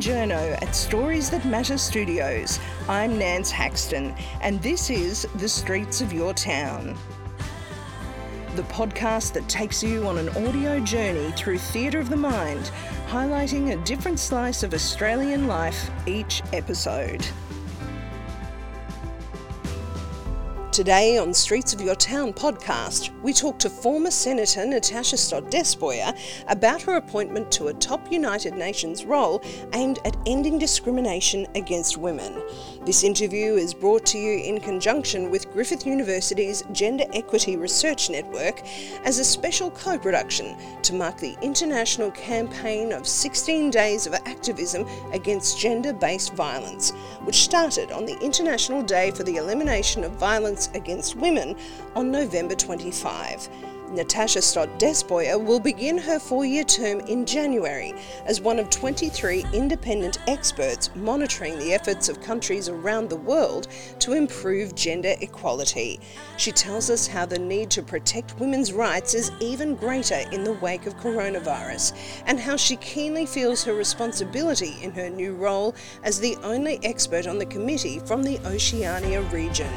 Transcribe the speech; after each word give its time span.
journo 0.00 0.60
at 0.62 0.76
Stories 0.76 1.28
That 1.30 1.44
Matter 1.44 1.76
Studios. 1.76 2.60
I'm 2.88 3.18
Nance 3.18 3.50
Haxton, 3.50 4.14
and 4.40 4.62
this 4.62 4.90
is 4.90 5.26
The 5.36 5.48
Streets 5.48 6.00
of 6.00 6.12
Your 6.12 6.32
Town. 6.34 6.96
The 8.54 8.62
podcast 8.62 9.32
that 9.32 9.48
takes 9.48 9.82
you 9.82 10.06
on 10.06 10.18
an 10.18 10.28
audio 10.30 10.78
journey 10.78 11.32
through 11.32 11.58
theatre 11.58 11.98
of 11.98 12.10
the 12.10 12.16
mind, 12.16 12.70
highlighting 13.08 13.72
a 13.72 13.84
different 13.84 14.20
slice 14.20 14.62
of 14.62 14.72
Australian 14.72 15.48
life 15.48 15.90
each 16.06 16.42
episode. 16.52 17.26
Today 20.78 21.18
on 21.18 21.34
Streets 21.34 21.74
of 21.74 21.80
Your 21.80 21.96
Town 21.96 22.32
podcast, 22.32 23.10
we 23.22 23.32
talk 23.32 23.58
to 23.58 23.68
former 23.68 24.12
Senator 24.12 24.64
Natasha 24.64 25.16
Stott 25.16 25.50
Despoja 25.50 26.16
about 26.46 26.80
her 26.82 26.94
appointment 26.94 27.50
to 27.50 27.66
a 27.66 27.74
top 27.74 28.12
United 28.12 28.54
Nations 28.54 29.04
role 29.04 29.42
aimed 29.72 29.98
at 30.04 30.16
ending 30.24 30.56
discrimination 30.56 31.48
against 31.56 31.98
women. 31.98 32.40
This 32.86 33.02
interview 33.02 33.54
is 33.54 33.74
brought 33.74 34.06
to 34.06 34.18
you 34.18 34.38
in 34.38 34.60
conjunction 34.60 35.32
with 35.32 35.50
Griffith 35.50 35.84
University's 35.84 36.62
Gender 36.70 37.06
Equity 37.12 37.56
Research 37.56 38.08
Network 38.08 38.62
as 39.04 39.18
a 39.18 39.24
special 39.24 39.72
co 39.72 39.98
production 39.98 40.56
to 40.82 40.94
mark 40.94 41.18
the 41.18 41.36
international 41.42 42.12
campaign 42.12 42.92
of 42.92 43.04
16 43.04 43.70
Days 43.72 44.06
of 44.06 44.14
Activism 44.14 44.86
Against 45.12 45.58
Gender 45.58 45.92
Based 45.92 46.34
Violence, 46.34 46.92
which 47.24 47.42
started 47.42 47.90
on 47.90 48.06
the 48.06 48.16
International 48.20 48.80
Day 48.80 49.10
for 49.10 49.24
the 49.24 49.38
Elimination 49.38 50.04
of 50.04 50.12
Violence 50.12 50.67
Against 50.74 51.16
Women 51.16 51.56
on 51.94 52.10
November 52.10 52.54
25. 52.54 53.48
Natasha 53.92 54.42
Stott 54.42 54.68
Despoja 54.78 55.42
will 55.42 55.60
begin 55.60 55.96
her 55.96 56.18
four 56.18 56.44
year 56.44 56.64
term 56.64 57.00
in 57.00 57.24
January 57.24 57.94
as 58.26 58.40
one 58.40 58.58
of 58.58 58.68
23 58.68 59.46
independent 59.54 60.18
experts 60.28 60.90
monitoring 60.94 61.58
the 61.58 61.72
efforts 61.72 62.08
of 62.08 62.20
countries 62.20 62.68
around 62.68 63.08
the 63.08 63.16
world 63.16 63.68
to 63.98 64.12
improve 64.12 64.74
gender 64.74 65.14
equality. 65.20 66.00
She 66.36 66.52
tells 66.52 66.90
us 66.90 67.06
how 67.06 67.24
the 67.24 67.38
need 67.38 67.70
to 67.70 67.82
protect 67.82 68.38
women's 68.38 68.72
rights 68.72 69.14
is 69.14 69.32
even 69.40 69.74
greater 69.74 70.22
in 70.32 70.44
the 70.44 70.52
wake 70.54 70.86
of 70.86 70.96
coronavirus 70.98 71.96
and 72.26 72.38
how 72.38 72.56
she 72.56 72.76
keenly 72.76 73.24
feels 73.24 73.64
her 73.64 73.74
responsibility 73.74 74.76
in 74.82 74.90
her 74.92 75.08
new 75.08 75.34
role 75.34 75.74
as 76.02 76.20
the 76.20 76.36
only 76.42 76.78
expert 76.84 77.26
on 77.26 77.38
the 77.38 77.46
committee 77.46 78.00
from 78.00 78.22
the 78.22 78.38
Oceania 78.46 79.22
region. 79.22 79.72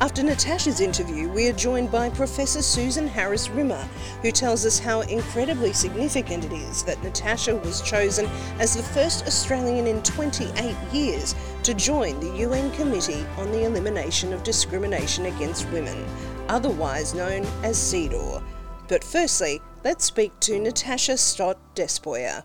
After 0.00 0.22
Natasha's 0.22 0.80
interview, 0.80 1.28
we 1.28 1.46
are 1.48 1.52
joined 1.52 1.92
by 1.92 2.08
Professor 2.08 2.62
Susan 2.62 3.06
Harris 3.06 3.50
Rimmer, 3.50 3.86
who 4.22 4.32
tells 4.32 4.64
us 4.64 4.78
how 4.78 5.02
incredibly 5.02 5.74
significant 5.74 6.46
it 6.46 6.54
is 6.54 6.82
that 6.84 7.02
Natasha 7.02 7.54
was 7.56 7.82
chosen 7.82 8.24
as 8.58 8.74
the 8.74 8.82
first 8.82 9.26
Australian 9.26 9.86
in 9.86 10.02
28 10.02 10.74
years 10.90 11.34
to 11.64 11.74
join 11.74 12.18
the 12.18 12.34
UN 12.38 12.70
Committee 12.70 13.26
on 13.36 13.52
the 13.52 13.66
Elimination 13.66 14.32
of 14.32 14.42
Discrimination 14.42 15.26
Against 15.26 15.68
Women, 15.68 16.02
otherwise 16.48 17.12
known 17.12 17.42
as 17.62 17.76
CEDAW. 17.76 18.42
But 18.88 19.04
firstly, 19.04 19.60
let's 19.84 20.06
speak 20.06 20.32
to 20.40 20.58
Natasha 20.58 21.18
Stott 21.18 21.58
Despoja. 21.74 22.44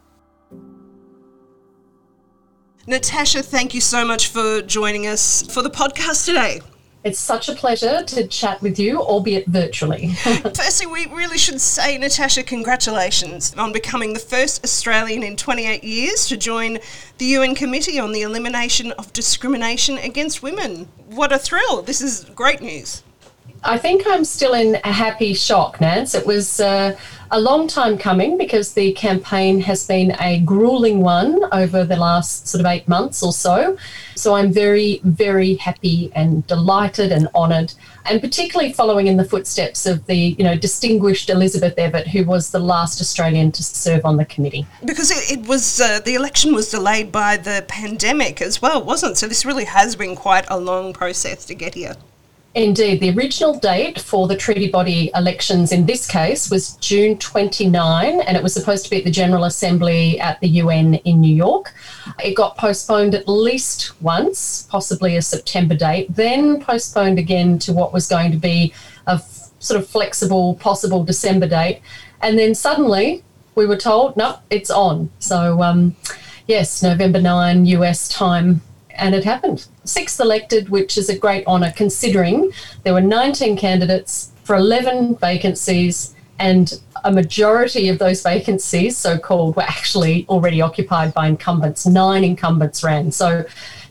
Natasha, 2.85 3.41
thank 3.41 3.73
you 3.73 3.79
so 3.79 4.05
much 4.05 4.27
for 4.27 4.61
joining 4.61 5.07
us 5.07 5.41
for 5.53 5.61
the 5.61 5.71
podcast 5.71 6.25
today. 6.25 6.59
It's 7.05 7.19
such 7.19 7.49
a 7.49 7.53
pleasure 7.53 8.01
to 8.01 8.25
chat 8.25 8.59
with 8.63 8.79
you, 8.79 8.99
albeit 8.99 9.45
virtually. 9.45 10.13
Firstly, 10.13 10.87
we 10.87 11.05
really 11.05 11.37
should 11.37 11.61
say, 11.61 11.99
Natasha, 11.99 12.41
congratulations 12.41 13.53
on 13.55 13.71
becoming 13.71 14.13
the 14.13 14.19
first 14.19 14.63
Australian 14.63 15.21
in 15.21 15.37
28 15.37 15.83
years 15.83 16.25
to 16.25 16.35
join 16.35 16.79
the 17.19 17.25
UN 17.25 17.53
Committee 17.53 17.99
on 17.99 18.11
the 18.11 18.23
Elimination 18.23 18.91
of 18.93 19.13
Discrimination 19.13 19.99
Against 19.99 20.41
Women. 20.41 20.89
What 21.09 21.31
a 21.31 21.37
thrill! 21.37 21.83
This 21.83 22.01
is 22.01 22.25
great 22.33 22.59
news. 22.59 23.03
I 23.63 23.79
think 23.79 24.03
I'm 24.05 24.23
still 24.23 24.53
in 24.53 24.75
a 24.83 24.91
happy 24.91 25.33
shock, 25.33 25.81
Nance. 25.81 26.13
It 26.13 26.27
was 26.27 26.59
uh, 26.59 26.95
a 27.31 27.39
long 27.39 27.67
time 27.67 27.97
coming 27.97 28.37
because 28.37 28.73
the 28.73 28.93
campaign 28.93 29.59
has 29.61 29.87
been 29.87 30.15
a 30.19 30.39
grueling 30.41 31.01
one 31.01 31.43
over 31.51 31.83
the 31.83 31.95
last 31.95 32.47
sort 32.47 32.59
of 32.59 32.67
eight 32.67 32.87
months 32.87 33.23
or 33.23 33.33
so. 33.33 33.75
So 34.15 34.35
I'm 34.35 34.53
very, 34.53 35.01
very 35.03 35.55
happy 35.55 36.11
and 36.13 36.45
delighted 36.45 37.11
and 37.11 37.27
honoured, 37.33 37.73
and 38.05 38.21
particularly 38.21 38.71
following 38.71 39.07
in 39.07 39.17
the 39.17 39.25
footsteps 39.25 39.87
of 39.87 40.05
the, 40.05 40.15
you 40.37 40.43
know, 40.43 40.55
distinguished 40.55 41.31
Elizabeth 41.31 41.75
Evatt, 41.75 42.05
who 42.07 42.23
was 42.23 42.51
the 42.51 42.59
last 42.59 43.01
Australian 43.01 43.51
to 43.53 43.63
serve 43.63 44.05
on 44.05 44.17
the 44.17 44.25
committee. 44.25 44.67
Because 44.85 45.09
it, 45.09 45.39
it 45.39 45.47
was 45.47 45.81
uh, 45.81 45.99
the 46.01 46.13
election 46.13 46.53
was 46.53 46.69
delayed 46.69 47.11
by 47.11 47.35
the 47.35 47.65
pandemic 47.67 48.43
as 48.43 48.61
well, 48.61 48.83
wasn't? 48.83 49.17
So 49.17 49.27
this 49.27 49.43
really 49.43 49.65
has 49.65 49.95
been 49.95 50.15
quite 50.15 50.45
a 50.49 50.59
long 50.59 50.93
process 50.93 51.45
to 51.45 51.55
get 51.55 51.73
here. 51.73 51.95
Indeed, 52.55 53.01
the 53.01 53.09
original 53.09 53.59
date 53.59 53.99
for 53.99 54.29
the 54.29 54.37
treaty 54.37 54.69
body 54.69 55.11
elections 55.13 55.73
in 55.73 55.85
this 55.85 56.07
case 56.07 56.49
was 56.49 56.77
June 56.77 57.17
29, 57.17 58.21
and 58.21 58.37
it 58.37 58.41
was 58.41 58.53
supposed 58.53 58.85
to 58.85 58.89
be 58.89 58.95
at 58.95 59.03
the 59.03 59.11
General 59.11 59.43
Assembly 59.43 60.17
at 60.21 60.39
the 60.39 60.47
UN 60.47 60.93
in 60.93 61.19
New 61.19 61.35
York. 61.35 61.73
It 62.23 62.33
got 62.33 62.55
postponed 62.55 63.13
at 63.13 63.27
least 63.27 64.01
once, 64.01 64.67
possibly 64.71 65.17
a 65.17 65.21
September 65.21 65.75
date, 65.75 66.07
then 66.15 66.61
postponed 66.61 67.19
again 67.19 67.59
to 67.59 67.73
what 67.73 67.91
was 67.91 68.07
going 68.07 68.31
to 68.31 68.37
be 68.37 68.73
a 69.05 69.15
f- 69.15 69.49
sort 69.59 69.77
of 69.77 69.85
flexible, 69.85 70.55
possible 70.55 71.03
December 71.03 71.49
date. 71.49 71.81
And 72.21 72.39
then 72.39 72.55
suddenly 72.55 73.21
we 73.55 73.65
were 73.65 73.75
told, 73.75 74.15
no, 74.15 74.39
it's 74.49 74.71
on. 74.71 75.09
So, 75.19 75.61
um, 75.61 75.97
yes, 76.47 76.81
November 76.81 77.19
9 77.19 77.65
US 77.65 78.07
time 78.07 78.61
and 78.97 79.15
it 79.15 79.23
happened. 79.23 79.67
Sixth 79.83 80.19
elected, 80.19 80.69
which 80.69 80.97
is 80.97 81.09
a 81.09 81.17
great 81.17 81.45
honour 81.47 81.73
considering 81.75 82.51
there 82.83 82.93
were 82.93 83.01
19 83.01 83.57
candidates 83.57 84.31
for 84.43 84.55
11 84.55 85.17
vacancies, 85.17 86.15
and 86.37 86.81
a 87.03 87.11
majority 87.11 87.87
of 87.87 87.97
those 87.97 88.21
vacancies, 88.21 88.97
so 88.97 89.17
called, 89.17 89.55
were 89.55 89.63
actually 89.63 90.25
already 90.27 90.61
occupied 90.61 91.13
by 91.13 91.27
incumbents. 91.27 91.85
Nine 91.85 92.23
incumbents 92.23 92.83
ran. 92.83 93.11
So 93.11 93.45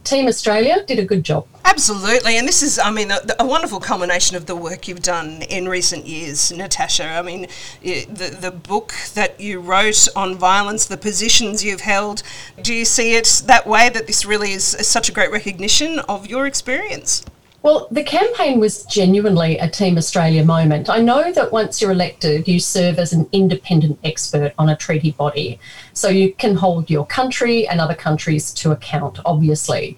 Team 0.04 0.28
Australia 0.28 0.84
did 0.86 0.98
a 0.98 1.04
good 1.04 1.24
job. 1.24 1.46
Absolutely, 1.64 2.36
and 2.36 2.46
this 2.46 2.62
is, 2.62 2.78
I 2.78 2.90
mean, 2.90 3.10
a, 3.10 3.20
a, 3.40 3.46
wonderful 3.46 3.80
culmination 3.80 4.36
of 4.36 4.44
the 4.44 4.54
work 4.54 4.86
you've 4.86 5.02
done 5.02 5.42
in 5.42 5.66
recent 5.66 6.06
years, 6.06 6.52
Natasha. 6.52 7.04
I 7.04 7.22
mean, 7.22 7.48
the 7.82 8.36
the 8.38 8.50
book 8.50 8.92
that 9.14 9.40
you 9.40 9.60
wrote 9.60 10.06
on 10.14 10.36
violence, 10.36 10.84
the 10.84 10.98
positions 10.98 11.64
you've 11.64 11.80
held. 11.80 12.22
Do 12.62 12.74
you 12.74 12.84
see 12.84 13.14
it 13.14 13.42
that 13.46 13.66
way? 13.66 13.88
That 13.88 14.06
this 14.06 14.26
really 14.26 14.52
is 14.52 14.64
such 14.64 15.08
a 15.08 15.12
great 15.12 15.32
recognition 15.32 15.98
of 16.00 16.26
your 16.26 16.46
experience? 16.46 17.24
Well, 17.64 17.88
the 17.90 18.04
campaign 18.04 18.60
was 18.60 18.84
genuinely 18.84 19.56
a 19.56 19.70
Team 19.70 19.96
Australia 19.96 20.44
moment. 20.44 20.90
I 20.90 20.98
know 20.98 21.32
that 21.32 21.50
once 21.50 21.80
you're 21.80 21.92
elected, 21.92 22.46
you 22.46 22.60
serve 22.60 22.98
as 22.98 23.14
an 23.14 23.26
independent 23.32 23.98
expert 24.04 24.52
on 24.58 24.68
a 24.68 24.76
treaty 24.76 25.12
body. 25.12 25.58
So 25.94 26.10
you 26.10 26.34
can 26.34 26.56
hold 26.56 26.90
your 26.90 27.06
country 27.06 27.66
and 27.66 27.80
other 27.80 27.94
countries 27.94 28.52
to 28.60 28.72
account, 28.72 29.18
obviously. 29.24 29.96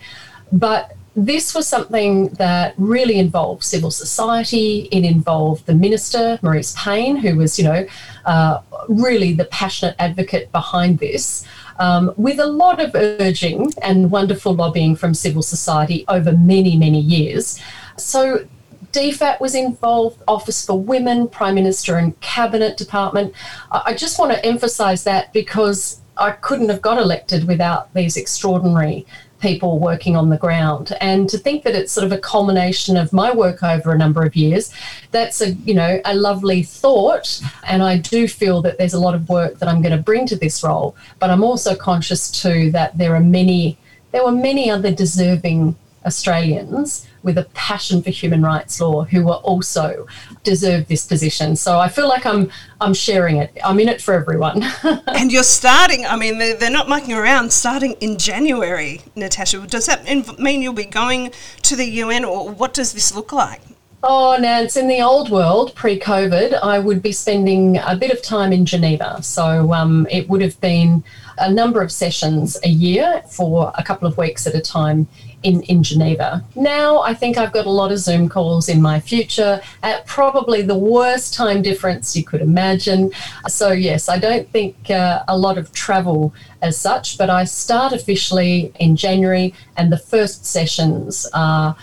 But 0.53 0.97
this 1.17 1.57
was 1.57 1.67
something 1.67 2.29
that 2.35 2.75
really 2.77 3.19
involved 3.19 3.65
civil 3.65 3.91
society. 3.91 4.89
It 4.93 5.05
involved 5.05 5.67
the 5.67 5.75
minister, 5.75 6.39
Marise 6.45 6.77
Payne, 6.77 7.17
who 7.17 7.35
was, 7.35 7.59
you 7.59 7.65
know, 7.65 7.85
uh, 8.27 8.61
really 8.89 9.33
the 9.33 9.47
passionate 9.47 9.97
advocate 9.99 10.53
behind 10.53 11.01
this 11.01 11.45
um, 11.79 12.13
with 12.17 12.39
a 12.39 12.47
lot 12.47 12.81
of 12.81 12.95
urging 12.95 13.73
and 13.83 14.11
wonderful 14.11 14.55
lobbying 14.55 14.97
from 14.97 15.15
civil 15.15 15.43
society 15.43 16.05
over 16.09 16.33
many, 16.33 16.77
many 16.77 17.01
years. 17.01 17.61
So 17.97 18.47
DFAT 18.93 19.41
was 19.41 19.55
involved, 19.55 20.23
Office 20.27 20.65
for 20.65 20.81
Women, 20.81 21.29
Prime 21.29 21.55
Minister 21.55 21.97
and 21.97 22.19
Cabinet 22.21 22.77
Department. 22.77 23.35
I 23.71 23.95
just 23.95 24.19
want 24.19 24.33
to 24.33 24.45
emphasise 24.45 25.03
that 25.05 25.33
because 25.33 26.01
I 26.17 26.31
couldn't 26.31 26.71
have 26.71 26.81
got 26.81 26.99
elected 26.99 27.47
without 27.47 27.93
these 27.93 28.17
extraordinary 28.17 29.07
people 29.47 29.79
working 29.79 30.17
on 30.17 30.29
the 30.29 30.37
ground. 30.37 30.97
And 31.01 31.29
to 31.29 31.39
think 31.39 31.63
that 31.63 31.77
it's 31.77 31.93
sort 31.93 32.05
of 32.05 32.11
a 32.11 32.19
culmination 32.19 32.97
of 32.97 33.13
my 33.13 33.33
work 33.33 33.63
over 33.63 33.93
a 33.93 33.99
number 33.99 34.25
of 34.25 34.35
years, 34.35 34.73
that's 35.13 35.41
a 35.41 35.53
you 35.69 35.75
know 35.75 36.01
a 36.05 36.15
lovely 36.15 36.63
thought. 36.65 37.41
And 37.65 37.83
I 37.83 37.99
do 37.99 38.27
feel 38.27 38.61
that 38.63 38.77
there's 38.79 38.95
a 38.95 39.05
lot 39.07 39.15
of 39.15 39.29
work 39.29 39.59
that 39.59 39.69
I'm 39.69 39.83
going 39.83 39.97
to 39.97 40.03
bring 40.03 40.27
to 40.27 40.37
this 40.37 40.65
role. 40.65 40.97
But 41.21 41.31
I'm 41.31 41.45
also 41.45 41.77
conscious 41.77 42.31
too 42.31 42.73
that 42.73 42.99
there 42.99 43.15
are 43.15 43.27
many 43.41 43.79
there 44.13 44.25
were 44.25 44.33
many 44.51 44.71
other 44.71 44.91
deserving 44.91 45.77
Australians 46.07 47.07
with 47.23 47.37
a 47.37 47.45
passion 47.55 48.01
for 48.03 48.11
human 48.11 48.41
rights 48.43 48.81
law 48.81 49.05
who 49.05 49.29
are 49.29 49.39
also 49.39 50.07
deserve 50.45 50.87
this 50.87 51.05
position. 51.05 51.57
So 51.57 51.79
I 51.79 51.89
feel 51.89 52.09
like 52.09 52.25
I'm 52.25 52.51
I'm 52.81 52.95
sharing 52.95 53.39
it. 53.39 53.57
I'm 53.65 53.81
in 53.81 53.89
it 53.89 54.01
for 54.01 54.15
everyone. 54.15 54.63
and 55.09 55.33
you're 55.33 55.43
starting. 55.43 56.07
I 56.07 56.17
mean, 56.17 56.39
they're, 56.39 56.57
they're 56.57 56.71
not 56.71 56.89
mucking 56.89 57.15
around. 57.15 57.53
Starting 57.53 57.93
in 58.01 58.17
January, 58.17 59.03
Natasha. 59.17 59.67
Does 59.67 59.87
that 59.87 60.05
mean 60.39 60.63
you'll 60.63 60.73
be 60.73 60.85
going 60.85 61.33
to 61.63 61.77
the 61.77 61.87
UN, 62.03 62.25
or 62.25 62.49
what 62.49 62.73
does 62.73 62.93
this 62.93 63.15
look 63.15 63.33
like? 63.33 63.61
Oh, 64.03 64.37
Nance, 64.39 64.77
in 64.77 64.89
the 64.89 65.01
old 65.01 65.31
world, 65.31 65.75
pre 65.75 65.99
COVID, 65.99 66.61
I 66.63 66.79
would 66.79 67.03
be 67.03 67.13
spending 67.13 67.79
a 67.79 67.97
bit 67.97 68.11
of 68.11 68.23
time 68.23 68.53
in 68.53 68.67
Geneva. 68.67 69.23
So 69.23 69.73
um, 69.73 70.07
it 70.11 70.29
would 70.29 70.43
have 70.43 70.61
been 70.61 71.03
a 71.39 71.51
number 71.51 71.83
of 71.83 71.91
sessions 71.91 72.59
a 72.63 72.69
year 72.69 73.23
for 73.31 73.73
a 73.77 73.83
couple 73.83 74.07
of 74.07 74.17
weeks 74.17 74.47
at 74.47 74.55
a 74.55 74.61
time 74.61 75.09
in, 75.43 75.63
in 75.63 75.83
Geneva. 75.83 76.45
Now 76.55 77.01
I 77.01 77.15
think 77.15 77.39
I've 77.39 77.53
got 77.53 77.67
a 77.67 77.71
lot 77.71 77.91
of 77.91 77.99
Zoom 77.99 78.29
calls 78.29 78.69
in 78.69 78.83
my 78.83 79.01
future 79.01 79.61
at 79.83 80.07
probably 80.07 80.63
the 80.63 80.79
worst 80.79 81.35
time 81.35 81.63
difference 81.63 82.17
you 82.17 82.25
could 82.25 82.43
imagine. 82.43 83.11
So, 83.49 83.73
yes, 83.73 84.09
I 84.09 84.19
don't 84.19 84.49
think 84.51 84.91
uh, 84.91 85.25
a 85.29 85.37
lot 85.37 85.57
of 85.59 85.73
travel 85.73 86.35
as 86.63 86.77
such, 86.77 87.17
but 87.17 87.31
I 87.31 87.45
start 87.45 87.93
officially 87.93 88.73
in 88.79 88.97
January 88.97 89.55
and 89.77 89.93
the 89.93 89.99
first 89.99 90.47
sessions 90.47 91.27
are 91.33 91.77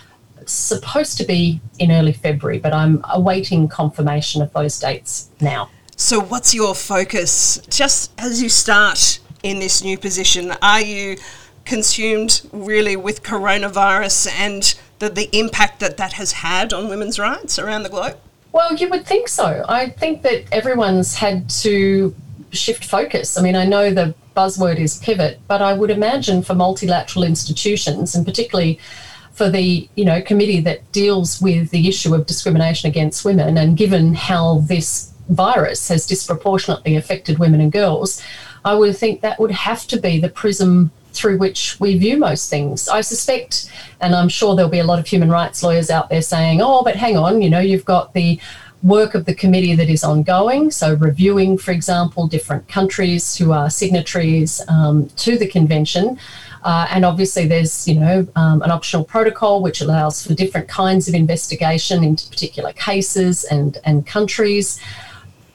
supposed 0.51 1.17
to 1.17 1.25
be 1.25 1.61
in 1.79 1.91
early 1.91 2.13
February, 2.13 2.59
but 2.59 2.73
I'm 2.73 3.03
awaiting 3.13 3.67
confirmation 3.67 4.41
of 4.41 4.51
those 4.53 4.79
dates 4.79 5.29
now. 5.39 5.69
So, 5.95 6.19
what's 6.19 6.53
your 6.53 6.75
focus 6.75 7.59
just 7.69 8.11
as 8.17 8.41
you 8.41 8.49
start 8.49 9.19
in 9.43 9.59
this 9.59 9.83
new 9.83 9.97
position? 9.97 10.53
Are 10.61 10.81
you 10.81 11.17
consumed 11.65 12.41
really 12.51 12.95
with 12.95 13.23
coronavirus 13.23 14.29
and 14.37 14.75
the, 14.99 15.09
the 15.09 15.29
impact 15.37 15.79
that 15.79 15.97
that 15.97 16.13
has 16.13 16.31
had 16.31 16.73
on 16.73 16.89
women's 16.89 17.19
rights 17.19 17.59
around 17.59 17.83
the 17.83 17.89
globe? 17.89 18.17
Well, 18.51 18.75
you 18.75 18.89
would 18.89 19.05
think 19.05 19.27
so. 19.27 19.65
I 19.67 19.89
think 19.89 20.21
that 20.23 20.45
everyone's 20.51 21.15
had 21.15 21.49
to 21.61 22.13
shift 22.51 22.85
focus. 22.85 23.37
I 23.37 23.41
mean, 23.41 23.55
I 23.55 23.65
know 23.65 23.91
the 23.91 24.13
buzzword 24.35 24.77
is 24.77 24.97
pivot, 24.97 25.39
but 25.47 25.61
I 25.61 25.73
would 25.73 25.89
imagine 25.89 26.43
for 26.43 26.55
multilateral 26.55 27.23
institutions 27.23 28.15
and 28.15 28.25
particularly 28.25 28.79
for 29.33 29.49
the 29.49 29.87
you 29.95 30.05
know 30.05 30.21
committee 30.21 30.59
that 30.61 30.89
deals 30.91 31.41
with 31.41 31.69
the 31.71 31.87
issue 31.87 32.13
of 32.13 32.25
discrimination 32.25 32.89
against 32.89 33.25
women 33.25 33.57
and 33.57 33.77
given 33.77 34.13
how 34.13 34.59
this 34.59 35.11
virus 35.29 35.87
has 35.87 36.05
disproportionately 36.05 36.95
affected 36.95 37.39
women 37.39 37.59
and 37.59 37.71
girls 37.71 38.21
i 38.63 38.73
would 38.73 38.95
think 38.95 39.21
that 39.21 39.39
would 39.39 39.51
have 39.51 39.85
to 39.87 39.99
be 39.99 40.19
the 40.19 40.29
prism 40.29 40.91
through 41.13 41.37
which 41.37 41.79
we 41.79 41.97
view 41.97 42.17
most 42.17 42.49
things 42.49 42.87
i 42.87 43.01
suspect 43.01 43.71
and 44.01 44.15
i'm 44.15 44.29
sure 44.29 44.55
there'll 44.55 44.69
be 44.69 44.79
a 44.79 44.83
lot 44.83 44.99
of 44.99 45.07
human 45.07 45.29
rights 45.29 45.63
lawyers 45.63 45.89
out 45.89 46.09
there 46.09 46.21
saying 46.21 46.61
oh 46.61 46.83
but 46.83 46.95
hang 46.95 47.17
on 47.17 47.41
you 47.41 47.49
know 47.49 47.59
you've 47.59 47.85
got 47.85 48.13
the 48.13 48.39
work 48.83 49.15
of 49.15 49.25
the 49.25 49.33
committee 49.33 49.73
that 49.75 49.89
is 49.89 50.03
ongoing. 50.03 50.69
So, 50.69 50.93
reviewing, 50.95 51.57
for 51.57 51.71
example, 51.71 52.27
different 52.27 52.67
countries 52.67 53.35
who 53.35 53.51
are 53.53 53.69
signatories 53.69 54.61
um, 54.67 55.07
to 55.15 55.37
the 55.37 55.47
convention. 55.47 56.19
Uh, 56.63 56.87
and 56.89 57.05
obviously, 57.05 57.45
there's 57.47 57.87
you 57.87 57.99
know 57.99 58.27
um, 58.35 58.61
an 58.61 58.71
optional 58.71 59.03
protocol 59.03 59.61
which 59.61 59.81
allows 59.81 60.25
for 60.25 60.33
different 60.33 60.67
kinds 60.67 61.07
of 61.07 61.13
investigation 61.13 62.03
into 62.03 62.29
particular 62.29 62.73
cases 62.73 63.43
and 63.45 63.77
and 63.85 64.07
countries. 64.07 64.79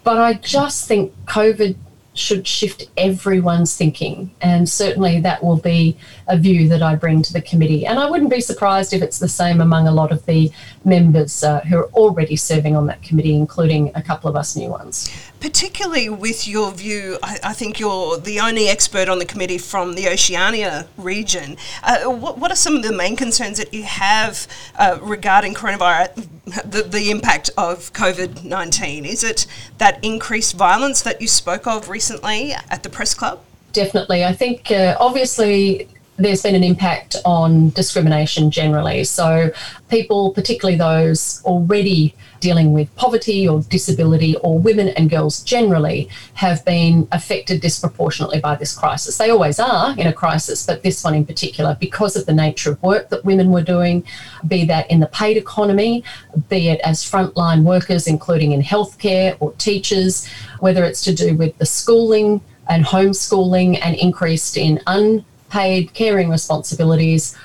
But 0.05 0.19
I 0.19 0.35
just 0.35 0.89
think 0.89 1.13
COVID 1.27 1.77
should 2.19 2.47
shift 2.47 2.89
everyone's 2.97 3.77
thinking. 3.77 4.31
And 4.41 4.69
certainly 4.69 5.21
that 5.21 5.43
will 5.43 5.57
be 5.57 5.97
a 6.27 6.37
view 6.37 6.69
that 6.69 6.83
I 6.83 6.97
bring 6.97 7.23
to 7.23 7.33
the 7.33 7.41
committee. 7.41 7.87
And 7.87 7.99
I 7.99 8.11
wouldn't 8.11 8.31
be 8.31 8.41
surprised 8.41 8.93
if 8.93 9.03
it's 9.03 9.19
the 9.19 9.29
same 9.29 9.61
among 9.61 9.87
a 9.87 9.93
lot 9.93 10.11
of 10.11 10.27
the 10.27 10.51
members 10.85 11.45
uh, 11.45 11.61
who 11.61 11.79
are 11.79 11.89
already 11.91 12.37
serving 12.37 12.77
on 12.77 12.87
that 12.87 13.03
committee, 13.03 13.35
including 13.35 13.93
a 13.95 14.03
couple 14.03 14.29
of 14.29 14.37
us 14.37 14.57
new 14.57 14.69
ones. 14.69 15.11
Particularly 15.41 16.09
with 16.09 16.49
your 16.49 16.73
view, 16.73 17.19
I, 17.23 17.39
I 17.45 17.53
think 17.53 17.79
you're 17.79 18.19
the 18.19 18.41
only 18.41 18.69
expert 18.69 19.09
on 19.09 19.19
the 19.19 19.25
committee 19.25 19.59
from 19.59 19.95
the 19.95 20.09
Oceania 20.09 20.89
region. 20.97 21.57
Uh, 21.83 22.05
what, 22.05 22.39
what, 22.39 22.51
are 22.51 22.57
some 22.57 22.75
of 22.75 22.83
the 22.83 22.93
main 22.93 23.15
concerns 23.15 23.59
that 23.59 23.73
you 23.73 23.85
have 23.85 24.49
uh, 24.77 24.99
regarding 25.01 25.55
coronavirus, 25.55 26.27
the, 26.65 26.83
the 26.83 27.11
impact 27.11 27.51
of 27.57 27.93
COVID 27.93 28.45
19? 28.45 29.05
Is 29.05 29.23
it 29.23 29.47
that 29.79 30.03
increased 30.03 30.57
violence 30.57 31.03
that 31.03 31.21
you 31.21 31.29
spoke 31.29 31.67
of 31.67 31.89
recently 31.89 32.53
at 32.53 32.83
the 32.83 32.89
press 32.89 33.15
club? 33.15 33.41
Definitely. 33.73 34.25
I 34.25 34.33
think 34.33 34.71
uh, 34.71 34.97
obviously 34.99 35.89
there's 36.19 36.43
been 36.43 36.57
an 36.57 36.65
impact 36.65 37.17
on 37.25 37.71
discrimination 37.71 38.51
generally. 38.51 39.05
So, 39.05 39.53
people, 39.89 40.33
particularly 40.33 40.77
those 40.77 41.41
already 41.45 42.15
dealing 42.41 42.73
with 42.73 42.95
poverty 42.97 43.49
or 43.49 43.61
disability, 43.63 44.37
or 44.37 44.59
women 44.59 44.89
and 44.89 45.11
girls 45.11 45.43
generally, 45.43 46.09
have 46.35 46.65
been 46.65 47.09
affected 47.13 47.61
disproportionately 47.61 48.41
by 48.41 48.55
this 48.57 48.77
crisis. 48.77 49.17
They 49.17 49.31
always 49.31 49.59
are 49.59 49.95
in 49.99 50.07
a 50.07 50.13
crisis, 50.13 50.65
but 50.67 50.83
this 50.83 51.03
one 51.05 51.15
in 51.15 51.25
particular, 51.25 51.77
because 51.81 52.17
of 52.17 52.27
the 52.27 52.33
nature 52.33 52.73
of 52.73 52.83
work 52.83 53.09
that 53.11 53.25
women 53.25 53.51
were 53.51 53.63
doing, 53.63 54.05
be 54.47 54.65
that 54.67 54.91
in 54.91 55.01
the 55.01 55.07
paid 55.07 55.37
economy, 55.37 56.05
be 56.49 56.69
it 56.69 56.81
as 56.81 57.03
frontline 57.03 57.63
workers, 57.63 58.07
including 58.07 58.53
in 58.53 58.63
healthcare 58.63 59.37
or 59.41 59.53
teachers, 59.55 60.29
whether 60.61 60.85
it's 60.85 61.03
to 61.05 61.15
do 61.15 61.37
with 61.37 61.57
the 61.59 61.67
schooling 61.67 62.41
and 62.69 62.85
homeschooling 62.85 63.79
and 63.83 63.97
increased 63.97 64.57
in 64.57 64.81
unpaid 64.87 65.93
caring 65.95 66.29
responsibilities, 66.29 67.37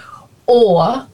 or 0.46 1.07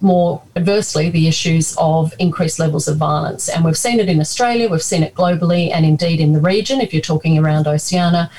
more 0.00 0.42
adversely, 0.56 1.10
the 1.10 1.28
issues 1.28 1.74
of 1.78 2.12
increased 2.18 2.58
levels 2.58 2.88
of 2.88 2.96
violence. 2.96 3.48
And 3.48 3.64
we've 3.64 3.78
seen 3.78 4.00
it 4.00 4.08
in 4.08 4.20
Australia, 4.20 4.68
we've 4.68 4.82
seen 4.82 5.02
it 5.02 5.14
globally, 5.14 5.70
and 5.72 5.84
indeed 5.84 6.20
in 6.20 6.32
the 6.32 6.40
region, 6.40 6.80
if 6.80 6.92
you're 6.92 7.02
talking 7.02 7.38
around 7.38 7.66
Oceania, 7.66 8.30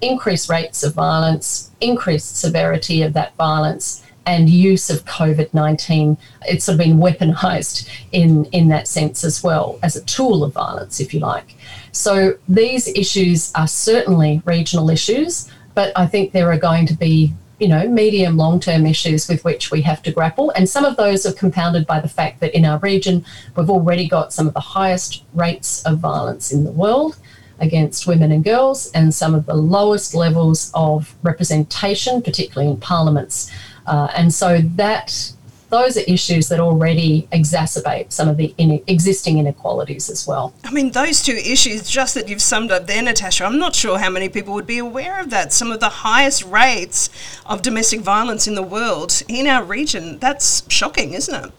increased 0.00 0.48
rates 0.48 0.82
of 0.82 0.94
violence, 0.94 1.70
increased 1.80 2.36
severity 2.36 3.02
of 3.02 3.12
that 3.14 3.34
violence. 3.36 4.04
And 4.26 4.50
use 4.50 4.90
of 4.90 5.06
COVID 5.06 5.54
19, 5.54 6.18
it's 6.46 6.66
sort 6.66 6.74
of 6.74 6.78
been 6.84 6.98
weaponized 6.98 7.88
in, 8.12 8.44
in 8.46 8.68
that 8.68 8.86
sense 8.86 9.24
as 9.24 9.42
well, 9.42 9.78
as 9.82 9.96
a 9.96 10.04
tool 10.04 10.44
of 10.44 10.52
violence, 10.52 11.00
if 11.00 11.14
you 11.14 11.20
like. 11.20 11.56
So 11.92 12.34
these 12.46 12.88
issues 12.88 13.50
are 13.54 13.66
certainly 13.66 14.42
regional 14.44 14.90
issues, 14.90 15.50
but 15.74 15.92
I 15.96 16.06
think 16.06 16.32
there 16.32 16.52
are 16.52 16.58
going 16.58 16.84
to 16.88 16.94
be 16.94 17.32
you 17.58 17.68
know, 17.68 17.88
medium 17.88 18.36
long 18.36 18.60
term 18.60 18.86
issues 18.86 19.28
with 19.28 19.44
which 19.44 19.70
we 19.70 19.82
have 19.82 20.02
to 20.02 20.12
grapple. 20.12 20.50
And 20.50 20.68
some 20.68 20.84
of 20.84 20.96
those 20.96 21.26
are 21.26 21.32
compounded 21.32 21.86
by 21.86 22.00
the 22.00 22.08
fact 22.08 22.40
that 22.40 22.54
in 22.56 22.64
our 22.64 22.78
region, 22.78 23.24
we've 23.56 23.70
already 23.70 24.08
got 24.08 24.32
some 24.32 24.46
of 24.46 24.54
the 24.54 24.60
highest 24.60 25.24
rates 25.34 25.82
of 25.84 25.98
violence 25.98 26.52
in 26.52 26.64
the 26.64 26.72
world 26.72 27.18
against 27.60 28.06
women 28.06 28.30
and 28.30 28.44
girls, 28.44 28.90
and 28.92 29.12
some 29.12 29.34
of 29.34 29.46
the 29.46 29.54
lowest 29.54 30.14
levels 30.14 30.70
of 30.74 31.14
representation, 31.24 32.22
particularly 32.22 32.70
in 32.70 32.76
parliaments. 32.76 33.50
Uh, 33.86 34.08
and 34.14 34.32
so 34.32 34.58
that 34.76 35.32
those 35.70 35.96
are 35.96 36.04
issues 36.08 36.48
that 36.48 36.60
already 36.60 37.28
exacerbate 37.32 38.12
some 38.12 38.28
of 38.28 38.36
the 38.36 38.54
in- 38.58 38.82
existing 38.86 39.38
inequalities 39.38 40.08
as 40.10 40.26
well. 40.26 40.54
I 40.64 40.70
mean, 40.70 40.92
those 40.92 41.22
two 41.22 41.34
issues, 41.34 41.88
just 41.88 42.14
that 42.14 42.28
you've 42.28 42.42
summed 42.42 42.70
up 42.70 42.86
there, 42.86 43.02
Natasha, 43.02 43.44
I'm 43.44 43.58
not 43.58 43.74
sure 43.74 43.98
how 43.98 44.10
many 44.10 44.28
people 44.28 44.54
would 44.54 44.66
be 44.66 44.78
aware 44.78 45.20
of 45.20 45.30
that. 45.30 45.52
Some 45.52 45.70
of 45.70 45.80
the 45.80 45.88
highest 45.88 46.44
rates 46.44 47.10
of 47.46 47.62
domestic 47.62 48.00
violence 48.00 48.46
in 48.46 48.54
the 48.54 48.62
world 48.62 49.22
in 49.28 49.46
our 49.46 49.62
region. 49.62 50.18
That's 50.18 50.62
shocking, 50.70 51.12
isn't 51.12 51.44
it? 51.44 51.52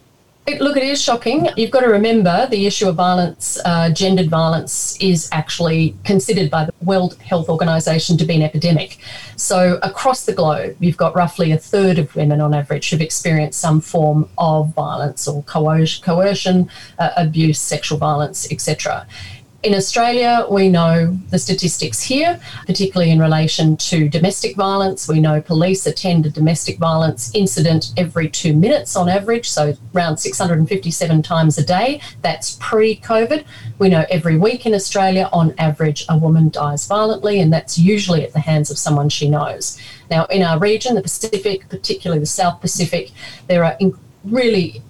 Look, 0.48 0.78
it 0.78 0.84
is 0.84 1.00
shocking. 1.00 1.48
You've 1.58 1.70
got 1.70 1.82
to 1.82 1.90
remember 1.90 2.48
the 2.50 2.66
issue 2.66 2.90
of 2.90 2.96
violence, 2.96 3.60
uh, 3.66 3.92
gendered 3.92 4.32
violence, 4.32 4.98
is 5.00 5.30
actually 5.32 5.96
considered 6.04 6.50
by 6.50 6.66
the 6.66 6.74
World 6.82 7.18
Health 7.22 7.50
Organization 7.50 8.18
to 8.18 8.26
be 8.26 8.36
an 8.36 8.42
epidemic. 8.42 8.98
So, 9.36 9.80
across 9.84 10.26
the 10.26 10.34
globe, 10.34 10.76
you've 10.80 10.98
got 10.98 11.16
roughly 11.16 11.52
a 11.52 11.58
third 11.58 12.00
of 12.00 12.16
women 12.16 12.42
on 12.42 12.56
average 12.56 12.90
who've 12.90 13.00
experienced 13.00 13.60
some 13.60 13.80
form 13.80 14.28
of 14.40 14.74
violence 14.74 15.28
or 15.28 15.44
coercion, 15.44 16.70
uh, 16.98 17.10
abuse, 17.16 17.60
sexual 17.60 18.00
violence, 18.00 18.52
etc. 18.52 19.06
In 19.62 19.76
Australia, 19.76 20.46
we 20.50 20.70
know 20.70 21.20
the 21.32 21.38
statistics 21.38 22.02
here, 22.02 22.40
particularly 22.66 23.12
in 23.12 23.20
relation 23.20 23.76
to 23.76 24.08
domestic 24.08 24.56
violence. 24.56 25.06
We 25.06 25.20
know 25.20 25.42
police 25.42 25.86
attend 25.86 26.26
a 26.26 26.30
domestic 26.30 26.78
violence 26.78 27.36
incident 27.36 27.92
every 27.98 28.30
two 28.30 28.54
minutes 28.54 28.96
on 28.96 29.10
average, 29.10 29.50
so 29.50 29.76
around 29.94 30.16
657 30.16 31.22
times 31.24 31.58
a 31.58 31.66
day. 31.66 32.00
That's 32.22 32.58
pre 32.62 33.02
COVID. 33.02 33.44
We 33.80 33.90
know 33.90 34.06
every 34.10 34.38
week 34.38 34.66
in 34.66 34.74
Australia, 34.74 35.30
on 35.34 35.54
average, 35.58 36.06
a 36.08 36.18
woman 36.18 36.48
dies 36.48 36.88
violently, 36.88 37.42
and 37.42 37.52
that's 37.52 37.78
usually 37.78 38.24
at 38.24 38.32
the 38.32 38.40
hands 38.40 38.72
of 38.72 38.78
someone 38.78 39.10
she 39.10 39.28
knows. 39.28 39.78
Now, 40.10 40.24
in 40.28 40.42
our 40.42 40.58
region, 40.58 40.96
the 40.96 41.02
Pacific, 41.02 41.68
particularly 41.68 42.22
the 42.22 42.28
South 42.28 42.62
Pacific, 42.62 43.12
there 43.48 43.66
are 43.66 43.78
really 44.24 44.82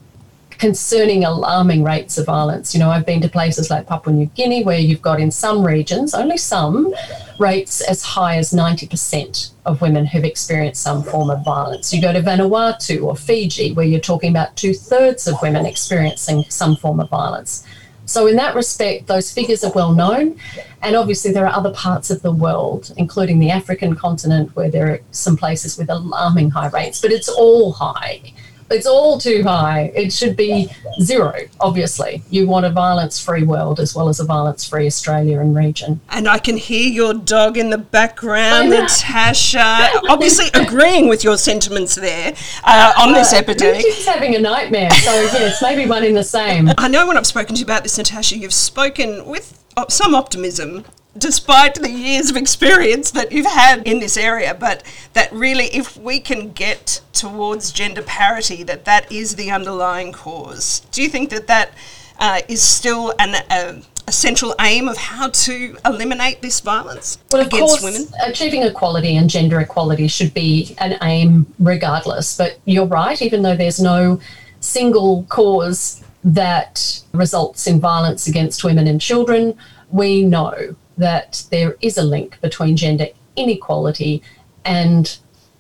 concerning, 0.59 1.23
alarming 1.23 1.83
rates 1.83 2.17
of 2.17 2.25
violence. 2.25 2.73
You 2.73 2.81
know, 2.81 2.89
I've 2.89 3.05
been 3.05 3.21
to 3.21 3.29
places 3.29 3.69
like 3.69 3.87
Papua 3.87 4.13
New 4.13 4.25
Guinea 4.27 4.63
where 4.63 4.77
you've 4.77 5.01
got 5.01 5.19
in 5.19 5.31
some 5.31 5.65
regions, 5.65 6.13
only 6.13 6.37
some, 6.37 6.93
rates 7.39 7.79
as 7.81 8.03
high 8.03 8.35
as 8.35 8.51
90% 8.51 9.51
of 9.65 9.81
women 9.81 10.05
who've 10.05 10.25
experienced 10.25 10.83
some 10.83 11.01
form 11.01 11.29
of 11.29 11.43
violence. 11.45 11.93
You 11.93 12.01
go 12.01 12.11
to 12.11 12.21
Vanuatu 12.21 13.03
or 13.03 13.15
Fiji 13.15 13.71
where 13.71 13.85
you're 13.85 14.01
talking 14.01 14.29
about 14.29 14.55
two 14.57 14.73
thirds 14.73 15.27
of 15.27 15.41
women 15.41 15.65
experiencing 15.65 16.43
some 16.49 16.75
form 16.75 16.99
of 16.99 17.09
violence. 17.09 17.65
So, 18.05 18.25
in 18.25 18.35
that 18.37 18.55
respect, 18.55 19.05
those 19.05 19.31
figures 19.31 19.63
are 19.63 19.71
well 19.71 19.93
known. 19.93 20.39
And 20.81 20.95
obviously, 20.95 21.31
there 21.31 21.45
are 21.45 21.55
other 21.55 21.71
parts 21.71 22.09
of 22.09 22.23
the 22.23 22.31
world, 22.31 22.91
including 22.97 23.37
the 23.37 23.51
African 23.51 23.95
continent, 23.95 24.55
where 24.55 24.71
there 24.71 24.91
are 24.91 24.99
some 25.11 25.37
places 25.37 25.77
with 25.77 25.91
alarming 25.91 26.49
high 26.49 26.69
rates, 26.69 26.99
but 26.99 27.11
it's 27.11 27.29
all 27.29 27.71
high 27.71 28.33
It's 28.71 28.85
all 28.85 29.19
too 29.19 29.43
high. 29.43 29.91
It 29.95 30.13
should 30.13 30.35
be 30.35 30.69
zero, 31.01 31.33
obviously. 31.59 32.21
You 32.29 32.47
want 32.47 32.65
a 32.65 32.69
violence 32.69 33.19
free 33.19 33.43
world 33.43 33.79
as 33.79 33.95
well 33.95 34.09
as 34.09 34.19
a 34.19 34.25
violence 34.25 34.67
free 34.67 34.85
Australia 34.85 35.39
and 35.39 35.55
region. 35.55 36.01
And 36.09 36.27
I 36.27 36.38
can 36.38 36.57
hear 36.57 36.88
your 36.89 37.13
dog 37.13 37.57
in 37.57 37.69
the 37.69 37.77
background, 37.77 38.69
Natasha, 38.69 39.89
obviously 40.07 40.47
agreeing 40.53 41.07
with 41.09 41.23
your 41.23 41.38
sentiments 41.38 41.95
there 41.95 42.33
uh, 42.63 42.93
on 42.97 43.13
this 43.13 43.33
uh, 43.33 43.38
epidemic. 43.38 43.81
She's 43.81 44.05
having 44.05 44.35
a 44.35 44.39
nightmare, 44.39 44.91
so 44.91 45.11
yes, 45.13 45.61
maybe 45.61 45.89
one 45.89 46.03
in 46.03 46.13
the 46.13 46.23
same. 46.23 46.69
I 46.77 46.88
know 46.88 47.07
when 47.07 47.17
I've 47.17 47.27
spoken 47.27 47.55
to 47.55 47.59
you 47.59 47.65
about 47.65 47.83
this, 47.83 47.97
Natasha, 47.97 48.38
you've 48.38 48.53
spoken 48.53 49.25
with 49.25 49.63
some 49.88 50.13
optimism 50.13 50.85
despite 51.19 51.75
the 51.75 51.89
years 51.89 52.29
of 52.29 52.38
experience 52.38 53.11
that 53.11 53.31
you've 53.31 53.45
had 53.45 53.85
in 53.88 53.99
this 53.99 54.17
area 54.17 54.55
but 54.57 54.83
that 55.13 55.31
really 55.31 55.65
if 55.65 55.97
we 55.97 56.19
can 56.19 56.51
get 56.51 57.01
towards 57.13 57.71
gender 57.71 58.01
parity 58.01 58.63
that 58.63 58.85
that 58.85 59.11
is 59.11 59.35
the 59.35 59.51
underlying 59.51 60.11
cause 60.11 60.81
do 60.91 61.01
you 61.01 61.09
think 61.09 61.29
that 61.29 61.47
that 61.47 61.71
uh, 62.19 62.41
is 62.47 62.61
still 62.61 63.13
an, 63.19 63.35
uh, 63.49 63.81
a 64.09 64.11
central 64.11 64.53
aim 64.59 64.89
of 64.89 64.97
how 64.97 65.29
to 65.29 65.77
eliminate 65.85 66.41
this 66.41 66.59
violence 66.59 67.17
well, 67.31 67.45
against 67.45 67.79
course, 67.79 67.83
women? 67.83 68.07
Achieving 68.25 68.63
equality 68.63 69.15
and 69.15 69.29
gender 69.29 69.59
equality 69.59 70.07
should 70.07 70.33
be 70.33 70.75
an 70.79 70.97
aim 71.03 71.45
regardless. 71.59 72.35
But 72.35 72.59
you're 72.65 72.88
right, 72.88 73.21
even 73.21 73.41
though 73.43 73.55
there's 73.55 73.79
no 73.79 74.19
single 74.59 75.23
cause 75.29 76.03
that 76.23 77.01
results 77.13 77.67
in 77.67 77.79
violence 77.79 78.27
against 78.27 78.63
women 78.63 78.88
and 78.88 78.99
children, 78.99 79.55
we 79.91 80.23
know 80.23 80.75
that 80.99 81.43
there 81.49 81.75
is 81.81 81.97
a 81.97 82.03
link 82.03 82.39
between 82.41 82.77
gender 82.77 83.07
inequality 83.35 84.21
and 84.65 85.17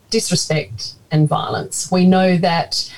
disrespect 0.09 0.93
and 1.11 1.27
violence. 1.27 1.91
We 1.91 2.05
know 2.05 2.37
that 2.37 2.91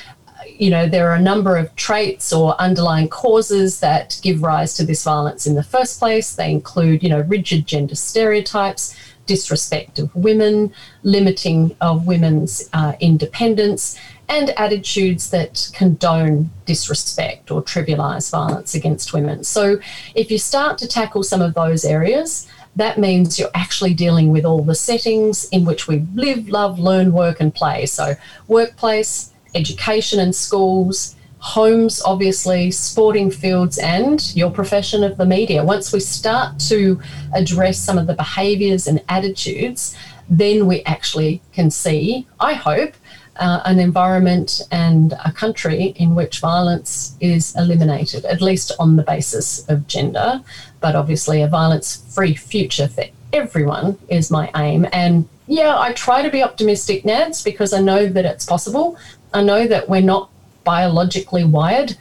you 0.47 0.69
know 0.69 0.87
there 0.87 1.09
are 1.09 1.15
a 1.15 1.21
number 1.21 1.55
of 1.55 1.73
traits 1.75 2.33
or 2.33 2.59
underlying 2.59 3.07
causes 3.07 3.79
that 3.79 4.19
give 4.21 4.43
rise 4.43 4.73
to 4.75 4.85
this 4.85 5.03
violence 5.03 5.47
in 5.47 5.55
the 5.55 5.63
first 5.63 5.99
place. 5.99 6.35
They 6.35 6.51
include 6.51 7.03
you 7.03 7.09
know 7.09 7.21
rigid 7.21 7.67
gender 7.67 7.95
stereotypes, 7.95 8.95
disrespect 9.25 9.99
of 9.99 10.13
women, 10.15 10.73
limiting 11.03 11.75
of 11.79 12.07
women's 12.07 12.69
uh, 12.73 12.93
independence, 12.99 13.99
and 14.31 14.51
attitudes 14.51 15.29
that 15.29 15.69
condone 15.73 16.49
disrespect 16.65 17.51
or 17.51 17.61
trivialize 17.61 18.31
violence 18.31 18.73
against 18.73 19.13
women. 19.13 19.43
So, 19.43 19.77
if 20.15 20.31
you 20.31 20.37
start 20.37 20.77
to 20.77 20.87
tackle 20.87 21.21
some 21.21 21.41
of 21.41 21.53
those 21.53 21.83
areas, 21.83 22.47
that 22.77 22.97
means 22.97 23.37
you're 23.37 23.49
actually 23.53 23.93
dealing 23.93 24.31
with 24.31 24.45
all 24.45 24.63
the 24.63 24.73
settings 24.73 25.49
in 25.49 25.65
which 25.65 25.89
we 25.89 26.05
live, 26.15 26.47
love, 26.47 26.79
learn, 26.79 27.11
work, 27.11 27.41
and 27.41 27.53
play. 27.53 27.85
So, 27.85 28.15
workplace, 28.47 29.33
education 29.53 30.21
and 30.21 30.33
schools, 30.33 31.17
homes, 31.39 32.01
obviously, 32.05 32.71
sporting 32.71 33.31
fields, 33.31 33.77
and 33.79 34.33
your 34.33 34.49
profession 34.49 35.03
of 35.03 35.17
the 35.17 35.25
media. 35.25 35.61
Once 35.61 35.91
we 35.91 35.99
start 35.99 36.57
to 36.69 37.01
address 37.35 37.77
some 37.77 37.97
of 37.97 38.07
the 38.07 38.13
behaviours 38.13 38.87
and 38.87 39.03
attitudes, 39.09 39.93
then 40.29 40.67
we 40.67 40.83
actually 40.83 41.41
can 41.51 41.69
see, 41.69 42.25
I 42.39 42.53
hope, 42.53 42.93
uh, 43.41 43.59
an 43.65 43.79
environment 43.79 44.61
and 44.71 45.13
a 45.25 45.31
country 45.31 45.95
in 45.97 46.13
which 46.13 46.39
violence 46.39 47.15
is 47.19 47.55
eliminated, 47.55 48.23
at 48.25 48.39
least 48.39 48.71
on 48.79 48.95
the 48.95 49.03
basis 49.03 49.67
of 49.67 49.87
gender. 49.87 50.41
But 50.79 50.95
obviously, 50.95 51.41
a 51.41 51.47
violence 51.47 52.05
free 52.13 52.35
future 52.35 52.87
for 52.87 53.05
everyone 53.33 53.97
is 54.09 54.29
my 54.29 54.51
aim. 54.55 54.87
And 54.93 55.27
yeah, 55.47 55.77
I 55.77 55.91
try 55.93 56.21
to 56.21 56.29
be 56.29 56.43
optimistic, 56.43 57.03
Nads, 57.03 57.43
because 57.43 57.73
I 57.73 57.81
know 57.81 58.05
that 58.05 58.25
it's 58.25 58.45
possible. 58.45 58.95
I 59.33 59.41
know 59.41 59.65
that 59.65 59.89
we're 59.89 60.01
not 60.01 60.29
biologically 60.63 61.43
wired 61.43 61.97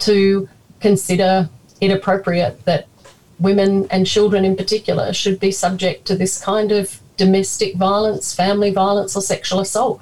to 0.00 0.48
consider 0.78 1.48
it 1.80 1.90
appropriate 1.90 2.64
that 2.66 2.86
women 3.40 3.88
and 3.90 4.06
children 4.06 4.44
in 4.44 4.54
particular 4.54 5.12
should 5.12 5.40
be 5.40 5.50
subject 5.50 6.06
to 6.06 6.14
this 6.14 6.40
kind 6.40 6.70
of 6.70 7.00
domestic 7.16 7.74
violence, 7.74 8.32
family 8.32 8.70
violence, 8.70 9.16
or 9.16 9.22
sexual 9.22 9.58
assault. 9.58 10.00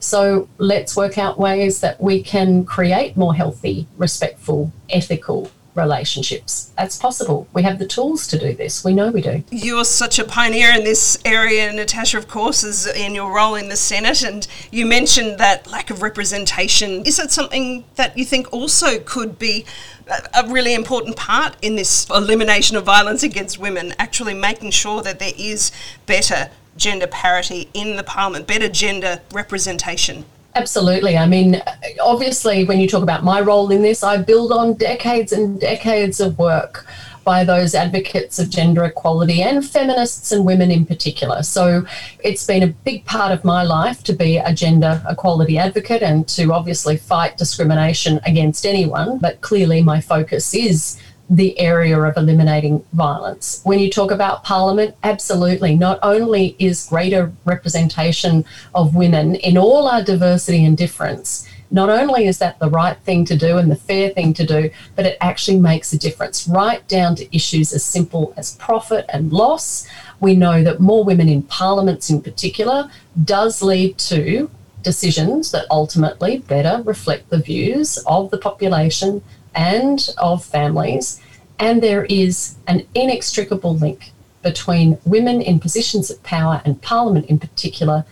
So 0.00 0.48
let's 0.58 0.96
work 0.96 1.18
out 1.18 1.38
ways 1.38 1.80
that 1.80 2.00
we 2.00 2.22
can 2.22 2.64
create 2.64 3.16
more 3.16 3.34
healthy, 3.34 3.86
respectful, 3.96 4.72
ethical 4.90 5.50
relationships. 5.74 6.72
That's 6.76 6.98
possible. 6.98 7.46
We 7.52 7.62
have 7.62 7.78
the 7.78 7.86
tools 7.86 8.26
to 8.28 8.38
do 8.38 8.52
this. 8.52 8.84
We 8.84 8.92
know 8.94 9.10
we 9.10 9.22
do. 9.22 9.44
You're 9.50 9.84
such 9.84 10.18
a 10.18 10.24
pioneer 10.24 10.74
in 10.74 10.84
this 10.84 11.18
area, 11.24 11.72
Natasha, 11.72 12.18
of 12.18 12.28
course, 12.28 12.64
is 12.64 12.86
in 12.86 13.14
your 13.14 13.32
role 13.32 13.54
in 13.54 13.68
the 13.68 13.76
Senate. 13.76 14.22
And 14.22 14.46
you 14.70 14.84
mentioned 14.84 15.38
that 15.38 15.70
lack 15.70 15.90
of 15.90 16.02
representation. 16.02 17.04
Is 17.04 17.16
that 17.16 17.30
something 17.30 17.84
that 17.94 18.18
you 18.18 18.24
think 18.24 18.52
also 18.52 18.98
could 18.98 19.38
be 19.38 19.64
a 20.34 20.48
really 20.48 20.74
important 20.74 21.16
part 21.16 21.56
in 21.62 21.76
this 21.76 22.08
elimination 22.10 22.76
of 22.76 22.84
violence 22.84 23.22
against 23.22 23.58
women, 23.58 23.94
actually 23.98 24.34
making 24.34 24.70
sure 24.70 25.02
that 25.02 25.18
there 25.18 25.34
is 25.38 25.70
better 26.06 26.50
gender 26.78 27.06
parity 27.06 27.68
in 27.74 27.96
the 27.96 28.02
parliament, 28.02 28.46
better 28.46 28.68
gender 28.68 29.20
representation? 29.32 30.24
Absolutely. 30.54 31.16
I 31.16 31.26
mean, 31.26 31.62
obviously, 32.00 32.64
when 32.64 32.80
you 32.80 32.88
talk 32.88 33.02
about 33.02 33.22
my 33.22 33.40
role 33.40 33.70
in 33.70 33.82
this, 33.82 34.02
I 34.02 34.16
build 34.16 34.50
on 34.50 34.74
decades 34.74 35.32
and 35.32 35.60
decades 35.60 36.20
of 36.20 36.38
work 36.38 36.86
by 37.28 37.44
those 37.44 37.74
advocates 37.74 38.38
of 38.38 38.48
gender 38.48 38.84
equality 38.84 39.42
and 39.42 39.62
feminists 39.62 40.32
and 40.32 40.46
women 40.46 40.70
in 40.70 40.86
particular. 40.86 41.42
So 41.42 41.84
it's 42.24 42.46
been 42.46 42.62
a 42.62 42.68
big 42.68 43.04
part 43.04 43.32
of 43.32 43.44
my 43.44 43.64
life 43.64 44.02
to 44.04 44.14
be 44.14 44.38
a 44.38 44.54
gender 44.54 45.02
equality 45.06 45.58
advocate 45.58 46.02
and 46.02 46.26
to 46.28 46.54
obviously 46.54 46.96
fight 46.96 47.36
discrimination 47.36 48.18
against 48.24 48.64
anyone. 48.64 49.18
But 49.18 49.42
clearly, 49.42 49.82
my 49.82 50.00
focus 50.00 50.54
is 50.54 50.98
the 51.30 51.58
area 51.58 52.00
of 52.00 52.16
eliminating 52.16 52.84
violence. 52.92 53.60
When 53.64 53.78
you 53.78 53.90
talk 53.90 54.10
about 54.10 54.44
Parliament, 54.44 54.94
absolutely. 55.02 55.74
Not 55.74 55.98
only 56.02 56.56
is 56.58 56.86
greater 56.86 57.32
representation 57.44 58.44
of 58.74 58.94
women 58.94 59.34
in 59.36 59.58
all 59.58 59.88
our 59.88 60.02
diversity 60.02 60.64
and 60.64 60.76
difference, 60.76 61.46
not 61.70 61.90
only 61.90 62.26
is 62.26 62.38
that 62.38 62.58
the 62.58 62.70
right 62.70 62.96
thing 63.00 63.26
to 63.26 63.36
do 63.36 63.58
and 63.58 63.70
the 63.70 63.76
fair 63.76 64.08
thing 64.10 64.32
to 64.34 64.46
do, 64.46 64.70
but 64.96 65.04
it 65.04 65.18
actually 65.20 65.58
makes 65.58 65.92
a 65.92 65.98
difference 65.98 66.48
right 66.48 66.86
down 66.88 67.14
to 67.16 67.36
issues 67.36 67.72
as 67.74 67.84
simple 67.84 68.32
as 68.36 68.56
profit 68.56 69.04
and 69.10 69.32
loss. 69.32 69.86
We 70.20 70.34
know 70.34 70.64
that 70.64 70.80
more 70.80 71.04
women 71.04 71.28
in 71.28 71.42
parliaments, 71.42 72.08
in 72.08 72.22
particular, 72.22 72.90
does 73.22 73.60
lead 73.60 73.98
to 73.98 74.50
decisions 74.82 75.50
that 75.50 75.66
ultimately 75.70 76.38
better 76.38 76.82
reflect 76.84 77.28
the 77.28 77.38
views 77.38 77.98
of 78.06 78.30
the 78.30 78.38
population 78.38 79.22
and 79.54 80.08
of 80.18 80.44
families. 80.44 81.20
And 81.58 81.82
there 81.82 82.04
is 82.04 82.56
an 82.66 82.86
inextricable 82.94 83.76
link 83.76 84.12
between 84.42 84.98
women 85.04 85.42
in 85.42 85.58
positions 85.58 86.10
of 86.10 86.22
power 86.22 86.62
and 86.64 86.80
Parliament 86.80 87.26
in 87.26 87.38
particular 87.38 88.04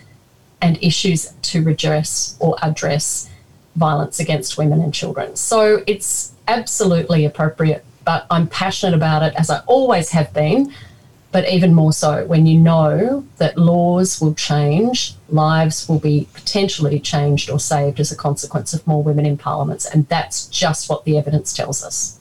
and 0.60 0.82
issues 0.82 1.32
to 1.42 1.62
redress 1.62 2.36
or 2.40 2.56
address 2.62 3.30
violence 3.76 4.18
against 4.18 4.58
women 4.58 4.80
and 4.80 4.92
children. 4.92 5.36
So 5.36 5.82
it's 5.86 6.32
absolutely 6.48 7.24
appropriate, 7.24 7.84
but 8.04 8.26
I'm 8.30 8.48
passionate 8.48 8.94
about 8.94 9.22
it 9.22 9.34
as 9.36 9.50
I 9.50 9.60
always 9.66 10.10
have 10.10 10.32
been. 10.32 10.72
But 11.32 11.48
even 11.48 11.74
more 11.74 11.92
so 11.92 12.24
when 12.26 12.46
you 12.46 12.58
know 12.58 13.26
that 13.38 13.58
laws 13.58 14.20
will 14.20 14.34
change, 14.34 15.14
lives 15.28 15.88
will 15.88 15.98
be 15.98 16.28
potentially 16.32 16.98
changed 17.00 17.50
or 17.50 17.60
saved 17.60 18.00
as 18.00 18.12
a 18.12 18.16
consequence 18.16 18.72
of 18.72 18.86
more 18.86 19.02
women 19.02 19.26
in 19.26 19.36
parliaments. 19.36 19.86
And 19.86 20.08
that's 20.08 20.46
just 20.46 20.88
what 20.88 21.04
the 21.04 21.18
evidence 21.18 21.52
tells 21.52 21.84
us. 21.84 22.20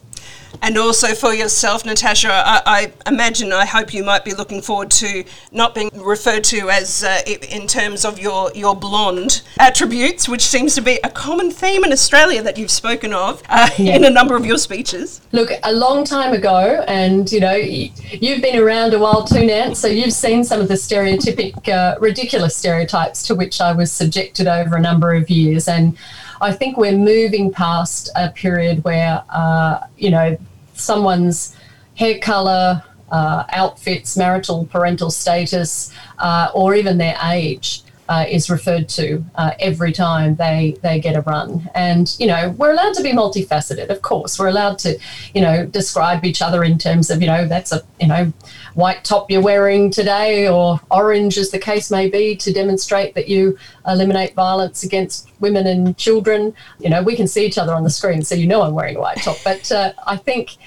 And 0.62 0.78
also 0.78 1.14
for 1.14 1.34
yourself, 1.34 1.86
Natasha, 1.86 2.32
I, 2.32 2.62
I, 2.66 3.10
imagine, 3.10 3.52
I 3.54 3.66
hope 3.66 3.94
you 3.94 4.04
might 4.04 4.26
be 4.26 4.34
looking 4.34 4.62
forward 4.62 4.92
to 4.92 5.24
not 5.52 5.76
being 5.76 5.90
referred 5.94 6.44
to 6.46 6.70
as, 6.70 7.04
uh, 7.04 7.22
in 7.50 7.68
terms 7.68 8.06
of 8.06 8.20
your, 8.20 8.52
your 8.54 8.76
blonde 8.76 9.42
attributes, 9.60 10.28
which 10.28 10.42
seems 10.42 10.76
to 10.76 10.82
be 10.82 11.00
a 11.04 11.10
common 11.10 11.52
theme 11.52 11.84
in 11.84 11.92
Australia 11.92 12.42
that 12.42 12.58
you've 12.58 12.72
spoken 12.72 13.14
of 13.14 13.42
uh, 13.50 13.70
yeah. 13.78 13.96
in 13.96 14.06
a 14.06 14.10
number 14.10 14.36
of 14.36 14.46
your 14.46 14.58
speeches. 14.58 15.22
Look, 15.32 15.52
a 15.64 15.74
long 15.74 16.04
time 16.04 16.34
ago, 16.34 16.84
and 16.88 17.32
you 17.32 17.40
know, 17.40 17.56
you've 17.56 18.42
been 18.42 18.60
around 18.60 18.94
a 18.94 19.00
while 19.00 19.24
too, 19.26 19.46
Nance, 19.46 19.80
so 19.80 19.88
you've 19.88 20.14
seen 20.14 20.44
some 20.44 20.62
of 20.62 20.68
the 20.68 20.76
stereotypic, 20.76 21.68
uh, 21.70 22.00
ridiculous 22.00 22.56
stereotypes 22.56 23.24
to 23.24 23.36
which 23.36 23.62
I 23.62 23.72
was 23.72 23.92
subjected 23.92 24.48
over 24.48 24.76
a 24.76 24.82
number 24.82 25.14
of 25.14 25.30
years. 25.30 25.68
And 25.68 25.98
I 26.46 26.52
think 26.52 26.78
we're 26.78 26.92
moving 26.92 27.52
past 27.52 28.12
a 28.16 28.30
period 28.30 28.84
where, 28.84 29.24
uh, 29.30 29.80
you 29.98 30.12
know, 30.12 30.38
someone's 30.76 31.56
hair 31.96 32.20
color, 32.20 32.84
uh, 33.12 33.46
outfits, 33.50 34.16
marital, 34.16 34.68
parental 34.68 35.10
status, 35.10 35.92
uh, 36.20 36.52
or 36.54 36.76
even 36.76 37.00
their 37.00 37.18
age 37.24 37.85
uh, 38.08 38.26
is 38.30 38.50
referred 38.50 38.88
to 38.88 39.24
uh, 39.36 39.52
every 39.60 39.92
time 39.92 40.36
they 40.36 40.78
they 40.82 41.00
get 41.00 41.16
a 41.16 41.22
run. 41.22 41.70
And 41.74 42.16
you 42.20 42.28
know, 42.28 42.50
we're 42.58 42.72
allowed 42.72 42.94
to 42.96 43.04
be 43.04 43.12
multifaceted. 43.12 43.90
Of 43.90 44.02
course, 44.02 44.38
we're 44.38 44.48
allowed 44.48 44.80
to, 44.80 44.98
you 45.34 45.42
know, 45.42 45.66
describe 45.66 46.24
each 46.26 46.42
other 46.42 46.64
in 46.64 46.78
terms 46.78 47.10
of 47.10 47.22
you 47.22 47.28
know 47.28 47.48
that's 47.48 47.72
a 47.72 47.82
you 48.00 48.08
know 48.08 48.32
white 48.76 49.04
top 49.04 49.32
you're 49.32 49.42
wearing 49.42 49.90
today 49.90 50.48
or 50.48 50.80
orange, 50.92 51.38
as 51.38 51.52
the 51.52 51.60
case 51.60 51.90
may 51.90 52.10
be, 52.10 52.36
to 52.36 52.54
demonstrate 52.54 53.16
that 53.16 53.28
you 53.28 53.58
eliminate 53.88 54.34
violence 54.36 54.84
against 54.84 55.30
women 55.40 55.66
and 55.66 55.98
children. 55.98 56.54
You 56.80 56.90
know, 56.90 57.02
we 57.02 57.16
can 57.16 57.28
see 57.28 57.46
each 57.46 57.58
other 57.58 57.74
on 57.74 57.84
the 57.84 57.90
screen, 57.90 58.22
so 58.22 58.36
you 58.36 58.48
know 58.48 58.62
I'm 58.62 58.74
wearing 58.74 58.98
a 58.98 59.00
white 59.00 59.18
top. 59.18 59.38
But 59.44 59.72
uh, 59.72 59.94
I 60.06 60.18
think 60.18 60.58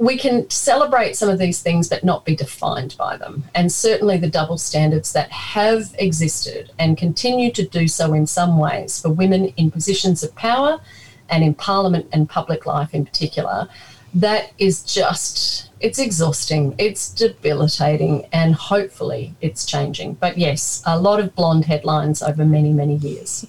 we 0.00 0.16
can 0.16 0.48
celebrate 0.48 1.14
some 1.14 1.28
of 1.28 1.38
these 1.38 1.60
things 1.60 1.86
but 1.86 2.02
not 2.02 2.24
be 2.24 2.34
defined 2.34 2.96
by 2.98 3.18
them. 3.18 3.44
And 3.54 3.70
certainly 3.70 4.16
the 4.16 4.30
double 4.30 4.56
standards 4.56 5.12
that 5.12 5.30
have 5.30 5.94
existed 5.98 6.72
and 6.78 6.96
continue 6.96 7.52
to 7.52 7.68
do 7.68 7.86
so 7.86 8.14
in 8.14 8.26
some 8.26 8.56
ways 8.56 8.98
for 8.98 9.10
women 9.10 9.48
in 9.58 9.70
positions 9.70 10.22
of 10.22 10.34
power 10.34 10.80
and 11.28 11.44
in 11.44 11.52
parliament 11.52 12.06
and 12.12 12.28
public 12.28 12.64
life 12.64 12.94
in 12.94 13.04
particular, 13.04 13.68
that 14.14 14.52
is 14.56 14.82
just, 14.82 15.69
it's 15.80 15.98
exhausting, 15.98 16.74
it's 16.78 17.08
debilitating, 17.08 18.26
and 18.32 18.54
hopefully 18.54 19.34
it's 19.40 19.64
changing. 19.64 20.14
But 20.14 20.38
yes, 20.38 20.82
a 20.86 20.98
lot 20.98 21.20
of 21.20 21.34
blonde 21.34 21.64
headlines 21.64 22.22
over 22.22 22.44
many, 22.44 22.72
many 22.72 22.96
years 22.96 23.46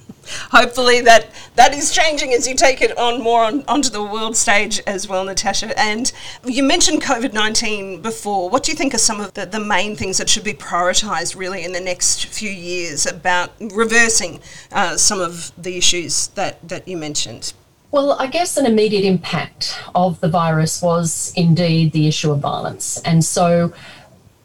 hopefully 0.52 1.02
that 1.02 1.28
that 1.56 1.74
is 1.74 1.92
changing 1.92 2.34
as 2.34 2.48
you 2.48 2.56
take 2.56 2.82
it 2.82 2.98
on 2.98 3.22
more 3.22 3.44
on, 3.44 3.64
onto 3.68 3.90
the 3.90 4.04
world 4.04 4.36
stage 4.36 4.82
as 4.88 5.08
well, 5.08 5.24
Natasha. 5.24 5.78
And 5.80 6.12
you 6.46 6.64
mentioned 6.64 7.02
COVID 7.02 7.34
19 7.34 8.02
before. 8.02 8.50
What 8.50 8.64
do 8.64 8.72
you 8.72 8.78
think 8.78 8.94
are 8.94 9.00
some 9.00 9.20
of 9.20 9.34
the, 9.34 9.46
the 9.46 9.60
main 9.60 9.96
things 9.96 10.18
that 10.18 10.30
should 10.30 10.44
be 10.44 10.54
prioritised 10.54 11.36
really 11.36 11.64
in 11.64 11.72
the 11.72 11.80
next 11.80 12.26
few 12.26 12.50
years 12.50 13.06
about 13.06 13.52
reversing 13.60 14.40
uh, 14.72 14.98
some 14.98 15.20
of 15.20 15.52
the 15.62 15.78
issues 15.78 16.28
that, 16.30 16.68
that 16.68 16.88
you 16.88 16.98
mentioned? 16.98 17.54
Well, 17.92 18.14
I 18.14 18.28
guess 18.28 18.56
an 18.56 18.66
immediate 18.66 19.04
impact 19.04 19.78
of 19.94 20.22
the 20.22 20.30
virus 20.30 20.82
was 20.82 21.34
indeed 21.36 21.92
the 21.92 22.08
issue 22.08 22.32
of 22.32 22.40
violence. 22.40 23.02
And 23.04 23.22
so 23.22 23.74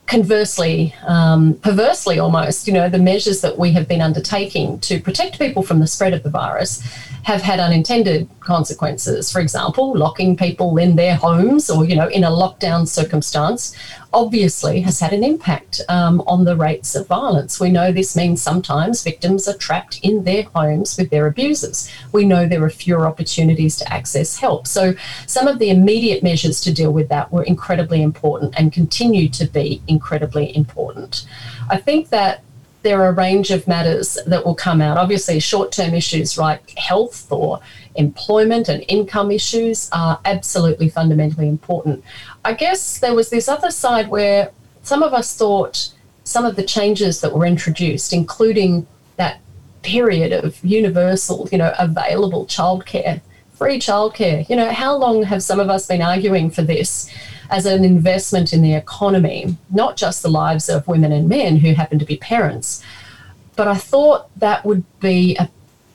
conversely, 0.06 0.92
um, 1.06 1.54
perversely 1.62 2.18
almost, 2.18 2.66
you 2.66 2.72
know, 2.72 2.88
the 2.88 2.98
measures 2.98 3.42
that 3.42 3.56
we 3.56 3.70
have 3.72 3.86
been 3.86 4.00
undertaking 4.00 4.80
to 4.80 4.98
protect 5.00 5.38
people 5.38 5.62
from 5.62 5.78
the 5.78 5.86
spread 5.86 6.12
of 6.12 6.24
the 6.24 6.30
virus 6.30 6.82
have 7.22 7.40
had 7.40 7.60
unintended 7.60 8.28
consequences. 8.40 9.30
For 9.30 9.40
example, 9.40 9.96
locking 9.96 10.36
people 10.36 10.76
in 10.78 10.96
their 10.96 11.14
homes 11.14 11.70
or, 11.70 11.84
you 11.84 11.94
know, 11.94 12.08
in 12.08 12.24
a 12.24 12.30
lockdown 12.30 12.86
circumstance 12.88 13.76
obviously 14.12 14.80
has 14.80 15.00
had 15.00 15.12
an 15.12 15.24
impact 15.24 15.80
um, 15.88 16.22
on 16.26 16.44
the 16.44 16.56
rates 16.56 16.94
of 16.94 17.06
violence. 17.06 17.60
We 17.60 17.70
know 17.70 17.92
this 17.92 18.16
means 18.16 18.40
sometimes 18.40 19.02
victims 19.02 19.46
are 19.48 19.56
trapped 19.56 20.00
in 20.02 20.24
their 20.24 20.44
homes 20.44 20.96
with 20.96 21.10
their 21.10 21.26
abusers. 21.26 21.90
We 22.12 22.24
know 22.24 22.46
there 22.46 22.64
are 22.64 22.70
fewer 22.70 23.06
opportunities 23.06 23.76
to 23.76 23.92
access 23.92 24.36
help. 24.36 24.66
So 24.66 24.94
some 25.26 25.48
of 25.48 25.58
the 25.58 25.70
immediate 25.70 26.22
measures 26.22 26.60
to 26.62 26.72
deal 26.72 26.92
with 26.92 27.08
that 27.08 27.30
were 27.32 27.42
incredibly 27.42 28.02
important 28.02 28.54
and 28.56 28.72
continue 28.72 29.28
to 29.30 29.46
be 29.46 29.82
incredibly 29.88 30.56
important. 30.56 31.26
I 31.68 31.76
think 31.76 32.08
that 32.10 32.42
there 32.86 33.02
are 33.02 33.08
a 33.08 33.12
range 33.12 33.50
of 33.50 33.66
matters 33.66 34.16
that 34.28 34.44
will 34.44 34.54
come 34.54 34.80
out. 34.80 34.96
Obviously, 34.96 35.40
short 35.40 35.72
term 35.72 35.92
issues 35.92 36.38
like 36.38 36.70
health 36.78 37.26
or 37.32 37.60
employment 37.96 38.68
and 38.68 38.84
income 38.86 39.32
issues 39.32 39.90
are 39.92 40.20
absolutely 40.24 40.88
fundamentally 40.88 41.48
important. 41.48 42.04
I 42.46 42.52
guess 42.52 43.00
there 43.00 43.14
was 43.14 43.28
this 43.28 43.48
other 43.48 43.72
side 43.72 44.08
where 44.08 44.52
some 44.82 45.02
of 45.02 45.12
us 45.12 45.36
thought 45.36 45.92
some 46.22 46.44
of 46.44 46.54
the 46.54 46.62
changes 46.62 47.20
that 47.20 47.32
were 47.32 47.44
introduced, 47.44 48.12
including 48.12 48.86
that 49.16 49.40
period 49.82 50.32
of 50.32 50.64
universal, 50.64 51.48
you 51.50 51.58
know, 51.58 51.72
available 51.76 52.46
childcare, 52.46 53.20
free 53.54 53.78
childcare. 53.78 54.48
You 54.48 54.56
know, 54.56 54.70
how 54.70 54.96
long 54.96 55.24
have 55.24 55.42
some 55.42 55.58
of 55.58 55.68
us 55.70 55.86
been 55.86 56.02
arguing 56.02 56.50
for 56.50 56.62
this? 56.62 57.10
as 57.50 57.66
an 57.66 57.84
investment 57.84 58.52
in 58.52 58.62
the 58.62 58.74
economy, 58.74 59.56
not 59.70 59.96
just 59.96 60.22
the 60.22 60.28
lives 60.28 60.68
of 60.68 60.88
women 60.88 61.12
and 61.12 61.28
men 61.28 61.56
who 61.56 61.74
happen 61.74 61.98
to 61.98 62.04
be 62.04 62.16
parents. 62.16 62.82
But 63.54 63.68
I 63.68 63.76
thought 63.76 64.28
that 64.40 64.64
would 64.64 64.82
be 64.98 65.36
a 65.36 65.48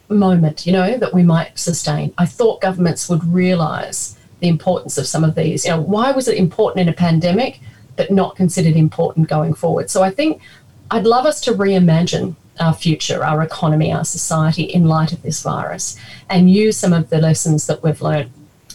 moment, 0.07 0.65
you 0.65 0.71
know, 0.71 0.97
that 0.97 1.13
we 1.13 1.23
might 1.23 1.59
sustain. 1.59 2.13
I 2.17 2.25
thought 2.25 2.61
governments 2.61 3.09
would 3.09 3.23
realise 3.23 4.17
the 4.41 4.47
importance 4.47 4.97
of 4.97 5.07
some 5.07 5.23
of 5.23 5.35
these. 5.35 5.65
You 5.65 5.71
know, 5.71 5.81
why 5.81 6.11
was 6.11 6.27
it 6.27 6.37
important 6.37 6.81
in 6.81 6.89
a 6.89 6.93
pandemic, 6.93 7.61
but 7.95 8.11
not 8.11 8.35
considered 8.35 8.75
important 8.75 9.29
going 9.29 9.53
forward? 9.53 9.89
So 9.89 10.03
I 10.03 10.09
think 10.09 10.41
I'd 10.89 11.05
love 11.05 11.25
us 11.25 11.39
to 11.41 11.53
reimagine 11.53 12.35
our 12.59 12.73
future, 12.73 13.23
our 13.23 13.41
economy, 13.41 13.93
our 13.93 14.03
society 14.03 14.63
in 14.63 14.87
light 14.87 15.13
of 15.13 15.21
this 15.21 15.41
virus 15.41 15.97
and 16.29 16.51
use 16.51 16.77
some 16.77 16.93
of 16.93 17.09
the 17.09 17.19
lessons 17.19 17.67
that 17.67 17.81
we've 17.81 18.01
learned 18.01 18.31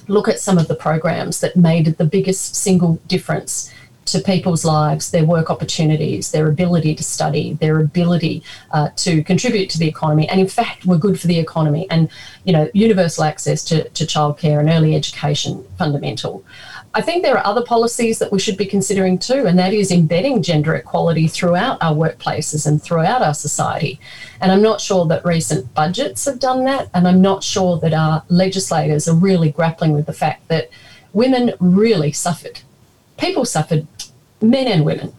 look 0.09 0.29
at 0.29 0.39
some 0.39 0.57
of 0.57 0.69
the 0.69 0.75
programs 0.75 1.41
that 1.41 1.57
made 1.57 1.87
the 1.87 2.05
biggest 2.05 2.55
single 2.55 2.95
difference 3.09 3.73
to 4.07 4.21
people's 4.21 4.65
lives, 4.65 5.11
their 5.11 5.25
work 5.25 5.51
opportunities, 5.51 6.31
their 6.31 6.49
ability 6.49 6.95
to 6.95 7.05
study, 7.05 7.55
their 7.55 7.81
ability 7.81 8.43
uh, 8.73 8.89
to 8.97 9.23
contribute 9.25 9.69
to 9.71 9.79
the 9.79 9.89
economy, 9.89 10.29
and 10.29 10.41
in 10.41 10.49
fact 10.49 10.87
we're 10.87 10.99
good 10.99 11.21
for 11.21 11.27
the 11.27 11.39
economy. 11.39 11.87
And 11.91 12.09
you 12.45 12.53
know, 12.53 12.71
universal 12.73 13.25
access 13.25 13.65
to, 13.65 13.89
to 13.89 14.05
childcare 14.05 14.61
and 14.61 14.69
early 14.69 14.95
education 14.95 15.65
fundamental. 15.79 16.45
I 16.95 17.03
think 17.03 17.23
there 17.23 17.37
are 17.37 17.47
other 17.47 17.63
policies 17.63 18.19
that 18.21 18.33
we 18.33 18.39
should 18.39 18.57
be 18.57 18.65
considering 18.65 19.19
too, 19.19 19.47
and 19.47 19.59
that 19.59 19.75
is 19.75 19.91
embedding 19.91 20.43
gender 20.43 20.75
equality 20.75 21.29
throughout 21.29 21.77
our 21.83 21.95
workplaces 21.95 22.67
and 22.67 22.83
throughout 22.83 23.21
our 23.21 23.35
society. 23.35 24.01
And 24.41 24.51
I'm 24.51 24.63
not 24.63 24.81
sure 24.81 25.05
that 25.07 25.23
recent 25.23 25.75
budgets 25.75 26.25
have 26.25 26.39
done 26.39 26.65
that, 26.65 26.89
and 26.95 27.07
I'm 27.07 27.21
not 27.21 27.45
sure 27.45 27.79
that 27.81 27.93
our 27.93 28.25
legislators 28.31 29.09
are 29.09 29.15
really 29.15 29.51
grappling 29.51 29.93
with 29.93 30.07
the 30.07 30.15
fact 30.15 30.49
that 30.49 30.71
women 31.13 31.53
really 31.61 32.13
suffered. 32.13 32.61
People 33.19 33.45
suffered, 33.45 33.87
men 34.41 34.67
and 34.67 34.85
women, 34.85 35.13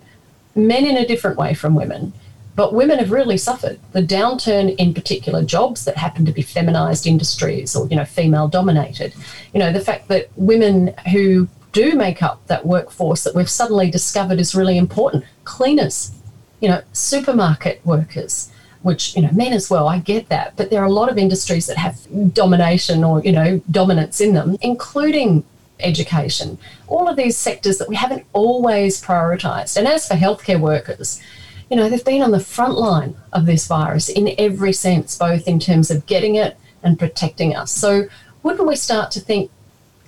men 0.55 0.85
in 0.85 0.97
a 0.97 1.07
different 1.07 1.37
way 1.37 1.53
from 1.53 1.75
women. 1.75 2.13
But 2.55 2.73
women 2.73 2.97
have 2.97 3.11
really 3.11 3.37
suffered. 3.37 3.79
The 3.91 4.01
downturn 4.01 4.75
in 4.77 4.95
particular 4.95 5.43
jobs 5.43 5.85
that 5.85 5.95
happen 5.95 6.25
to 6.25 6.31
be 6.31 6.41
feminized 6.41 7.05
industries 7.05 7.75
or, 7.75 7.87
you 7.87 7.95
know, 7.95 8.03
female 8.03 8.47
dominated. 8.47 9.13
You 9.53 9.59
know, 9.59 9.71
the 9.71 9.79
fact 9.79 10.07
that 10.07 10.29
women 10.35 10.95
who 11.11 11.47
do 11.71 11.93
make 11.93 12.23
up 12.23 12.47
that 12.47 12.65
workforce 12.65 13.23
that 13.25 13.35
we've 13.35 13.49
suddenly 13.49 13.91
discovered 13.91 14.39
is 14.39 14.55
really 14.55 14.75
important. 14.75 15.23
Cleaners, 15.43 16.11
you 16.59 16.67
know, 16.67 16.81
supermarket 16.93 17.85
workers, 17.85 18.51
which, 18.81 19.15
you 19.15 19.21
know, 19.21 19.29
men 19.31 19.53
as 19.53 19.69
well, 19.69 19.87
I 19.87 19.99
get 19.99 20.29
that. 20.29 20.55
But 20.55 20.71
there 20.71 20.81
are 20.81 20.85
a 20.87 20.91
lot 20.91 21.11
of 21.11 21.19
industries 21.19 21.67
that 21.67 21.77
have 21.77 21.99
domination 22.33 23.03
or, 23.03 23.21
you 23.21 23.33
know, 23.33 23.61
dominance 23.69 24.19
in 24.19 24.33
them, 24.33 24.57
including 24.61 25.43
education, 25.79 26.57
all 26.87 27.07
of 27.07 27.15
these 27.15 27.37
sectors 27.37 27.77
that 27.77 27.89
we 27.89 27.95
haven't 27.95 28.25
always 28.33 29.01
prioritised. 29.01 29.77
And 29.77 29.87
as 29.87 30.07
for 30.07 30.15
healthcare 30.15 30.59
workers, 30.59 31.21
you 31.69 31.77
know, 31.77 31.89
they've 31.89 32.03
been 32.03 32.21
on 32.21 32.31
the 32.31 32.39
front 32.39 32.75
line 32.75 33.15
of 33.33 33.45
this 33.45 33.67
virus 33.67 34.09
in 34.09 34.33
every 34.37 34.73
sense, 34.73 35.17
both 35.17 35.47
in 35.47 35.59
terms 35.59 35.91
of 35.91 36.05
getting 36.05 36.35
it 36.35 36.57
and 36.83 36.97
protecting 36.97 37.55
us. 37.55 37.71
So, 37.71 38.07
wouldn't 38.43 38.67
we 38.67 38.75
start 38.77 39.11
to 39.11 39.19
think 39.19 39.51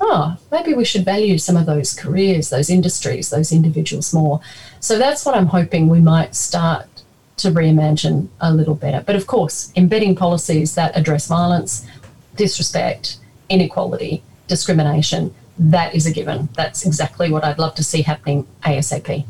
oh, 0.02 0.38
maybe 0.52 0.74
we 0.74 0.86
should 0.86 1.06
value 1.06 1.38
some 1.38 1.58
of 1.58 1.66
those 1.66 1.94
careers, 1.94 2.50
those 2.50 2.70
industries, 2.70 3.30
those 3.30 3.52
individuals 3.52 4.14
more. 4.14 4.40
So 4.80 4.98
that's 4.98 5.26
what 5.26 5.36
I'm 5.36 5.48
hoping 5.48 5.88
we 5.88 6.00
might 6.00 6.36
start 6.36 6.88
to 7.38 7.52
reimagine 7.52 8.28
a 8.40 8.54
little 8.54 8.76
better. 8.76 9.04
But 9.06 9.16
of 9.16 9.28
course, 9.28 9.72
embedding 9.76 10.16
policies 10.16 10.76
that 10.76 10.96
address 10.96 11.28
violence, 11.28 11.86
disrespect, 12.36 13.18
inequality, 13.50 14.24
discrimination, 14.48 15.34
that 15.60 15.94
is 15.94 16.06
a 16.06 16.12
given. 16.12 16.50
That's 16.56 16.86
exactly 16.86 17.32
what 17.32 17.44
I'd 17.44 17.60
love 17.60 17.76
to 17.76 17.84
see 17.84 18.02
happening 18.02 18.48
ASAP. 18.64 19.26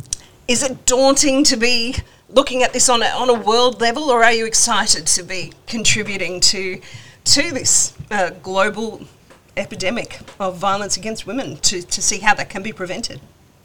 Is 0.48 0.64
it 0.64 0.86
daunting 0.86 1.44
to 1.46 1.58
be 1.58 1.96
looking 2.30 2.64
at 2.64 2.74
this 2.74 2.90
on 2.90 3.02
a, 3.02 3.08
on 3.08 3.30
a 3.30 3.34
world 3.34 3.82
level, 3.82 4.10
or 4.10 4.24
are 4.24 4.32
you 4.32 4.46
excited 4.46 5.08
to 5.08 5.24
be 5.24 5.54
contributing 5.68 6.40
to 6.42 6.82
to 7.26 7.52
this 7.52 7.94
uh, 8.10 8.32
global 8.42 9.02
epidemic 9.58 10.20
of 10.40 10.58
violence 10.58 10.98
against 10.98 11.28
women 11.28 11.58
to, 11.58 11.82
to 11.82 12.02
see 12.02 12.20
how 12.20 12.34
that 12.34 12.50
can 12.50 12.64
be 12.64 12.72
prevented? 12.72 13.20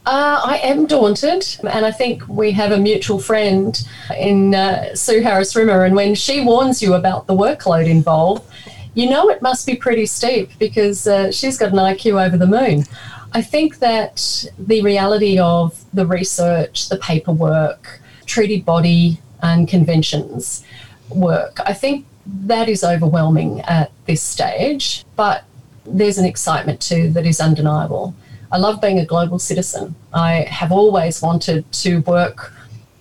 Uh, 0.06 0.40
I 0.44 0.58
am 0.58 0.84
daunted, 0.84 1.46
and 1.62 1.86
I 1.86 1.90
think 1.90 2.28
we 2.28 2.50
have 2.52 2.72
a 2.72 2.76
mutual 2.76 3.18
friend 3.18 3.82
in 4.18 4.54
uh, 4.54 4.94
Sue 4.94 5.22
Harris 5.22 5.56
Rimmer. 5.56 5.84
And 5.84 5.96
when 5.96 6.14
she 6.14 6.42
warns 6.42 6.82
you 6.82 6.92
about 6.92 7.26
the 7.26 7.32
workload 7.32 7.86
involved, 7.86 8.46
you 8.94 9.08
know 9.08 9.28
it 9.28 9.42
must 9.42 9.66
be 9.66 9.74
pretty 9.74 10.06
steep 10.06 10.50
because 10.58 11.06
uh, 11.06 11.30
she's 11.30 11.58
got 11.58 11.72
an 11.72 11.78
IQ 11.78 12.24
over 12.24 12.36
the 12.36 12.46
moon. 12.46 12.84
I 13.32 13.42
think 13.42 13.80
that 13.80 14.44
the 14.58 14.80
reality 14.82 15.38
of 15.38 15.84
the 15.92 16.06
research, 16.06 16.88
the 16.88 16.96
paperwork, 16.98 18.00
treaty 18.26 18.60
body, 18.60 19.18
and 19.42 19.68
conventions 19.68 20.64
work, 21.10 21.58
I 21.66 21.72
think 21.72 22.06
that 22.26 22.68
is 22.68 22.84
overwhelming 22.84 23.60
at 23.62 23.90
this 24.06 24.22
stage. 24.22 25.04
But 25.16 25.44
there's 25.84 26.18
an 26.18 26.24
excitement 26.24 26.80
too 26.80 27.10
that 27.10 27.26
is 27.26 27.40
undeniable. 27.40 28.14
I 28.52 28.58
love 28.58 28.80
being 28.80 29.00
a 29.00 29.04
global 29.04 29.38
citizen. 29.38 29.96
I 30.12 30.42
have 30.42 30.70
always 30.70 31.20
wanted 31.20 31.70
to 31.72 31.98
work 32.02 32.52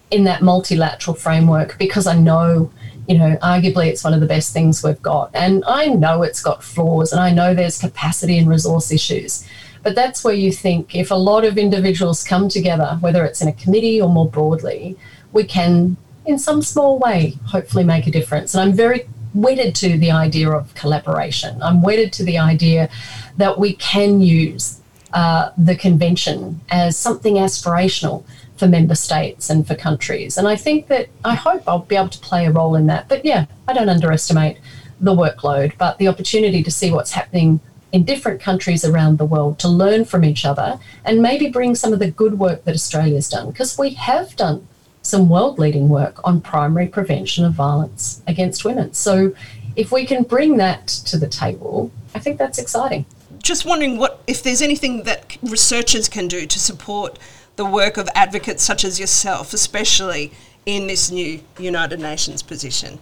in 0.10 0.24
that 0.24 0.42
multilateral 0.42 1.16
framework 1.16 1.78
because 1.78 2.08
I 2.08 2.16
know, 2.16 2.72
you 3.08 3.18
know, 3.18 3.36
arguably 3.38 3.88
it's 3.88 4.04
one 4.04 4.13
of 4.13 4.20
the 4.20 4.26
best 4.26 4.54
things 4.54 4.84
we've 4.84 5.02
got. 5.02 5.30
And 5.34 5.63
I 5.68 5.88
know 5.88 6.24
it's 6.24 6.42
got 6.42 6.63
flaws 6.63 7.12
and 7.12 7.22
I 7.22 7.32
know 7.32 7.54
there's 7.54 7.80
capacity 7.80 8.38
and 8.38 8.48
resource 8.48 8.92
issues. 8.92 9.48
But 9.82 9.96
that's 9.96 10.24
where 10.24 10.34
you 10.34 10.52
think 10.52 10.96
if 10.96 11.12
a 11.12 11.16
lot 11.16 11.44
of 11.44 11.58
individuals 11.58 12.24
come 12.24 12.48
together, 12.48 12.98
whether 13.02 13.26
it's 13.26 13.42
in 13.42 13.50
a 13.50 13.54
committee 13.54 14.02
or 14.02 14.10
more 14.10 14.30
broadly, 14.30 14.98
we 15.34 15.44
can, 15.44 15.98
in 16.26 16.39
some 16.39 16.62
small 16.62 17.00
way, 17.00 17.38
hopefully 17.48 17.84
make 17.84 18.08
a 18.08 18.12
difference. 18.12 18.54
And 18.54 18.62
I'm 18.62 18.74
very 18.74 19.10
wedded 19.34 19.76
to 19.76 19.98
the 19.98 20.12
idea 20.12 20.50
of 20.50 20.74
collaboration. 20.76 21.62
I'm 21.62 21.82
wedded 21.82 22.13
to 22.13 22.24
the 22.24 22.38
idea 22.38 22.89
that 23.38 23.60
we 23.60 23.74
can 23.74 24.22
use 24.22 24.80
uh, 25.12 25.52
the 25.58 25.76
convention 25.76 26.62
as 26.70 26.98
something 26.98 27.36
aspirational 27.36 28.24
for 28.58 28.68
member 28.68 28.96
states 28.96 29.50
and 29.50 29.66
for 29.68 29.76
countries. 29.76 30.38
And 30.38 30.48
I 30.48 30.56
think 30.56 30.88
that 30.88 31.10
I 31.26 31.36
hope 31.36 31.63
I'll 31.68 31.80
be 31.80 31.96
able 31.96 32.10
to 32.10 32.20
play 32.20 32.46
a 32.46 32.52
role 32.52 32.76
in 32.76 32.88
that. 32.88 33.10
But 33.10 33.26
yeah, 33.26 33.46
I 33.68 33.74
don't 33.74 33.89
underestimate 33.89 34.58
the 35.00 35.16
workload, 35.16 35.78
but 35.78 35.98
the 35.98 36.08
opportunity 36.08 36.63
to 36.63 36.72
see 36.72 36.92
what's 36.92 37.12
happening 37.12 37.60
in 37.92 38.04
different 38.04 38.42
countries 38.42 38.84
around 38.84 39.18
the 39.18 39.26
world 39.26 39.60
to 39.60 39.68
learn 39.68 40.04
from 40.04 40.26
each 40.26 40.46
other 40.46 40.80
and 41.06 41.22
maybe 41.22 41.50
bring 41.50 41.76
some 41.76 41.94
of 41.94 42.00
the 42.00 42.10
good 42.10 42.39
work 42.39 42.63
that 42.66 42.74
Australia's 42.74 43.30
done 43.30 43.52
because 43.52 43.78
we 43.78 43.92
have 43.92 44.36
done 44.36 44.68
some 45.04 45.30
world 45.30 45.60
leading 45.60 45.89
work 45.89 46.20
on 46.24 46.42
primary 46.42 46.88
prevention 46.88 47.46
of 47.46 47.54
violence 47.54 48.22
against 48.26 48.66
women. 48.66 48.94
So 48.94 49.36
if 49.76 49.92
we 49.92 50.06
can 50.06 50.24
bring 50.24 50.58
that 50.58 50.88
to 50.88 51.18
the 51.18 51.28
table, 51.28 51.92
I 52.16 52.20
think 52.20 52.38
that's 52.38 52.58
exciting. 52.58 53.06
Just 53.39 53.66
wondering 53.66 53.98
what 53.98 54.24
if 54.26 54.42
there's 54.42 54.62
anything 54.62 55.04
that 55.04 55.38
researchers 55.44 56.08
can 56.08 56.28
do 56.28 56.48
to 56.48 56.60
support 56.60 57.20
the 57.56 57.66
work 57.66 57.98
of 57.98 58.10
advocates 58.16 58.63
such 58.63 58.84
as 58.84 59.00
yourself, 59.00 59.54
especially 59.54 60.32
in 60.66 60.88
this 60.88 61.12
new 61.12 61.42
United 61.60 62.00
Nations 62.00 62.42
position. 62.42 63.00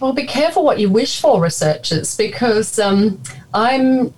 Well, 0.00 0.12
be 0.12 0.26
careful 0.26 0.64
what 0.64 0.78
you 0.78 0.90
wish 0.90 1.20
for, 1.20 1.40
researchers, 1.40 2.16
because 2.16 2.78
um, 2.78 3.20
I'm 3.54 4.12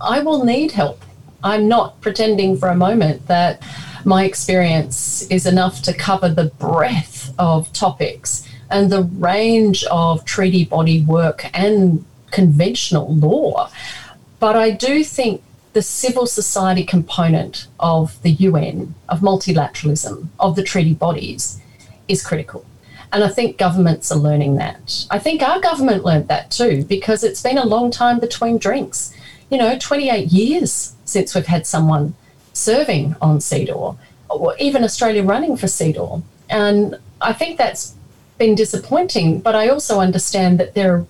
I 0.00 0.20
will 0.20 0.44
need 0.44 0.72
help. 0.72 1.02
I'm 1.42 1.68
not 1.68 2.00
pretending 2.00 2.56
for 2.56 2.68
a 2.68 2.74
moment 2.74 3.26
that 3.26 3.62
my 4.04 4.24
experience 4.24 5.22
is 5.30 5.46
enough 5.46 5.82
to 5.82 5.94
cover 5.94 6.28
the 6.28 6.46
breadth 6.58 7.32
of 7.38 7.72
topics 7.72 8.46
and 8.70 8.90
the 8.90 9.02
range 9.02 9.84
of 9.84 10.24
treaty 10.24 10.64
body 10.64 11.02
work 11.02 11.46
and 11.54 12.04
conventional 12.30 13.14
law. 13.14 13.70
But 14.38 14.56
I 14.56 14.70
do 14.70 15.04
think 15.04 15.42
the 15.72 15.82
civil 15.82 16.26
society 16.26 16.84
component 16.84 17.66
of 17.78 18.20
the 18.22 18.32
UN, 18.32 18.94
of 19.08 19.20
multilateralism, 19.20 20.28
of 20.38 20.56
the 20.56 20.64
treaty 20.64 20.94
bodies 20.94 21.60
is 22.08 22.24
critical. 22.24 22.64
And 23.12 23.24
I 23.24 23.28
think 23.28 23.58
governments 23.58 24.10
are 24.12 24.18
learning 24.18 24.56
that. 24.56 25.06
I 25.10 25.18
think 25.18 25.42
our 25.42 25.60
government 25.60 26.04
learned 26.04 26.28
that 26.28 26.50
too, 26.50 26.84
because 26.84 27.24
it's 27.24 27.42
been 27.42 27.58
a 27.58 27.66
long 27.66 27.90
time 27.90 28.20
between 28.20 28.58
drinks. 28.58 29.14
You 29.50 29.58
know, 29.58 29.76
28 29.78 30.28
years 30.28 30.94
since 31.04 31.34
we've 31.34 31.46
had 31.46 31.66
someone 31.66 32.14
serving 32.52 33.16
on 33.20 33.38
CEDAW, 33.38 33.96
or 34.28 34.56
even 34.58 34.84
Australia 34.84 35.24
running 35.24 35.56
for 35.56 35.66
CEDAW. 35.66 36.22
And 36.48 36.96
I 37.20 37.32
think 37.32 37.58
that's 37.58 37.94
been 38.38 38.54
disappointing, 38.54 39.40
but 39.40 39.54
I 39.54 39.68
also 39.68 40.00
understand 40.00 40.58
that 40.60 40.74
there 40.74 41.04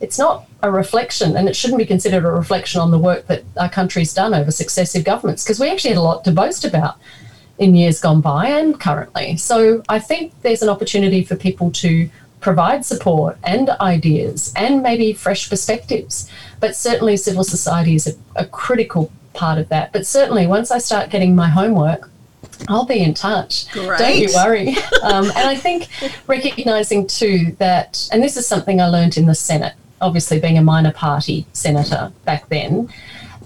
it's 0.00 0.18
not 0.18 0.46
a 0.62 0.70
reflection, 0.70 1.36
and 1.36 1.48
it 1.48 1.56
shouldn't 1.56 1.78
be 1.78 1.86
considered 1.86 2.24
a 2.24 2.30
reflection 2.30 2.80
on 2.80 2.90
the 2.90 2.98
work 2.98 3.26
that 3.26 3.44
our 3.56 3.68
country's 3.68 4.14
done 4.14 4.34
over 4.34 4.50
successive 4.50 5.04
governments, 5.04 5.44
because 5.44 5.60
we 5.60 5.70
actually 5.70 5.90
had 5.90 5.98
a 5.98 6.02
lot 6.02 6.24
to 6.24 6.32
boast 6.32 6.64
about 6.64 6.96
in 7.58 7.74
years 7.74 8.00
gone 8.00 8.20
by 8.20 8.48
and 8.48 8.78
currently. 8.80 9.36
So 9.36 9.82
I 9.88 9.98
think 9.98 10.32
there's 10.42 10.62
an 10.62 10.68
opportunity 10.68 11.24
for 11.24 11.36
people 11.36 11.70
to 11.72 12.10
provide 12.40 12.84
support 12.84 13.38
and 13.44 13.70
ideas 13.80 14.52
and 14.56 14.82
maybe 14.82 15.12
fresh 15.12 15.48
perspectives. 15.48 16.30
But 16.60 16.76
certainly, 16.76 17.16
civil 17.16 17.44
society 17.44 17.94
is 17.94 18.06
a, 18.06 18.42
a 18.42 18.46
critical 18.46 19.10
part 19.32 19.58
of 19.58 19.68
that. 19.68 19.92
But 19.92 20.06
certainly, 20.06 20.46
once 20.46 20.70
I 20.70 20.78
start 20.78 21.10
getting 21.10 21.34
my 21.34 21.48
homework, 21.48 22.10
I'll 22.68 22.86
be 22.86 23.02
in 23.02 23.14
touch. 23.14 23.70
Great. 23.72 23.98
Don't 23.98 24.18
you 24.18 24.28
worry. 24.34 24.68
um, 25.02 25.26
and 25.26 25.48
I 25.48 25.56
think 25.56 25.88
recognizing 26.26 27.06
too 27.06 27.54
that, 27.58 28.08
and 28.12 28.22
this 28.22 28.36
is 28.36 28.46
something 28.46 28.80
I 28.80 28.88
learned 28.88 29.16
in 29.16 29.26
the 29.26 29.34
Senate, 29.34 29.74
obviously 30.00 30.40
being 30.40 30.58
a 30.58 30.62
minor 30.62 30.92
party 30.92 31.46
senator 31.52 32.12
back 32.24 32.48
then, 32.48 32.88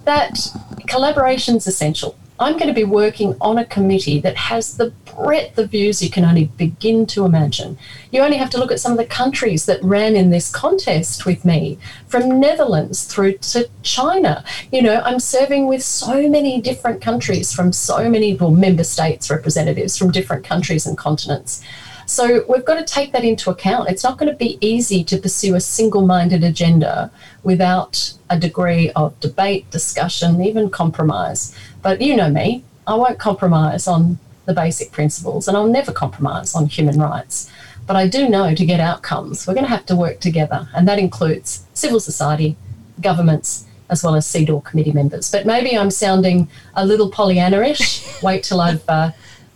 that 0.04 0.38
collaboration 0.86 1.56
is 1.56 1.66
essential. 1.66 2.16
I'm 2.40 2.54
going 2.54 2.68
to 2.68 2.72
be 2.72 2.84
working 2.84 3.36
on 3.42 3.58
a 3.58 3.66
committee 3.66 4.18
that 4.20 4.34
has 4.34 4.78
the 4.78 4.94
breadth 5.14 5.58
of 5.58 5.70
views 5.70 6.02
you 6.02 6.08
can 6.08 6.24
only 6.24 6.46
begin 6.46 7.04
to 7.08 7.26
imagine. 7.26 7.76
You 8.10 8.22
only 8.22 8.38
have 8.38 8.48
to 8.50 8.58
look 8.58 8.72
at 8.72 8.80
some 8.80 8.92
of 8.92 8.98
the 8.98 9.04
countries 9.04 9.66
that 9.66 9.82
ran 9.82 10.16
in 10.16 10.30
this 10.30 10.50
contest 10.50 11.26
with 11.26 11.44
me, 11.44 11.78
from 12.08 12.40
Netherlands 12.40 13.04
through 13.04 13.34
to 13.38 13.68
China. 13.82 14.42
You 14.72 14.80
know, 14.80 15.02
I'm 15.04 15.20
serving 15.20 15.66
with 15.66 15.82
so 15.82 16.30
many 16.30 16.62
different 16.62 17.02
countries 17.02 17.52
from 17.52 17.74
so 17.74 18.08
many 18.08 18.34
well, 18.34 18.50
member 18.50 18.84
states 18.84 19.30
representatives 19.30 19.98
from 19.98 20.10
different 20.10 20.42
countries 20.42 20.86
and 20.86 20.96
continents. 20.96 21.62
So 22.10 22.44
we've 22.48 22.64
got 22.64 22.74
to 22.74 22.84
take 22.84 23.12
that 23.12 23.22
into 23.22 23.50
account. 23.50 23.88
It's 23.88 24.02
not 24.02 24.18
going 24.18 24.28
to 24.32 24.36
be 24.36 24.58
easy 24.60 25.04
to 25.04 25.16
pursue 25.16 25.54
a 25.54 25.60
single 25.60 26.04
minded 26.04 26.42
agenda 26.42 27.08
without 27.44 28.14
a 28.28 28.36
degree 28.36 28.90
of 28.96 29.18
debate, 29.20 29.70
discussion, 29.70 30.42
even 30.42 30.70
compromise. 30.70 31.54
But 31.82 32.00
you 32.00 32.16
know 32.16 32.28
me, 32.28 32.64
I 32.84 32.96
won't 32.96 33.20
compromise 33.20 33.86
on 33.86 34.18
the 34.46 34.52
basic 34.52 34.90
principles 34.90 35.46
and 35.46 35.56
I'll 35.56 35.68
never 35.68 35.92
compromise 35.92 36.52
on 36.52 36.66
human 36.66 36.98
rights. 36.98 37.48
But 37.86 37.94
I 37.94 38.08
do 38.08 38.28
know 38.28 38.56
to 38.56 38.66
get 38.66 38.80
outcomes, 38.80 39.46
we're 39.46 39.54
going 39.54 39.66
to 39.66 39.70
have 39.70 39.86
to 39.86 39.94
work 39.94 40.18
together, 40.18 40.68
and 40.74 40.88
that 40.88 40.98
includes 40.98 41.64
civil 41.74 42.00
society, 42.00 42.56
governments, 43.00 43.66
as 43.88 44.02
well 44.02 44.16
as 44.16 44.26
CEDAW 44.26 44.64
committee 44.64 44.92
members. 44.92 45.30
But 45.30 45.46
maybe 45.46 45.78
I'm 45.78 45.92
sounding 45.92 46.48
a 46.74 46.84
little 46.84 47.08
Pollyanna-ish. 47.08 48.04
Wait 48.22 48.42
till 48.42 48.60
I've 48.60 48.82
uh, 48.88 49.12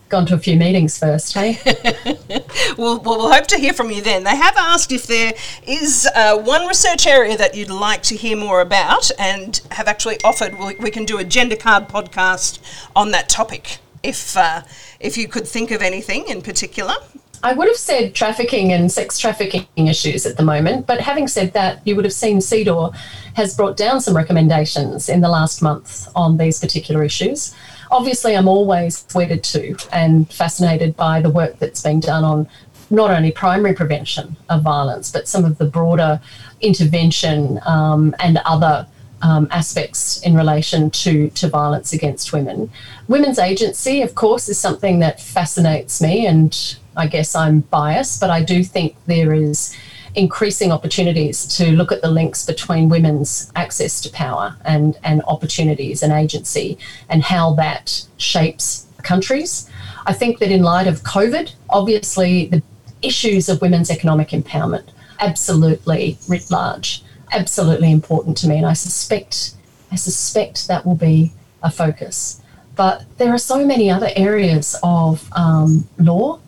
gone 0.09 0.25
to 0.27 0.35
a 0.35 0.37
few 0.37 0.55
meetings 0.55 0.97
first, 0.97 1.33
hey? 1.33 1.59
well, 2.77 2.99
well, 2.99 3.17
we'll 3.17 3.33
hope 3.33 3.47
to 3.47 3.57
hear 3.57 3.73
from 3.73 3.89
you 3.91 4.01
then. 4.01 4.23
They 4.23 4.35
have 4.35 4.55
asked 4.57 4.91
if 4.91 5.07
there 5.07 5.33
is 5.65 6.07
uh, 6.15 6.37
one 6.37 6.67
research 6.67 7.07
area 7.07 7.37
that 7.37 7.55
you'd 7.55 7.69
like 7.69 8.03
to 8.03 8.15
hear 8.15 8.37
more 8.37 8.61
about 8.61 9.09
and 9.17 9.59
have 9.71 9.87
actually 9.87 10.17
offered 10.23 10.57
we, 10.59 10.75
we 10.75 10.91
can 10.91 11.05
do 11.05 11.17
a 11.17 11.23
gender 11.23 11.55
card 11.55 11.87
podcast 11.87 12.59
on 12.95 13.11
that 13.11 13.29
topic 13.29 13.79
if, 14.03 14.37
uh, 14.37 14.61
if 14.99 15.17
you 15.17 15.27
could 15.27 15.47
think 15.47 15.71
of 15.71 15.81
anything 15.81 16.27
in 16.27 16.41
particular. 16.41 16.93
I 17.43 17.53
would 17.53 17.67
have 17.67 17.77
said 17.77 18.15
trafficking 18.15 18.73
and 18.73 18.91
sex 18.91 19.19
trafficking 19.19 19.67
issues 19.75 20.25
at 20.25 20.37
the 20.37 20.43
moment, 20.43 20.87
but 20.87 20.99
having 21.01 21.27
said 21.27 21.53
that, 21.53 21.85
you 21.85 21.95
would 21.95 22.05
have 22.05 22.13
seen 22.13 22.39
CEDAW 22.39 22.95
has 23.35 23.55
brought 23.55 23.77
down 23.77 24.01
some 24.01 24.15
recommendations 24.15 25.09
in 25.09 25.21
the 25.21 25.29
last 25.29 25.61
month 25.61 26.07
on 26.15 26.37
these 26.37 26.59
particular 26.59 27.03
issues 27.03 27.53
obviously 27.95 28.35
I'm 28.35 28.49
always 28.49 29.05
wedded 29.15 29.41
to 29.45 29.77
and 29.93 30.31
fascinated 30.31 30.97
by 30.97 31.21
the 31.21 31.29
work 31.29 31.57
that's 31.59 31.81
being 31.81 32.01
done 32.01 32.25
on 32.25 32.47
not 32.89 33.09
only 33.09 33.31
primary 33.31 33.73
prevention 33.73 34.35
of 34.49 34.63
violence, 34.63 35.11
but 35.11 35.29
some 35.29 35.45
of 35.45 35.57
the 35.57 35.65
broader 35.65 36.19
intervention 36.59 37.59
um, 37.65 38.13
and 38.19 38.37
other 38.45 38.85
um, 39.21 39.47
aspects 39.49 40.21
in 40.23 40.35
relation 40.35 40.91
to, 40.91 41.29
to 41.29 41.47
violence 41.47 41.93
against 41.93 42.33
women. 42.33 42.69
Women's 43.07 43.39
agency, 43.39 44.01
of 44.01 44.13
course, 44.13 44.49
is 44.49 44.59
something 44.59 44.99
that 44.99 45.21
fascinates 45.21 46.01
me, 46.01 46.27
and 46.27 46.77
I 46.97 47.07
guess 47.07 47.33
I'm 47.33 47.61
biased, 47.61 48.19
but 48.19 48.29
I 48.29 48.43
do 48.43 48.61
think 48.63 48.97
there 49.07 49.33
is 49.33 49.75
increasing 50.15 50.71
opportunities 50.71 51.45
to 51.57 51.71
look 51.71 51.91
at 51.91 52.01
the 52.01 52.09
links 52.09 52.45
between 52.45 52.89
women's 52.89 53.51
access 53.55 54.01
to 54.01 54.09
power 54.11 54.55
and, 54.65 54.97
and 55.03 55.21
opportunities 55.27 56.01
and 56.01 56.13
agency 56.13 56.77
and 57.09 57.23
how 57.23 57.53
that 57.53 58.05
shapes 58.17 58.87
countries. 59.03 59.69
I 60.05 60.13
think 60.13 60.39
that 60.39 60.51
in 60.51 60.63
light 60.63 60.87
of 60.87 61.03
COVID, 61.03 61.53
obviously 61.69 62.47
the 62.47 62.63
issues 63.01 63.49
of 63.49 63.61
women's 63.61 63.91
economic 63.91 64.29
empowerment 64.29 64.89
absolutely 65.19 66.17
writ 66.27 66.49
large, 66.51 67.03
absolutely 67.31 67.91
important 67.91 68.37
to 68.37 68.47
me, 68.47 68.57
and 68.57 68.65
I 68.65 68.73
suspect 68.73 69.51
I 69.91 69.95
suspect 69.95 70.67
that 70.67 70.85
will 70.85 70.95
be 70.95 71.31
a 71.63 71.71
focus. 71.71 72.41
But 72.75 73.05
there 73.17 73.31
are 73.31 73.37
so 73.37 73.65
many 73.65 73.89
other 73.89 74.09
areas 74.15 74.75
of 74.83 75.29
um, 75.33 75.87
law 75.97 76.39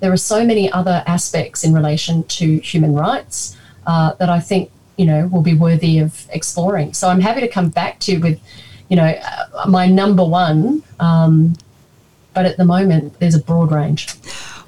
there 0.00 0.12
are 0.12 0.16
so 0.16 0.44
many 0.44 0.70
other 0.70 1.02
aspects 1.06 1.64
in 1.64 1.72
relation 1.72 2.24
to 2.24 2.58
human 2.58 2.94
rights 2.94 3.56
uh, 3.86 4.14
that 4.14 4.28
I 4.28 4.40
think 4.40 4.70
you 4.96 5.06
know 5.06 5.26
will 5.28 5.42
be 5.42 5.54
worthy 5.54 5.98
of 5.98 6.26
exploring. 6.30 6.92
So 6.94 7.08
I'm 7.08 7.20
happy 7.20 7.40
to 7.40 7.48
come 7.48 7.68
back 7.68 8.00
to 8.00 8.12
you 8.12 8.20
with 8.20 8.40
you 8.88 8.96
know 8.96 9.06
uh, 9.06 9.66
my 9.68 9.86
number 9.86 10.24
one, 10.24 10.82
um, 11.00 11.54
but 12.32 12.46
at 12.46 12.56
the 12.56 12.64
moment 12.64 13.18
there's 13.18 13.34
a 13.34 13.42
broad 13.42 13.72
range. 13.72 14.08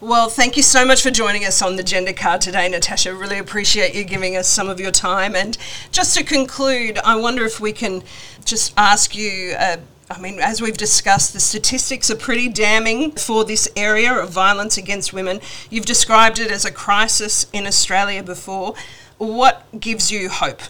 Well, 0.00 0.28
thank 0.28 0.58
you 0.58 0.62
so 0.62 0.84
much 0.84 1.02
for 1.02 1.10
joining 1.10 1.44
us 1.46 1.62
on 1.62 1.76
the 1.76 1.82
Gender 1.82 2.12
Card 2.12 2.42
today, 2.42 2.68
Natasha. 2.68 3.14
Really 3.14 3.38
appreciate 3.38 3.94
you 3.94 4.04
giving 4.04 4.36
us 4.36 4.46
some 4.46 4.68
of 4.68 4.78
your 4.78 4.90
time. 4.90 5.34
And 5.34 5.56
just 5.90 6.14
to 6.16 6.22
conclude, 6.22 6.98
I 6.98 7.16
wonder 7.16 7.46
if 7.46 7.60
we 7.60 7.72
can 7.72 8.02
just 8.44 8.74
ask 8.76 9.16
you. 9.16 9.54
Uh, 9.58 9.78
I 10.08 10.20
mean, 10.20 10.38
as 10.38 10.60
we've 10.60 10.76
discussed, 10.76 11.32
the 11.32 11.40
statistics 11.40 12.10
are 12.10 12.16
pretty 12.16 12.48
damning 12.48 13.10
for 13.12 13.44
this 13.44 13.68
area 13.74 14.12
of 14.12 14.30
violence 14.30 14.78
against 14.78 15.12
women. 15.12 15.40
You've 15.68 15.84
described 15.84 16.38
it 16.38 16.50
as 16.50 16.64
a 16.64 16.70
crisis 16.70 17.46
in 17.52 17.66
Australia 17.66 18.22
before. 18.22 18.74
What 19.18 19.64
gives 19.80 20.12
you 20.12 20.28
hope? 20.28 20.60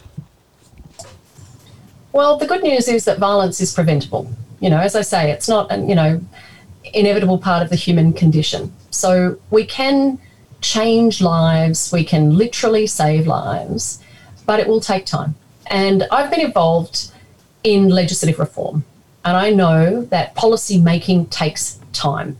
Well, 2.13 2.37
the 2.37 2.47
good 2.47 2.63
news 2.63 2.87
is 2.87 3.05
that 3.05 3.19
violence 3.19 3.61
is 3.61 3.73
preventable. 3.73 4.27
You 4.59 4.71
know, 4.71 4.79
as 4.79 4.95
I 4.95 5.01
say, 5.01 5.29
it's 5.29 5.47
not 5.47 5.71
an, 5.71 5.87
you 5.87 5.93
know, 5.93 6.19
inevitable 6.93 7.37
part 7.37 7.61
of 7.61 7.69
the 7.69 7.75
human 7.75 8.13
condition. 8.13 8.73
So 8.89 9.37
we 9.51 9.65
can 9.65 10.17
change 10.61 11.21
lives, 11.21 11.91
we 11.91 12.03
can 12.03 12.35
literally 12.35 12.87
save 12.87 13.27
lives, 13.27 14.03
but 14.47 14.59
it 14.59 14.67
will 14.67 14.81
take 14.81 15.05
time. 15.05 15.35
And 15.67 16.07
I've 16.11 16.31
been 16.31 16.41
involved 16.41 17.11
in 17.63 17.89
legislative 17.89 18.39
reform, 18.39 18.83
and 19.27 19.35
I 19.35 19.49
know 19.49 20.03
that 20.03 20.35
policy 20.35 20.79
making 20.79 21.25
takes 21.25 21.79
time. 21.91 22.37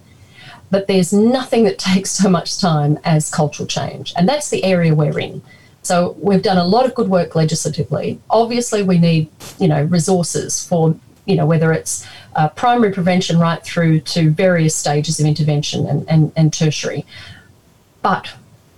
But 0.71 0.88
there's 0.88 1.12
nothing 1.12 1.65
that 1.65 1.78
takes 1.91 2.12
so 2.12 2.30
much 2.30 2.60
time 2.60 2.97
as 3.04 3.30
cultural 3.30 3.67
change, 3.67 4.13
and 4.15 4.28
that's 4.28 4.50
the 4.50 4.63
area 4.63 4.95
we're 4.95 5.19
in. 5.19 5.41
So 5.84 6.15
we've 6.19 6.41
done 6.41 6.58
a 6.58 6.65
lot 6.65 6.86
of 6.86 6.95
good 6.95 7.10
work 7.10 7.36
legislatively. 7.36 8.19
Obviously, 8.30 8.84
we 8.84 8.97
need 8.97 9.30
you 9.60 9.67
know 9.67 9.84
resources 9.84 10.65
for 10.65 10.95
you 11.26 11.36
know 11.36 11.45
whether 11.45 11.73
it's 11.73 12.08
uh, 12.38 12.47
primary 12.50 12.93
prevention 12.93 13.38
right 13.38 13.62
through 13.62 14.00
to 14.15 14.30
various 14.30 14.73
stages 14.73 15.19
of 15.19 15.26
intervention 15.26 15.86
and, 15.88 16.10
and, 16.10 16.32
and 16.38 16.54
tertiary. 16.54 17.06
But 18.02 18.34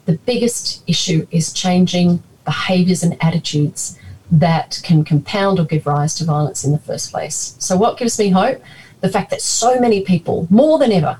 the 0.05 0.17
biggest 0.17 0.83
issue 0.87 1.27
is 1.29 1.53
changing 1.53 2.23
behaviours 2.43 3.03
and 3.03 3.23
attitudes 3.23 3.99
that 4.31 4.79
can 4.83 5.03
compound 5.03 5.59
or 5.59 5.65
give 5.65 5.87
rise 5.87 6.15
to 6.15 6.25
violence 6.25 6.63
in 6.63 6.71
the 6.71 6.79
first 6.79 7.11
place. 7.11 7.55
So, 7.59 7.75
what 7.75 7.97
gives 7.97 8.19
me 8.19 8.29
hope? 8.29 8.61
The 9.01 9.09
fact 9.09 9.29
that 9.31 9.41
so 9.41 9.79
many 9.79 10.01
people, 10.01 10.47
more 10.49 10.77
than 10.77 10.91
ever, 10.91 11.19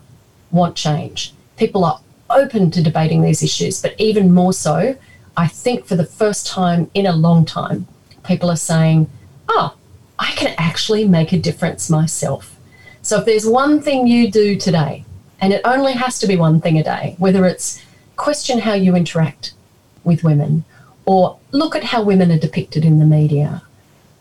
want 0.52 0.76
change. 0.76 1.34
People 1.58 1.86
are 1.86 2.00
open 2.30 2.72
to 2.72 2.84
debating 2.84 3.22
these 3.22 3.42
issues, 3.42 3.82
but 3.82 3.96
even 3.98 4.34
more 4.34 4.54
so, 4.54 4.96
I 5.36 5.48
think 5.48 5.86
for 5.86 5.96
the 5.96 6.06
first 6.06 6.48
time 6.48 6.90
in 6.94 7.06
a 7.06 7.16
long 7.16 7.46
time, 7.46 7.88
people 8.24 8.50
are 8.50 8.58
saying, 8.58 9.10
oh, 9.48 9.76
I 10.18 10.32
can 10.34 10.54
actually 10.58 11.08
make 11.08 11.32
a 11.32 11.40
difference 11.40 11.90
myself. 11.90 12.58
So 13.02 13.20
if 13.20 13.26
there's 13.26 13.46
one 13.46 13.82
thing 13.82 14.06
you 14.06 14.30
do 14.30 14.58
today, 14.58 15.06
and 15.42 15.54
it 15.54 15.62
only 15.64 15.94
has 15.94 16.20
to 16.20 16.28
be 16.28 16.36
one 16.36 16.60
thing 16.60 16.78
a 16.78 16.84
day, 16.84 17.16
whether 17.18 17.46
it's 17.46 17.84
question 18.18 18.60
how 18.60 18.74
you 18.74 18.96
interact 18.96 19.54
with 20.04 20.24
women 20.24 20.66
or 21.10 21.40
look 21.52 21.76
at 21.76 21.86
how 21.86 22.04
women 22.04 22.32
are 22.32 22.38
depicted 22.38 22.86
in 22.86 23.00
the 23.00 23.06
media, 23.20 23.64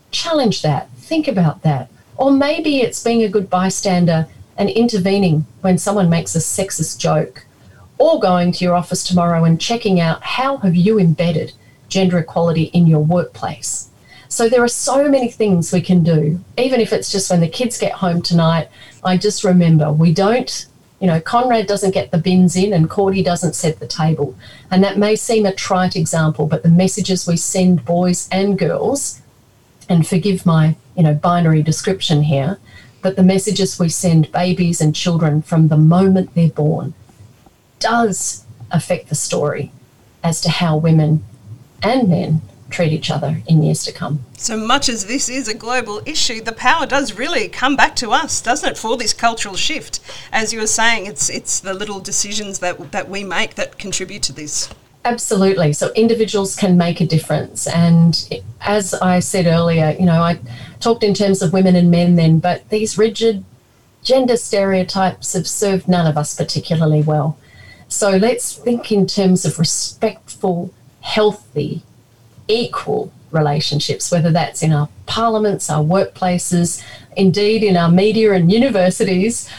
challenge 0.09 0.63
that, 0.63 0.89
think 0.97 1.27
about 1.27 1.61
that. 1.61 1.87
Or 2.17 2.31
maybe 2.31 2.81
it's 2.81 3.03
being 3.03 3.21
a 3.21 3.29
good 3.29 3.47
bystander 3.47 4.25
and 4.57 4.71
intervening 4.71 5.45
when 5.61 5.77
someone 5.77 6.09
makes 6.09 6.33
a 6.33 6.39
sexist 6.39 6.97
joke 6.97 7.45
or 7.99 8.19
going 8.19 8.51
to 8.53 8.65
your 8.65 8.73
office 8.73 9.03
tomorrow 9.03 9.43
and 9.43 9.61
checking 9.61 9.99
out 9.99 10.23
how 10.23 10.57
have 10.57 10.75
you 10.75 10.97
embedded 10.97 11.53
gender 11.89 12.17
equality 12.17 12.71
in 12.73 12.87
your 12.87 13.01
workplace. 13.01 13.91
So 14.27 14.49
there 14.49 14.63
are 14.63 14.67
so 14.67 15.07
many 15.07 15.29
things 15.29 15.71
we 15.71 15.81
can 15.81 16.01
do, 16.01 16.43
even 16.57 16.81
if 16.81 16.91
it's 16.91 17.11
just 17.11 17.29
when 17.29 17.41
the 17.41 17.47
kids 17.47 17.77
get 17.77 17.91
home 17.91 18.23
tonight. 18.23 18.67
I 19.03 19.15
just 19.17 19.43
remember 19.43 19.91
we 19.91 20.11
don't, 20.11 20.65
you 20.99 21.07
know, 21.07 21.21
Conrad 21.21 21.67
doesn't 21.67 21.93
get 21.93 22.11
the 22.11 22.17
bins 22.17 22.55
in 22.55 22.73
and 22.73 22.89
Cordy 22.89 23.23
doesn't 23.23 23.55
set 23.55 23.79
the 23.79 23.87
table. 23.87 24.35
And 24.69 24.83
that 24.83 24.97
may 24.97 25.15
seem 25.15 25.45
a 25.45 25.53
trite 25.53 25.95
example, 25.95 26.45
but 26.45 26.63
the 26.63 26.69
messages 26.69 27.25
we 27.25 27.37
send 27.37 27.85
boys 27.85 28.27
and 28.31 28.59
girls, 28.59 29.21
and 29.87 30.05
forgive 30.05 30.45
my, 30.45 30.75
you 30.95 31.03
know, 31.03 31.13
binary 31.13 31.63
description 31.63 32.23
here, 32.23 32.59
but 33.01 33.15
the 33.15 33.23
messages 33.23 33.79
we 33.79 33.89
send 33.89 34.31
babies 34.31 34.81
and 34.81 34.95
children 34.95 35.41
from 35.41 35.69
the 35.69 35.77
moment 35.77 36.35
they're 36.35 36.49
born 36.49 36.93
does 37.79 38.45
affect 38.71 39.09
the 39.09 39.15
story 39.15 39.71
as 40.23 40.41
to 40.41 40.49
how 40.49 40.75
women 40.75 41.23
and 41.81 42.09
men 42.09 42.41
treat 42.69 42.93
each 42.93 43.09
other 43.09 43.41
in 43.47 43.63
years 43.63 43.83
to 43.83 43.91
come. 43.91 44.23
So 44.37 44.57
much 44.57 44.89
as 44.89 45.05
this 45.05 45.29
is 45.29 45.47
a 45.47 45.53
global 45.53 46.01
issue, 46.05 46.41
the 46.41 46.51
power 46.51 46.85
does 46.85 47.13
really 47.13 47.47
come 47.49 47.75
back 47.75 47.95
to 47.97 48.11
us, 48.11 48.41
doesn't 48.41 48.69
it, 48.69 48.77
for 48.77 48.97
this 48.97 49.13
cultural 49.13 49.55
shift? 49.55 49.99
As 50.31 50.53
you 50.53 50.59
were 50.59 50.67
saying, 50.67 51.05
it's 51.05 51.29
it's 51.29 51.59
the 51.59 51.73
little 51.73 51.99
decisions 51.99 52.59
that 52.59 52.91
that 52.91 53.09
we 53.09 53.23
make 53.23 53.55
that 53.55 53.77
contribute 53.77 54.23
to 54.23 54.33
this. 54.33 54.69
Absolutely. 55.05 55.73
So 55.73 55.91
individuals 55.93 56.55
can 56.55 56.77
make 56.77 56.99
a 56.99 57.05
difference. 57.05 57.67
And 57.67 58.43
as 58.61 58.93
I 58.93 59.19
said 59.19 59.47
earlier, 59.47 59.95
you 59.97 60.05
know, 60.05 60.21
I 60.21 60.39
talked 60.81 61.03
in 61.03 61.13
terms 61.13 61.41
of 61.41 61.53
women 61.53 61.75
and 61.75 61.89
men 61.89 62.15
then, 62.15 62.39
but 62.39 62.67
these 62.69 62.97
rigid 62.97 63.45
gender 64.03 64.37
stereotypes 64.37 65.33
have 65.33 65.47
served 65.47 65.87
none 65.87 66.05
of 66.05 66.17
us 66.17 66.35
particularly 66.35 67.01
well. 67.01 67.37
So 67.87 68.11
let's 68.11 68.53
think 68.53 68.91
in 68.91 69.07
terms 69.07 69.45
of 69.45 69.57
respectful, 69.57 70.73
healthy, 71.01 71.81
equal 72.49 73.13
relationships, 73.31 74.11
whether 74.11 74.31
that's 74.31 74.61
in 74.61 74.73
our 74.73 74.89
parliaments, 75.05 75.69
our 75.69 75.83
workplaces, 75.83 76.83
indeed 77.15 77.63
in 77.63 77.77
our 77.77 77.89
media 77.89 78.33
and 78.33 78.51
universities, 78.51 79.49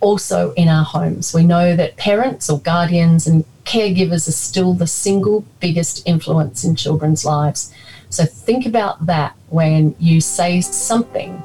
also 0.00 0.52
in 0.54 0.68
our 0.68 0.84
homes. 0.84 1.32
We 1.32 1.44
know 1.44 1.76
that 1.76 1.96
parents 1.96 2.50
or 2.50 2.58
guardians 2.60 3.26
and 3.26 3.44
caregivers 3.64 4.28
are 4.28 4.32
still 4.32 4.74
the 4.74 4.86
single 4.86 5.44
biggest 5.60 6.06
influence 6.06 6.64
in 6.64 6.76
children's 6.76 7.24
lives. 7.24 7.72
So 8.10 8.24
think 8.24 8.66
about 8.66 9.06
that 9.06 9.34
when 9.48 9.94
you 9.98 10.20
say 10.20 10.60
something 10.60 11.42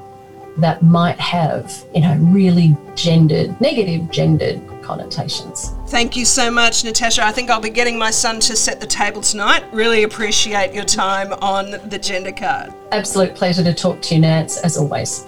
that 0.57 0.83
might 0.83 1.19
have, 1.19 1.73
you 1.95 2.01
know, 2.01 2.15
really 2.17 2.77
gendered, 2.95 3.59
negative 3.59 4.11
gendered 4.11 4.61
connotations. 4.91 5.73
Thank 5.87 6.17
you 6.17 6.25
so 6.25 6.51
much, 6.51 6.83
Natasha. 6.83 7.23
I 7.23 7.31
think 7.31 7.49
I'll 7.49 7.61
be 7.61 7.69
getting 7.69 7.97
my 7.97 8.11
son 8.11 8.41
to 8.41 8.57
set 8.57 8.81
the 8.81 8.87
table 8.87 9.21
tonight. 9.21 9.63
Really 9.71 10.03
appreciate 10.03 10.73
your 10.73 10.83
time 10.83 11.31
on 11.33 11.71
the 11.89 11.97
gender 11.97 12.33
card. 12.33 12.73
Absolute 12.91 13.33
pleasure 13.33 13.63
to 13.63 13.73
talk 13.73 14.01
to 14.01 14.15
you, 14.15 14.21
Nance, 14.21 14.57
as 14.57 14.77
always. 14.77 15.27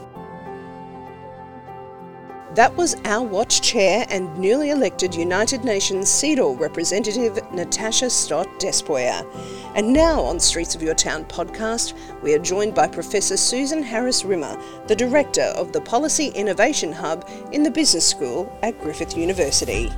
That 2.56 2.76
was 2.76 2.96
Our 3.06 3.26
Watch 3.26 3.64
Chair 3.64 4.06
and 4.12 4.38
newly 4.38 4.70
elected 4.70 5.16
United 5.16 5.64
Nations 5.64 6.08
CEDAW 6.08 6.60
representative 6.60 7.40
Natasha 7.52 8.12
Stott 8.12 8.48
Despoja. 8.60 9.26
And 9.74 9.92
now 9.92 10.22
on 10.22 10.40
Streets 10.40 10.76
of 10.76 10.84
Your 10.84 10.94
Town 10.94 11.26
podcast, 11.26 11.94
we 12.22 12.36
are 12.36 12.40
joined 12.40 12.76
by 12.76 12.88
Professor 12.88 13.38
Susan 13.38 13.82
Harris 13.82 14.24
Rimmer, 14.24 14.56
the 14.86 14.96
Director 14.96 15.52
of 15.56 15.72
the 15.72 15.82
Policy 15.82 16.28
Innovation 16.36 16.92
Hub 16.92 17.28
in 17.52 17.64
the 17.64 17.72
Business 17.72 18.08
School 18.08 18.56
at 18.62 18.80
Griffith 18.82 19.18
University. 19.18 19.90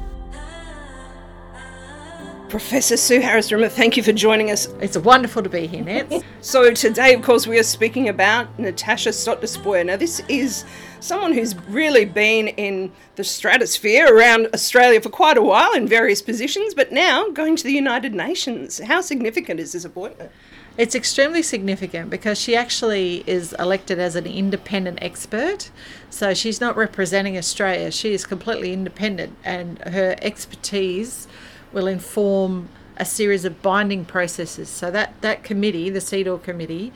Professor 2.50 2.96
Sue 2.96 3.22
Harris 3.22 3.52
Rimmer, 3.52 3.70
thank 3.70 3.98
you 3.98 4.04
for 4.04 4.12
joining 4.12 4.52
us. 4.52 4.68
It's 4.80 4.98
wonderful 4.98 5.42
to 5.42 5.50
be 5.50 5.66
here, 5.66 5.84
Nance. 5.84 6.24
so, 6.42 6.72
today, 6.72 7.16
of 7.16 7.24
course, 7.24 7.48
we 7.48 7.58
are 7.58 7.64
speaking 7.64 8.08
about 8.08 8.60
Natasha 8.60 9.14
Stott 9.14 9.42
Despoja. 9.42 9.88
Now, 9.88 9.98
this 9.98 10.22
is 10.30 10.64
someone 11.00 11.34
who's 11.34 11.56
really 11.68 12.06
been 12.06 12.50
in 12.50 12.92
the 13.16 13.24
stratosphere 13.24 14.16
around 14.16 14.50
Australia 14.54 15.02
for 15.02 15.10
quite 15.10 15.38
a 15.38 15.42
while 15.42 15.74
in 15.74 15.88
various 15.88 16.22
positions, 16.22 16.76
but 16.76 16.92
now 16.92 17.30
going 17.30 17.56
to 17.56 17.64
the 17.64 17.74
United 17.74 18.14
Nations. 18.14 18.80
How 18.80 19.02
significant 19.02 19.60
is 19.60 19.72
this 19.72 19.84
appointment? 19.84 20.32
It's 20.78 20.94
extremely 20.94 21.42
significant 21.42 22.10
because 22.10 22.40
she 22.40 22.56
actually 22.56 23.24
is 23.26 23.54
elected 23.58 23.98
as 23.98 24.16
an 24.16 24.28
independent 24.28 25.00
expert. 25.02 25.72
So 26.12 26.34
she's 26.34 26.62
not 26.62 26.78
representing 26.78 27.38
Australia, 27.38 27.92
she 27.92 28.14
is 28.14 28.26
completely 28.26 28.72
independent, 28.72 29.36
and 29.44 29.80
her 29.80 30.16
expertise 30.22 31.28
will 31.76 31.86
inform 31.86 32.70
a 32.98 33.06
series 33.06 33.46
of 33.46 33.62
binding 33.62 34.06
processes. 34.06 34.70
So 34.70 34.90
that, 34.90 35.22
that 35.22 35.44
committee, 35.44 35.90
the 35.92 36.00
CEDAW 36.00 36.42
committee, 36.42 36.94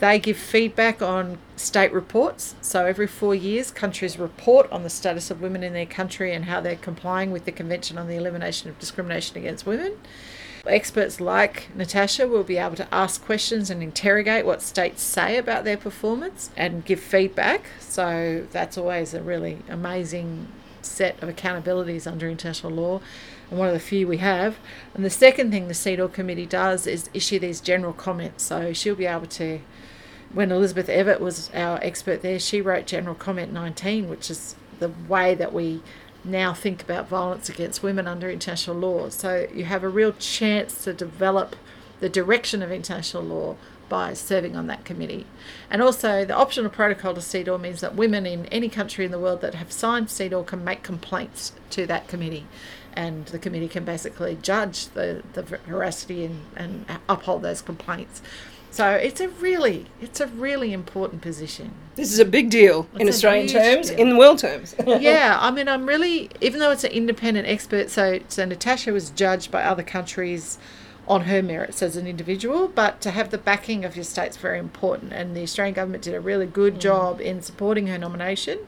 they 0.00 0.18
give 0.18 0.36
feedback 0.38 1.00
on 1.00 1.38
state 1.54 1.92
reports. 1.92 2.56
So 2.62 2.86
every 2.86 3.06
four 3.06 3.34
years, 3.34 3.70
countries 3.70 4.18
report 4.18 4.72
on 4.72 4.82
the 4.82 4.90
status 4.90 5.30
of 5.30 5.40
women 5.40 5.62
in 5.62 5.74
their 5.74 5.86
country 5.86 6.34
and 6.34 6.46
how 6.46 6.60
they're 6.60 6.74
complying 6.74 7.30
with 7.30 7.44
the 7.44 7.52
Convention 7.52 7.98
on 7.98 8.08
the 8.08 8.16
Elimination 8.16 8.68
of 8.68 8.78
Discrimination 8.80 9.36
Against 9.36 9.66
Women. 9.66 9.98
Experts 10.66 11.20
like 11.20 11.68
Natasha 11.74 12.26
will 12.26 12.44
be 12.44 12.56
able 12.56 12.76
to 12.76 12.94
ask 12.94 13.22
questions 13.22 13.68
and 13.68 13.82
interrogate 13.82 14.46
what 14.46 14.62
states 14.62 15.02
say 15.02 15.36
about 15.36 15.64
their 15.64 15.76
performance 15.76 16.50
and 16.56 16.84
give 16.84 17.00
feedback. 17.00 17.66
So 17.80 18.46
that's 18.50 18.78
always 18.78 19.12
a 19.12 19.22
really 19.22 19.58
amazing 19.68 20.48
set 20.84 21.22
of 21.22 21.28
accountabilities 21.28 22.10
under 22.10 22.28
international 22.28 22.72
law 22.72 23.00
and 23.50 23.58
one 23.58 23.68
of 23.68 23.74
the 23.74 23.80
few 23.80 24.06
we 24.06 24.18
have. 24.18 24.56
And 24.94 25.04
the 25.04 25.10
second 25.10 25.50
thing 25.50 25.68
the 25.68 25.74
CEDAW 25.74 26.12
committee 26.12 26.46
does 26.46 26.86
is 26.86 27.10
issue 27.12 27.38
these 27.38 27.60
general 27.60 27.92
comments. 27.92 28.44
So 28.44 28.72
she'll 28.72 28.94
be 28.94 29.06
able 29.06 29.26
to 29.26 29.60
when 30.32 30.50
Elizabeth 30.50 30.88
Evatt 30.88 31.20
was 31.20 31.50
our 31.52 31.78
expert 31.82 32.22
there, 32.22 32.38
she 32.38 32.60
wrote 32.60 32.86
General 32.86 33.14
Comment 33.14 33.52
19, 33.52 34.08
which 34.08 34.30
is 34.30 34.56
the 34.78 34.90
way 35.08 35.34
that 35.34 35.52
we 35.52 35.82
now 36.24 36.54
think 36.54 36.82
about 36.82 37.08
violence 37.08 37.48
against 37.48 37.82
women 37.82 38.06
under 38.06 38.30
international 38.30 38.76
law. 38.76 39.08
So 39.08 39.46
you 39.52 39.64
have 39.64 39.84
a 39.84 39.88
real 39.88 40.12
chance 40.12 40.84
to 40.84 40.94
develop 40.94 41.56
the 42.00 42.08
direction 42.08 42.62
of 42.62 42.72
international 42.72 43.24
law 43.24 43.56
by 43.92 44.14
serving 44.14 44.56
on 44.56 44.68
that 44.68 44.86
committee. 44.86 45.26
And 45.70 45.82
also, 45.82 46.24
the 46.24 46.34
optional 46.34 46.70
protocol 46.70 47.12
to 47.12 47.20
CEDAW 47.20 47.60
means 47.60 47.82
that 47.82 47.94
women 47.94 48.24
in 48.24 48.46
any 48.46 48.70
country 48.70 49.04
in 49.04 49.10
the 49.10 49.18
world 49.18 49.42
that 49.42 49.54
have 49.56 49.70
signed 49.70 50.06
CEDAW 50.06 50.46
can 50.46 50.64
make 50.64 50.82
complaints 50.82 51.52
to 51.68 51.84
that 51.88 52.08
committee. 52.08 52.46
And 52.94 53.26
the 53.26 53.38
committee 53.38 53.68
can 53.68 53.84
basically 53.84 54.38
judge 54.40 54.86
the, 54.86 55.22
the 55.34 55.42
veracity 55.42 56.24
and, 56.24 56.40
and 56.56 56.86
uphold 57.06 57.42
those 57.42 57.60
complaints. 57.60 58.22
So 58.70 58.88
it's 58.92 59.20
a 59.20 59.28
really, 59.28 59.84
it's 60.00 60.20
a 60.20 60.26
really 60.26 60.72
important 60.72 61.20
position. 61.20 61.72
This 61.94 62.10
is 62.14 62.18
a 62.18 62.24
big 62.24 62.48
deal 62.48 62.88
It's 62.94 63.02
in 63.02 63.08
Australian 63.10 63.46
terms, 63.48 63.90
deal. 63.90 63.98
in 63.98 64.16
world 64.16 64.38
terms. 64.38 64.74
yeah, 64.86 65.36
I 65.38 65.50
mean, 65.50 65.68
I'm 65.68 65.84
really, 65.84 66.30
even 66.40 66.60
though 66.60 66.70
it's 66.70 66.84
an 66.84 66.92
independent 66.92 67.46
expert, 67.46 67.90
so, 67.90 68.20
so 68.28 68.46
Natasha 68.46 68.90
was 68.90 69.10
judged 69.10 69.50
by 69.50 69.62
other 69.62 69.82
countries 69.82 70.56
on 71.08 71.22
her 71.22 71.42
merits 71.42 71.82
as 71.82 71.96
an 71.96 72.06
individual, 72.06 72.68
but 72.68 73.00
to 73.00 73.10
have 73.10 73.30
the 73.30 73.38
backing 73.38 73.84
of 73.84 73.96
your 73.96 74.04
state's 74.04 74.36
very 74.36 74.58
important. 74.58 75.12
And 75.12 75.36
the 75.36 75.42
Australian 75.42 75.74
government 75.74 76.04
did 76.04 76.14
a 76.14 76.20
really 76.20 76.46
good 76.46 76.80
job 76.80 77.20
in 77.20 77.42
supporting 77.42 77.88
her 77.88 77.98
nomination. 77.98 78.58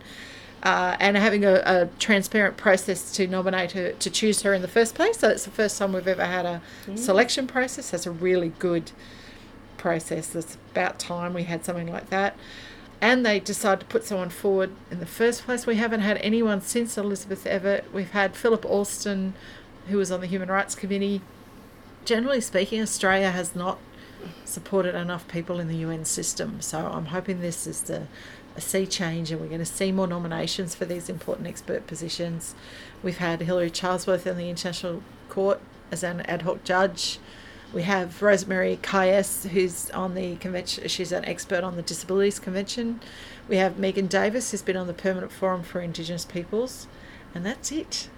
Uh, 0.62 0.96
and 0.98 1.14
having 1.18 1.44
a, 1.44 1.62
a 1.66 1.88
transparent 1.98 2.56
process 2.56 3.12
to 3.12 3.26
nominate 3.26 3.72
her, 3.72 3.92
to 3.92 4.08
choose 4.08 4.40
her 4.40 4.54
in 4.54 4.62
the 4.62 4.68
first 4.68 4.94
place. 4.94 5.18
So 5.18 5.28
it's 5.28 5.44
the 5.44 5.50
first 5.50 5.76
time 5.76 5.92
we've 5.92 6.08
ever 6.08 6.24
had 6.24 6.46
a 6.46 6.62
selection 6.96 7.46
process. 7.46 7.90
That's 7.90 8.06
a 8.06 8.10
really 8.10 8.48
good 8.58 8.90
process. 9.76 10.34
It's 10.34 10.56
about 10.70 10.98
time 10.98 11.34
we 11.34 11.42
had 11.42 11.66
something 11.66 11.92
like 11.92 12.08
that. 12.08 12.34
And 12.98 13.26
they 13.26 13.40
decided 13.40 13.80
to 13.80 13.86
put 13.86 14.04
someone 14.04 14.30
forward 14.30 14.70
in 14.90 15.00
the 15.00 15.06
first 15.06 15.44
place. 15.44 15.66
We 15.66 15.76
haven't 15.76 16.00
had 16.00 16.16
anyone 16.18 16.62
since 16.62 16.96
Elizabeth 16.96 17.44
Evatt. 17.44 17.92
We've 17.92 18.12
had 18.12 18.34
Philip 18.34 18.64
Alston, 18.64 19.34
who 19.88 19.98
was 19.98 20.10
on 20.10 20.22
the 20.22 20.26
Human 20.26 20.48
Rights 20.48 20.74
Committee. 20.74 21.20
Generally 22.04 22.42
speaking, 22.42 22.82
Australia 22.82 23.30
has 23.30 23.54
not 23.56 23.78
supported 24.44 24.94
enough 24.94 25.26
people 25.28 25.60
in 25.60 25.68
the 25.68 25.76
UN 25.76 26.04
system. 26.04 26.60
So 26.60 26.86
I'm 26.86 27.06
hoping 27.06 27.40
this 27.40 27.66
is 27.66 27.82
the 27.82 28.06
a 28.56 28.60
sea 28.60 28.86
change 28.86 29.30
and 29.30 29.40
we're 29.40 29.48
going 29.48 29.58
to 29.58 29.64
see 29.64 29.90
more 29.90 30.06
nominations 30.06 30.74
for 30.74 30.84
these 30.84 31.08
important 31.08 31.48
expert 31.48 31.86
positions. 31.86 32.54
We've 33.02 33.18
had 33.18 33.40
Hilary 33.40 33.70
Charlesworth 33.70 34.26
in 34.26 34.36
the 34.36 34.48
International 34.48 35.02
Court 35.28 35.60
as 35.90 36.02
an 36.02 36.20
ad 36.22 36.42
hoc 36.42 36.62
judge. 36.64 37.18
We 37.72 37.82
have 37.82 38.22
Rosemary 38.22 38.78
Kayess, 38.80 39.48
who's 39.48 39.90
on 39.90 40.14
the 40.14 40.36
convention. 40.36 40.86
She's 40.86 41.10
an 41.10 41.24
expert 41.24 41.64
on 41.64 41.74
the 41.74 41.82
Disabilities 41.82 42.38
Convention. 42.38 43.00
We 43.48 43.56
have 43.56 43.78
Megan 43.78 44.06
Davis, 44.06 44.52
who's 44.52 44.62
been 44.62 44.76
on 44.76 44.86
the 44.86 44.94
Permanent 44.94 45.32
Forum 45.32 45.64
for 45.64 45.80
Indigenous 45.80 46.24
Peoples, 46.24 46.86
and 47.34 47.44
that's 47.44 47.72
it. 47.72 48.08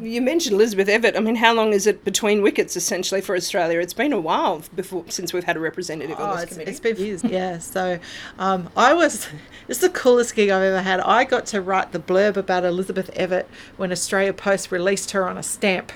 You 0.00 0.20
mentioned 0.20 0.54
Elizabeth 0.54 0.88
Evatt. 0.88 1.16
I 1.16 1.20
mean, 1.20 1.36
how 1.36 1.54
long 1.54 1.72
is 1.72 1.86
it 1.86 2.04
between 2.04 2.42
wickets 2.42 2.76
essentially 2.76 3.20
for 3.20 3.36
Australia? 3.36 3.78
It's 3.78 3.94
been 3.94 4.12
a 4.12 4.20
while 4.20 4.62
before 4.74 5.04
since 5.08 5.32
we've 5.32 5.44
had 5.44 5.56
a 5.56 5.60
representative 5.60 6.18
on 6.18 6.30
Oh, 6.30 6.34
this 6.34 6.42
it's, 6.44 6.52
committee. 6.52 6.70
it's 6.72 6.80
been 6.80 6.96
years. 6.96 7.24
yeah. 7.24 7.58
So, 7.58 7.98
um, 8.38 8.70
I 8.76 8.94
was. 8.94 9.28
It's 9.66 9.78
the 9.78 9.88
coolest 9.88 10.34
gig 10.34 10.50
I've 10.50 10.62
ever 10.62 10.82
had. 10.82 11.00
I 11.00 11.24
got 11.24 11.46
to 11.46 11.62
write 11.62 11.92
the 11.92 11.98
blurb 11.98 12.36
about 12.36 12.66
Elizabeth 12.66 13.10
Evatt 13.14 13.46
when 13.78 13.90
Australia 13.92 14.34
Post 14.34 14.70
released 14.70 15.12
her 15.12 15.26
on 15.26 15.38
a 15.38 15.42
stamp. 15.42 15.90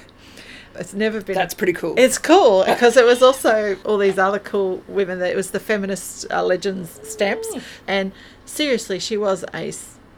It's 0.75 0.95
never 0.95 1.21
been. 1.21 1.35
That's 1.35 1.53
pretty 1.53 1.75
cool. 1.75 1.95
It's 1.99 2.17
cool 2.17 2.65
because 2.65 2.97
it 2.97 3.05
was 3.05 3.21
also 3.21 3.77
all 3.85 3.99
these 3.99 4.17
other 4.19 4.39
cool 4.39 4.83
women. 4.89 5.19
That 5.19 5.33
it 5.33 5.37
was 5.37 5.51
the 5.51 5.61
feminist 5.61 6.25
uh, 6.33 6.43
legends 6.43 6.99
stamps, 7.03 7.47
and 7.87 8.13
seriously, 8.47 8.99
she 9.01 9.19
was 9.19 9.45
a 9.53 9.71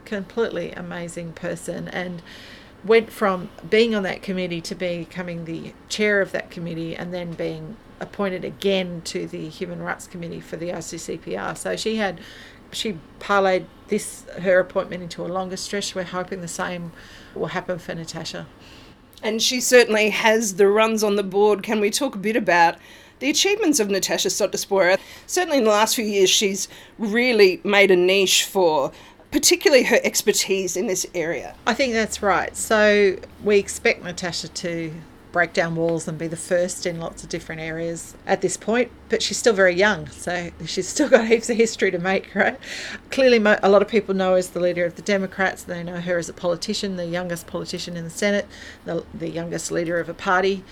completely 0.05 0.71
amazing 0.71 1.33
person, 1.33 1.89
and 1.89 2.21
went 2.83 3.11
from 3.11 3.49
being 3.69 3.93
on 3.93 4.03
that 4.03 4.21
committee 4.23 4.61
to 4.61 4.75
becoming 4.75 5.45
the 5.45 5.73
chair 5.89 6.21
of 6.21 6.31
that 6.31 6.49
committee, 6.49 6.95
and 6.95 7.13
then 7.13 7.33
being 7.33 7.77
appointed 7.99 8.43
again 8.43 9.01
to 9.05 9.27
the 9.27 9.47
Human 9.47 9.81
Rights 9.81 10.07
Committee 10.07 10.41
for 10.41 10.57
the 10.57 10.69
ICCPR. 10.69 11.55
So 11.55 11.75
she 11.75 11.97
had, 11.97 12.19
she 12.71 12.97
parlayed 13.19 13.65
this 13.87 14.25
her 14.41 14.59
appointment 14.59 15.03
into 15.03 15.23
a 15.23 15.27
longer 15.27 15.57
stretch. 15.57 15.93
We're 15.93 16.03
hoping 16.03 16.41
the 16.41 16.47
same 16.47 16.91
will 17.35 17.47
happen 17.47 17.77
for 17.77 17.93
Natasha. 17.93 18.47
And 19.21 19.41
she 19.41 19.61
certainly 19.61 20.09
has 20.09 20.55
the 20.55 20.67
runs 20.67 21.03
on 21.03 21.15
the 21.15 21.23
board. 21.23 21.61
Can 21.61 21.79
we 21.79 21.91
talk 21.91 22.15
a 22.15 22.17
bit 22.17 22.35
about 22.35 22.77
the 23.19 23.29
achievements 23.29 23.79
of 23.79 23.87
Natasha 23.87 24.31
Stott 24.31 24.51
Despoja? 24.51 24.97
Certainly 25.27 25.59
in 25.59 25.63
the 25.65 25.69
last 25.69 25.95
few 25.95 26.05
years, 26.05 26.31
she's 26.31 26.67
really 26.97 27.61
made 27.63 27.91
a 27.91 27.95
niche 27.95 28.45
for 28.45 28.91
particularly 29.31 29.83
her 29.83 29.99
expertise 30.03 30.75
in 30.75 30.87
this 30.87 31.05
area. 31.15 31.55
I 31.65 31.73
think 31.73 31.93
that's 31.93 32.21
right. 32.21 32.55
So 32.55 33.17
we 33.43 33.57
expect 33.57 34.03
Natasha 34.03 34.49
to 34.49 34.93
break 35.31 35.53
down 35.53 35.75
walls 35.75 36.07
and 36.07 36.17
be 36.17 36.27
the 36.27 36.37
first 36.37 36.85
in 36.85 36.99
lots 36.99 37.23
of 37.23 37.29
different 37.29 37.61
areas 37.61 38.15
at 38.27 38.41
this 38.41 38.57
point, 38.57 38.91
but 39.09 39.21
she's 39.21 39.37
still 39.37 39.53
very 39.53 39.73
young, 39.73 40.07
so 40.09 40.51
she's 40.65 40.87
still 40.87 41.09
got 41.09 41.27
heaps 41.27 41.49
of 41.49 41.57
history 41.57 41.91
to 41.91 41.97
make, 41.97 42.33
right? 42.35 42.59
Clearly, 43.09 43.37
a 43.37 43.69
lot 43.69 43.81
of 43.81 43.87
people 43.87 44.13
know 44.13 44.31
her 44.31 44.37
as 44.37 44.49
the 44.49 44.59
leader 44.59 44.85
of 44.85 44.95
the 44.95 45.01
Democrats. 45.01 45.63
They 45.63 45.83
know 45.83 46.01
her 46.01 46.17
as 46.17 46.29
a 46.29 46.33
politician, 46.33 46.97
the 46.97 47.05
youngest 47.05 47.47
politician 47.47 47.95
in 47.95 48.03
the 48.03 48.09
Senate, 48.09 48.47
the, 48.85 49.05
the 49.13 49.29
youngest 49.29 49.71
leader 49.71 49.99
of 49.99 50.09
a 50.09 50.13
party. 50.13 50.63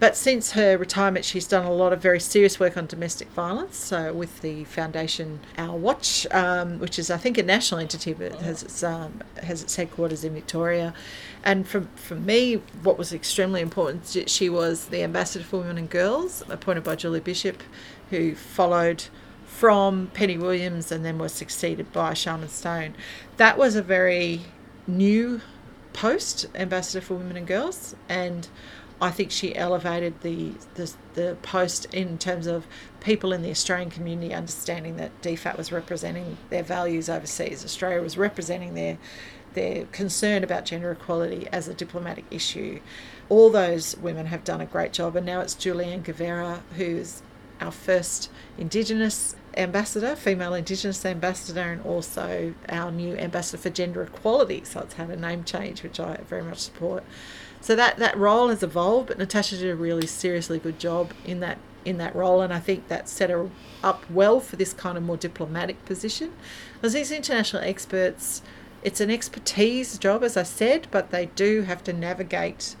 But 0.00 0.16
since 0.16 0.52
her 0.52 0.78
retirement, 0.78 1.24
she's 1.24 1.48
done 1.48 1.66
a 1.66 1.72
lot 1.72 1.92
of 1.92 2.00
very 2.00 2.20
serious 2.20 2.60
work 2.60 2.76
on 2.76 2.86
domestic 2.86 3.28
violence. 3.30 3.76
So, 3.76 4.12
with 4.12 4.42
the 4.42 4.62
foundation 4.64 5.40
Our 5.56 5.76
Watch, 5.76 6.24
um, 6.30 6.78
which 6.78 7.00
is, 7.00 7.10
I 7.10 7.16
think, 7.16 7.36
a 7.36 7.42
national 7.42 7.80
entity, 7.80 8.12
but 8.12 8.36
has 8.36 8.62
its 8.62 8.82
um, 8.84 9.22
has 9.42 9.62
its 9.62 9.74
headquarters 9.74 10.22
in 10.22 10.34
Victoria. 10.34 10.94
And 11.42 11.66
for 11.66 11.88
for 11.96 12.14
me, 12.14 12.62
what 12.82 12.96
was 12.96 13.12
extremely 13.12 13.60
important, 13.60 14.30
she 14.30 14.48
was 14.48 14.86
the 14.86 15.02
ambassador 15.02 15.44
for 15.44 15.58
women 15.58 15.78
and 15.78 15.90
girls, 15.90 16.44
appointed 16.48 16.84
by 16.84 16.94
Julie 16.94 17.20
Bishop, 17.20 17.62
who 18.10 18.36
followed 18.36 19.04
from 19.46 20.08
Penny 20.14 20.38
Williams 20.38 20.92
and 20.92 21.04
then 21.04 21.18
was 21.18 21.32
succeeded 21.32 21.92
by 21.92 22.14
Sharman 22.14 22.48
Stone. 22.48 22.94
That 23.38 23.58
was 23.58 23.74
a 23.74 23.82
very 23.82 24.42
new 24.86 25.40
post, 25.92 26.46
ambassador 26.54 27.04
for 27.04 27.14
women 27.14 27.36
and 27.36 27.46
girls, 27.46 27.96
and 28.08 28.46
I 29.00 29.10
think 29.10 29.30
she 29.30 29.54
elevated 29.54 30.22
the, 30.22 30.52
the 30.74 30.92
the 31.14 31.36
post 31.42 31.86
in 31.94 32.18
terms 32.18 32.46
of 32.46 32.66
people 33.00 33.32
in 33.32 33.42
the 33.42 33.50
Australian 33.50 33.90
community 33.90 34.34
understanding 34.34 34.96
that 34.96 35.22
DFAT 35.22 35.56
was 35.56 35.70
representing 35.70 36.36
their 36.50 36.62
values 36.64 37.08
overseas. 37.08 37.64
Australia 37.64 38.02
was 38.02 38.18
representing 38.18 38.74
their 38.74 38.98
their 39.54 39.84
concern 39.86 40.44
about 40.44 40.64
gender 40.64 40.90
equality 40.90 41.48
as 41.52 41.68
a 41.68 41.74
diplomatic 41.74 42.24
issue. 42.30 42.80
All 43.28 43.50
those 43.50 43.96
women 43.96 44.26
have 44.26 44.44
done 44.44 44.60
a 44.60 44.66
great 44.66 44.92
job, 44.92 45.16
and 45.16 45.26
now 45.26 45.40
it's 45.40 45.54
Julie-Ann 45.54 46.02
Guivarra 46.02 46.60
who's 46.76 47.22
our 47.60 47.72
first 47.72 48.30
Indigenous 48.56 49.34
ambassador, 49.56 50.14
female 50.14 50.54
Indigenous 50.54 51.04
ambassador, 51.04 51.60
and 51.72 51.82
also 51.82 52.54
our 52.68 52.90
new 52.90 53.16
ambassador 53.16 53.60
for 53.60 53.70
gender 53.70 54.02
equality. 54.02 54.62
So 54.64 54.80
it's 54.80 54.94
had 54.94 55.10
a 55.10 55.16
name 55.16 55.44
change, 55.44 55.82
which 55.82 55.98
I 55.98 56.18
very 56.28 56.42
much 56.42 56.58
support. 56.58 57.04
So 57.60 57.74
that 57.76 57.96
that 57.98 58.16
role 58.16 58.48
has 58.48 58.62
evolved, 58.62 59.08
but 59.08 59.18
Natasha 59.18 59.56
did 59.56 59.70
a 59.70 59.76
really 59.76 60.06
seriously 60.06 60.58
good 60.58 60.78
job 60.78 61.12
in 61.24 61.40
that 61.40 61.58
in 61.84 61.98
that 61.98 62.14
role, 62.14 62.40
and 62.40 62.52
I 62.52 62.60
think 62.60 62.88
that 62.88 63.08
set 63.08 63.30
her 63.30 63.48
up 63.82 64.08
well 64.10 64.40
for 64.40 64.56
this 64.56 64.72
kind 64.72 64.98
of 64.98 65.04
more 65.04 65.16
diplomatic 65.16 65.84
position. 65.84 66.32
As 66.82 66.92
these 66.92 67.10
international 67.10 67.62
experts, 67.62 68.42
it's 68.82 69.00
an 69.00 69.10
expertise 69.10 69.98
job, 69.98 70.22
as 70.22 70.36
I 70.36 70.42
said, 70.42 70.86
but 70.90 71.10
they 71.10 71.26
do 71.26 71.62
have 71.62 71.82
to 71.84 71.92
navigate 71.92 72.76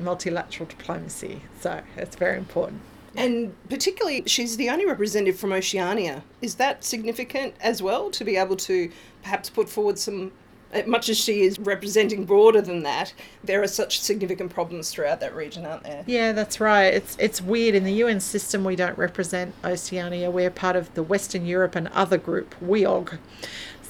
multilateral 0.00 0.68
diplomacy. 0.68 1.42
So 1.60 1.82
it's 1.96 2.16
very 2.16 2.38
important. 2.38 2.82
And 3.16 3.54
particularly, 3.68 4.24
she's 4.26 4.56
the 4.56 4.68
only 4.68 4.86
representative 4.86 5.38
from 5.38 5.52
Oceania. 5.52 6.22
Is 6.42 6.56
that 6.56 6.84
significant 6.84 7.54
as 7.60 7.82
well 7.82 8.10
to 8.10 8.24
be 8.24 8.36
able 8.36 8.56
to 8.56 8.90
perhaps 9.22 9.48
put 9.50 9.68
forward 9.68 9.98
some? 9.98 10.32
Uh, 10.74 10.82
Much 10.86 11.08
as 11.08 11.16
she 11.16 11.42
is 11.42 11.58
representing 11.58 12.24
broader 12.24 12.60
than 12.60 12.82
that, 12.82 13.12
there 13.44 13.62
are 13.62 13.68
such 13.68 14.00
significant 14.00 14.52
problems 14.52 14.90
throughout 14.90 15.20
that 15.20 15.34
region, 15.34 15.64
aren't 15.64 15.84
there? 15.84 16.04
Yeah, 16.06 16.32
that's 16.32 16.60
right. 16.60 16.92
It's 16.92 17.16
it's 17.18 17.40
weird 17.40 17.74
in 17.74 17.84
the 17.84 17.92
UN 17.94 18.20
system. 18.20 18.64
We 18.64 18.76
don't 18.76 18.98
represent 18.98 19.54
Oceania. 19.64 20.30
We're 20.30 20.50
part 20.50 20.76
of 20.76 20.92
the 20.94 21.02
Western 21.02 21.46
Europe 21.46 21.74
and 21.76 21.88
other 21.88 22.18
group, 22.18 22.54
WEOG. 22.60 23.18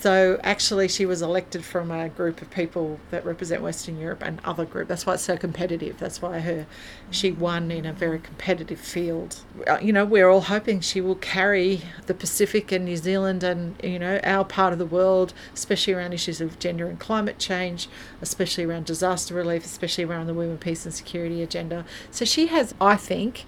So 0.07 0.38
actually, 0.45 0.87
she 0.87 1.05
was 1.05 1.21
elected 1.21 1.64
from 1.64 1.90
a 1.90 2.09
group 2.09 2.40
of 2.40 2.49
people 2.53 3.01
that 3.11 3.27
represent 3.27 3.61
Western 3.61 3.99
Europe 3.99 4.23
and 4.25 4.40
other 4.45 4.64
group. 4.64 4.87
That's 4.87 5.05
why 5.05 5.14
it's 5.14 5.25
so 5.25 5.37
competitive. 5.37 5.99
That's 5.99 6.23
why 6.23 6.38
her 6.38 6.66
she 7.11 7.33
won 7.33 7.73
in 7.73 7.85
a 7.85 7.92
very 7.92 8.21
competitive 8.21 8.79
field. 8.79 9.40
Uh, 9.66 9.79
You 9.83 9.92
know, 9.92 10.05
we're 10.05 10.29
all 10.29 10.42
hoping 10.42 10.79
she 10.79 11.01
will 11.01 11.16
carry 11.16 11.83
the 12.07 12.14
Pacific 12.14 12.70
and 12.70 12.85
New 12.85 12.97
Zealand 12.97 13.43
and 13.43 13.74
you 13.83 13.99
know 13.99 14.20
our 14.22 14.45
part 14.45 14.72
of 14.72 14.78
the 14.78 14.87
world, 14.87 15.35
especially 15.53 15.95
around 15.95 16.12
issues 16.12 16.41
of 16.41 16.57
gender 16.61 16.87
and 16.87 17.01
climate 17.01 17.41
change, 17.41 17.89
especially 18.22 18.62
around 18.62 18.87
disaster 18.87 19.35
relief, 19.35 19.64
especially 19.64 20.05
around 20.05 20.28
the 20.28 20.35
women, 20.35 20.57
peace 20.57 20.85
and 20.85 20.95
security 20.95 21.43
agenda. 21.43 21.85
So 22.12 22.24
she 22.24 22.47
has, 22.47 22.76
I 22.80 22.95
think, 22.95 23.45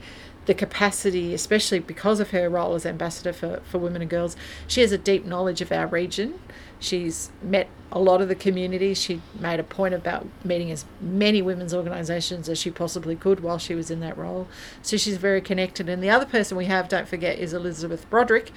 the 0.49 0.55
capacity, 0.55 1.34
especially 1.34 1.78
because 1.78 2.20
of 2.20 2.30
her 2.30 2.49
role 2.49 2.74
as 2.74 2.86
ambassador 2.86 3.34
for, 3.34 3.61
for 3.70 3.76
women 3.76 4.01
and 4.01 4.11
girls. 4.11 4.34
She 4.66 4.80
has 4.80 4.90
a 4.92 4.99
deep 4.99 5.26
knowledge 5.26 5.61
of 5.61 5.70
our 5.70 5.86
region. 5.86 6.40
She's 6.80 7.30
met 7.42 7.68
a 7.92 7.99
lot 7.99 8.22
of 8.22 8.28
the 8.28 8.34
community. 8.34 8.94
She 8.94 9.20
made 9.38 9.61
a 9.61 9.62
point 9.62 9.92
about 9.92 10.26
meeting 10.42 10.70
as 10.70 10.86
many 11.03 11.42
women's 11.42 11.74
organisations 11.74 12.49
as 12.49 12.59
she 12.59 12.70
possibly 12.70 13.14
could 13.14 13.40
while 13.40 13.59
she 13.59 13.74
was 13.74 13.90
in 13.90 14.01
that 14.01 14.16
role. 14.16 14.49
So 14.80 14.96
she's 14.96 15.18
very 15.18 15.42
connected. 15.42 15.86
And 15.86 16.03
the 16.03 16.09
other 16.09 16.26
person 16.26 16.57
we 16.57 16.64
have, 16.64 16.88
don't 16.88 17.07
forget, 17.07 17.38
is 17.38 17.53
Elizabeth 17.53 18.09
Broderick, 18.09 18.51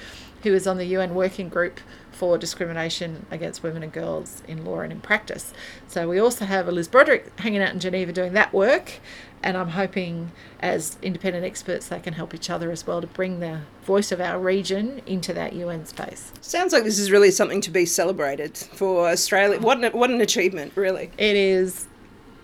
who 0.43 0.53
is 0.53 0.65
on 0.65 0.77
the 0.77 0.85
UN 0.85 1.13
Working 1.13 1.49
Group 1.49 1.81
for 2.11 2.37
discrimination 2.37 3.25
against 3.31 3.63
women 3.63 3.83
and 3.83 3.91
girls 3.91 4.43
in 4.47 4.63
law 4.63 4.79
and 4.79 4.93
in 4.93 5.01
practice. 5.01 5.53
So 5.87 6.07
we 6.07 6.19
also 6.19 6.45
have 6.45 6.67
Liz 6.67 6.87
Broderick 6.87 7.37
hanging 7.39 7.61
out 7.61 7.73
in 7.73 7.79
Geneva 7.79 8.13
doing 8.13 8.33
that 8.33 8.53
work, 8.53 8.99
and 9.43 9.57
I'm 9.57 9.69
hoping 9.69 10.31
as 10.59 10.97
independent 11.01 11.45
experts 11.45 11.87
they 11.87 11.99
can 11.99 12.13
help 12.13 12.33
each 12.33 12.49
other 12.49 12.71
as 12.71 12.85
well 12.85 13.01
to 13.01 13.07
bring 13.07 13.39
the 13.39 13.61
voice 13.83 14.11
of 14.11 14.21
our 14.21 14.39
region 14.39 15.01
into 15.05 15.33
that 15.33 15.53
UN 15.53 15.85
space. 15.85 16.31
Sounds 16.41 16.73
like 16.73 16.83
this 16.83 16.99
is 16.99 17.11
really 17.11 17.31
something 17.31 17.61
to 17.61 17.71
be 17.71 17.85
celebrated 17.85 18.57
for 18.57 19.09
Australia. 19.09 19.59
What 19.59 19.83
an, 19.83 19.91
what 19.93 20.09
an 20.09 20.21
achievement, 20.21 20.73
really. 20.75 21.11
It 21.17 21.35
is 21.35 21.87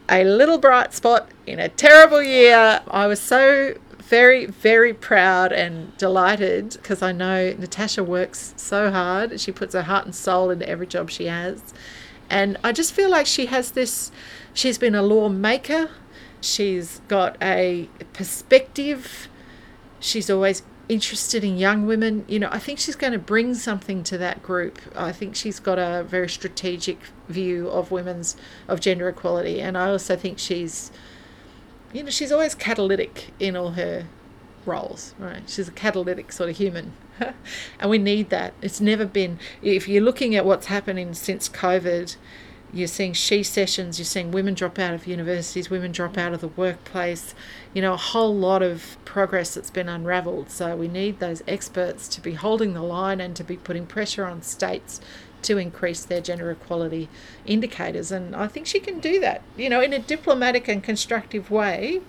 a 0.09 0.23
little 0.23 0.57
bright 0.57 0.93
spot 0.93 1.29
in 1.45 1.59
a 1.59 1.69
terrible 1.69 2.23
year. 2.23 2.81
I 2.87 3.07
was 3.07 3.19
so 3.19 3.75
very, 3.99 4.45
very 4.45 4.93
proud 4.93 5.51
and 5.51 5.95
delighted 5.97 6.71
because 6.73 7.01
I 7.01 7.11
know 7.11 7.53
Natasha 7.57 8.03
works 8.03 8.53
so 8.55 8.89
hard. 8.89 9.39
She 9.39 9.51
puts 9.51 9.73
her 9.73 9.81
heart 9.81 10.05
and 10.05 10.15
soul 10.15 10.49
into 10.49 10.67
every 10.67 10.87
job 10.87 11.09
she 11.09 11.25
has. 11.25 11.73
And 12.29 12.57
I 12.63 12.71
just 12.71 12.93
feel 12.93 13.09
like 13.09 13.25
she 13.25 13.47
has 13.47 13.71
this, 13.71 14.11
she's 14.53 14.77
been 14.77 14.95
a 14.95 15.01
lawmaker, 15.01 15.89
she's 16.41 17.01
got 17.07 17.37
a 17.41 17.89
perspective, 18.13 19.27
she's 19.99 20.29
always 20.29 20.63
interested 20.89 21.43
in 21.43 21.57
young 21.57 21.85
women. 21.85 22.25
You 22.27 22.39
know, 22.39 22.49
I 22.51 22.59
think 22.59 22.79
she's 22.79 22.95
going 22.95 23.13
to 23.13 23.19
bring 23.19 23.53
something 23.55 24.03
to 24.03 24.17
that 24.17 24.41
group. 24.41 24.79
I 24.95 25.11
think 25.11 25.35
she's 25.35 25.59
got 25.59 25.77
a 25.77 26.03
very 26.03 26.29
strategic 26.29 26.99
view 27.27 27.69
of 27.69 27.91
women's, 27.91 28.35
of 28.67 28.79
gender 28.79 29.09
equality. 29.09 29.61
And 29.61 29.77
I 29.77 29.89
also 29.89 30.15
think 30.15 30.39
she's, 30.39 30.91
you 31.93 32.03
know, 32.03 32.09
she's 32.09 32.31
always 32.31 32.55
catalytic 32.55 33.31
in 33.39 33.55
all 33.55 33.71
her 33.71 34.05
roles, 34.65 35.13
right? 35.17 35.43
She's 35.49 35.67
a 35.67 35.71
catalytic 35.71 36.31
sort 36.31 36.49
of 36.49 36.57
human. 36.57 36.93
and 37.79 37.89
we 37.89 37.97
need 37.97 38.29
that. 38.29 38.53
It's 38.61 38.79
never 38.79 39.05
been, 39.05 39.39
if 39.61 39.87
you're 39.87 40.03
looking 40.03 40.35
at 40.35 40.45
what's 40.45 40.67
happening 40.67 41.13
since 41.13 41.49
COVID, 41.49 42.15
you're 42.73 42.87
seeing 42.87 43.13
shecessions, 43.13 43.97
you're 43.97 44.05
seeing 44.05 44.31
women 44.31 44.53
drop 44.53 44.77
out 44.77 44.93
of 44.93 45.07
universities, 45.07 45.69
women 45.69 45.91
drop 45.91 46.17
out 46.17 46.33
of 46.33 46.41
the 46.41 46.49
workplace, 46.49 47.33
you 47.73 47.81
know, 47.81 47.93
a 47.93 47.97
whole 47.97 48.35
lot 48.35 48.61
of 48.61 48.97
progress 49.05 49.53
that's 49.53 49.71
been 49.71 49.87
unraveled. 49.87 50.49
So 50.49 50.75
we 50.75 50.87
need 50.87 51.19
those 51.19 51.41
experts 51.47 52.07
to 52.09 52.21
be 52.21 52.33
holding 52.33 52.73
the 52.73 52.81
line 52.81 53.21
and 53.21 53.35
to 53.37 53.43
be 53.43 53.57
putting 53.57 53.85
pressure 53.85 54.25
on 54.25 54.41
states 54.41 54.99
to 55.43 55.57
increase 55.57 56.03
their 56.03 56.21
gender 56.21 56.51
equality 56.51 57.09
indicators. 57.45 58.11
And 58.11 58.35
I 58.35 58.47
think 58.47 58.67
she 58.67 58.79
can 58.79 58.99
do 58.99 59.19
that, 59.21 59.41
you 59.55 59.69
know, 59.69 59.81
in 59.81 59.93
a 59.93 59.99
diplomatic 59.99 60.67
and 60.67 60.83
constructive 60.83 61.49
way. 61.49 62.01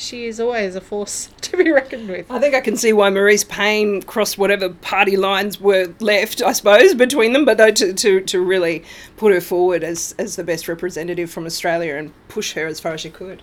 She 0.00 0.24
is 0.24 0.40
always 0.40 0.76
a 0.76 0.80
force 0.80 1.28
to 1.42 1.58
be 1.58 1.70
reckoned 1.70 2.08
with. 2.08 2.30
I 2.30 2.38
think 2.38 2.54
I 2.54 2.62
can 2.62 2.76
see 2.76 2.92
why 2.94 3.10
Marise 3.10 3.46
Payne 3.46 4.00
crossed 4.02 4.38
whatever 4.38 4.70
party 4.70 5.18
lines 5.18 5.60
were 5.60 5.92
left, 6.00 6.42
I 6.42 6.52
suppose, 6.52 6.94
between 6.94 7.34
them, 7.34 7.44
but 7.44 7.58
though 7.58 7.70
to, 7.70 7.92
to, 7.92 8.22
to 8.22 8.40
really 8.42 8.82
put 9.18 9.30
her 9.34 9.42
forward 9.42 9.84
as, 9.84 10.14
as 10.18 10.36
the 10.36 10.44
best 10.44 10.68
representative 10.68 11.30
from 11.30 11.44
Australia 11.44 11.96
and 11.96 12.12
push 12.28 12.54
her 12.54 12.66
as 12.66 12.80
far 12.80 12.94
as 12.94 13.02
she 13.02 13.10
could. 13.10 13.42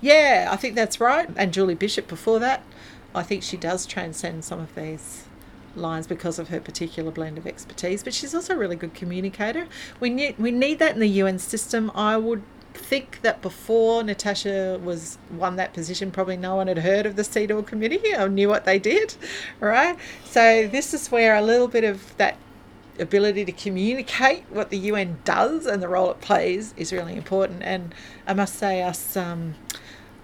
Yeah, 0.00 0.48
I 0.50 0.56
think 0.56 0.74
that's 0.74 1.00
right. 1.00 1.28
And 1.36 1.52
Julie 1.52 1.74
Bishop 1.74 2.08
before 2.08 2.38
that, 2.38 2.64
I 3.14 3.22
think 3.22 3.42
she 3.42 3.58
does 3.58 3.84
transcend 3.84 4.46
some 4.46 4.58
of 4.58 4.74
these 4.74 5.24
lines 5.76 6.06
because 6.06 6.38
of 6.38 6.48
her 6.48 6.60
particular 6.60 7.10
blend 7.10 7.36
of 7.36 7.46
expertise. 7.46 8.02
But 8.02 8.14
she's 8.14 8.34
also 8.34 8.54
a 8.54 8.58
really 8.58 8.76
good 8.76 8.94
communicator. 8.94 9.66
We 10.00 10.08
need 10.08 10.38
we 10.38 10.50
need 10.50 10.78
that 10.78 10.94
in 10.94 11.00
the 11.00 11.08
UN 11.08 11.38
system. 11.38 11.90
I 11.94 12.16
would 12.16 12.42
think 12.74 13.20
that 13.22 13.42
before 13.42 14.02
Natasha 14.02 14.80
was 14.82 15.18
won 15.30 15.56
that 15.56 15.72
position, 15.72 16.10
probably 16.10 16.36
no 16.36 16.56
one 16.56 16.66
had 16.66 16.78
heard 16.78 17.06
of 17.06 17.16
the 17.16 17.22
CEDAW 17.22 17.66
committee 17.66 18.14
or 18.14 18.28
knew 18.28 18.48
what 18.48 18.64
they 18.64 18.78
did, 18.78 19.14
right? 19.60 19.96
So 20.24 20.66
this 20.66 20.94
is 20.94 21.10
where 21.10 21.36
a 21.36 21.42
little 21.42 21.68
bit 21.68 21.84
of 21.84 22.16
that 22.16 22.36
ability 22.98 23.44
to 23.46 23.52
communicate 23.52 24.44
what 24.50 24.70
the 24.70 24.78
UN 24.78 25.18
does 25.24 25.66
and 25.66 25.82
the 25.82 25.88
role 25.88 26.10
it 26.10 26.20
plays 26.20 26.74
is 26.76 26.92
really 26.92 27.16
important. 27.16 27.62
And 27.62 27.94
I 28.26 28.34
must 28.34 28.56
say, 28.56 28.82
us. 28.82 29.16
Um, 29.16 29.54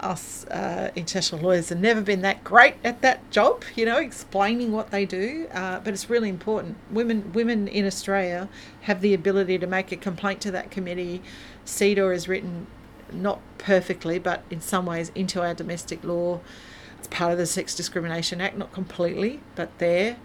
us 0.01 0.44
uh, 0.47 0.90
international 0.94 1.40
lawyers 1.40 1.68
have 1.70 1.80
never 1.80 2.01
been 2.01 2.22
that 2.22 2.44
great 2.44 2.74
at 2.84 3.03
that 3.03 3.30
job, 3.30 3.64
you 3.74 3.84
know, 3.84 3.99
explaining 3.99 4.72
what 4.72 4.90
they 4.90 5.05
do. 5.05 5.49
Uh, 5.53 5.80
but 5.80 5.94
it's 5.94 6.11
really 6.11 6.28
important. 6.28 6.76
Women, 6.90 7.32
women 7.32 7.68
in 7.68 7.86
Australia 7.86 8.49
have 8.82 9.01
the 9.01 9.14
ability 9.14 9.59
to 9.59 9.66
make 9.66 9.92
a 9.92 9.97
complaint 9.97 10.40
to 10.42 10.51
that 10.51 10.70
committee. 10.70 11.22
CEDAW 11.64 12.14
is 12.14 12.28
written 12.28 12.66
not 13.12 13.40
perfectly, 13.59 14.18
but 14.18 14.42
in 14.51 14.61
some 14.61 14.86
ways 14.86 15.11
into 15.14 15.40
our 15.40 15.55
domestic 15.55 16.03
law. 16.05 16.40
It's 16.99 17.09
part 17.09 17.32
of 17.32 17.38
the 17.38 17.47
Sex 17.47 17.74
Discrimination 17.74 18.40
Act, 18.40 18.57
not 18.57 18.72
completely, 18.72 19.40
but 19.55 19.78
there 19.78 20.16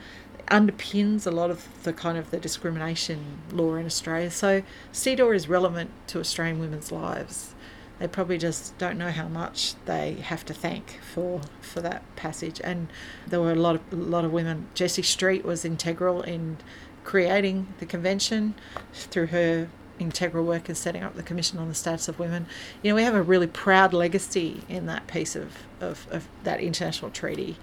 underpins 0.48 1.26
a 1.26 1.32
lot 1.32 1.50
of 1.50 1.84
the 1.84 1.94
kind 1.94 2.18
of 2.18 2.32
the 2.32 2.38
discrimination 2.38 3.40
law 3.52 3.76
in 3.76 3.86
Australia. 3.86 4.30
So 4.30 4.64
CEDAW 4.92 5.34
is 5.36 5.48
relevant 5.48 5.92
to 6.08 6.20
Australian 6.20 6.60
women's 6.60 6.92
lives 6.92 7.54
they 8.02 8.08
probably 8.08 8.40
just 8.40 8.76
don't 8.80 8.98
know 8.98 9.12
how 9.12 9.28
much 9.28 9.76
they 9.86 10.14
have 10.24 10.44
to 10.44 10.56
thank 10.56 11.00
for 11.14 11.40
for 11.62 11.82
that 11.82 12.04
passage. 12.16 12.60
And 12.64 12.88
there 13.28 13.40
were 13.40 13.52
a 13.52 13.56
lot 13.56 13.76
of 13.76 13.82
a 13.92 13.96
lot 13.96 14.26
of 14.26 14.34
women. 14.34 14.68
Jessie 14.74 15.04
Street 15.04 15.46
was 15.46 15.64
integral 15.64 16.24
in 16.24 16.58
creating 17.04 17.68
the 17.80 17.86
convention 17.86 18.56
through 18.92 19.28
her 19.28 19.70
integral 20.00 20.44
work 20.44 20.68
in 20.68 20.74
setting 20.74 21.04
up 21.04 21.16
the 21.16 21.22
Commission 21.22 21.60
on 21.60 21.68
the 21.68 21.76
Status 21.76 22.08
of 22.08 22.18
Women. 22.18 22.48
You 22.82 22.90
know, 22.90 22.96
we 22.96 23.04
have 23.04 23.14
a 23.14 23.22
really 23.22 23.46
proud 23.46 23.94
legacy 23.94 24.64
in 24.68 24.88
that 24.88 25.06
piece 25.06 25.36
of, 25.36 25.60
of, 25.80 26.08
of 26.10 26.28
that 26.44 26.60
international 26.60 27.12
treaty 27.12 27.56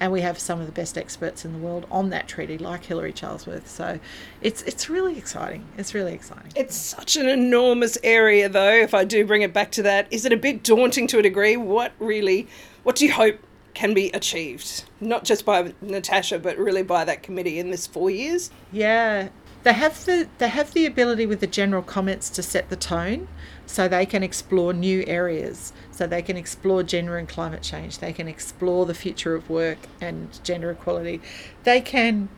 and 0.00 0.12
we 0.12 0.20
have 0.20 0.38
some 0.38 0.60
of 0.60 0.66
the 0.66 0.72
best 0.72 0.98
experts 0.98 1.44
in 1.44 1.52
the 1.52 1.58
world 1.58 1.86
on 1.90 2.10
that 2.10 2.28
treaty, 2.28 2.58
like 2.58 2.84
Hilary 2.84 3.12
Charlesworth. 3.12 3.66
So 3.66 3.98
it's 4.40 4.62
it's 4.62 4.90
really 4.90 5.16
exciting. 5.16 5.64
It's 5.78 5.94
really 5.94 6.12
exciting. 6.12 6.52
It's 6.54 6.76
such 6.76 7.16
an 7.16 7.28
enormous 7.28 7.98
area, 8.02 8.48
though. 8.48 8.74
If 8.74 8.94
I 8.94 9.04
do 9.04 9.24
bring 9.24 9.42
it 9.42 9.52
back 9.52 9.70
to 9.72 9.82
that, 9.82 10.06
is 10.10 10.24
it 10.24 10.32
a 10.32 10.36
bit 10.36 10.62
daunting 10.62 11.06
to 11.08 11.18
a 11.18 11.22
degree? 11.22 11.56
What 11.56 11.92
really, 11.98 12.46
what 12.82 12.96
do 12.96 13.06
you 13.06 13.12
hope 13.12 13.38
can 13.74 13.92
be 13.92 14.10
achieved, 14.12 14.84
not 15.00 15.24
just 15.24 15.44
by 15.44 15.74
Natasha, 15.82 16.38
but 16.38 16.56
really 16.56 16.82
by 16.82 17.04
that 17.04 17.22
committee 17.22 17.58
in 17.58 17.70
this 17.70 17.86
four 17.86 18.10
years? 18.10 18.50
Yeah, 18.72 19.28
they 19.64 19.72
have 19.72 20.04
the 20.04 20.28
they 20.38 20.48
have 20.48 20.72
the 20.72 20.86
ability 20.86 21.26
with 21.26 21.40
the 21.40 21.46
general 21.46 21.82
comments 21.82 22.30
to 22.30 22.42
set 22.42 22.70
the 22.70 22.76
tone, 22.76 23.28
so 23.66 23.88
they 23.88 24.06
can 24.06 24.22
explore 24.22 24.72
new 24.72 25.04
areas 25.06 25.72
so 25.90 26.06
they 26.06 26.22
can 26.22 26.36
explore 26.36 26.82
gender 26.82 27.16
and 27.16 27.28
climate 27.28 27.62
change. 27.62 27.98
They 27.98 28.12
can 28.12 28.28
explore 28.28 28.86
the 28.86 28.94
future 28.94 29.34
of 29.34 29.50
work 29.50 29.78
and 30.00 30.28
gender 30.44 30.70
equality. 30.70 31.20
They 31.64 31.80
can 31.80 32.28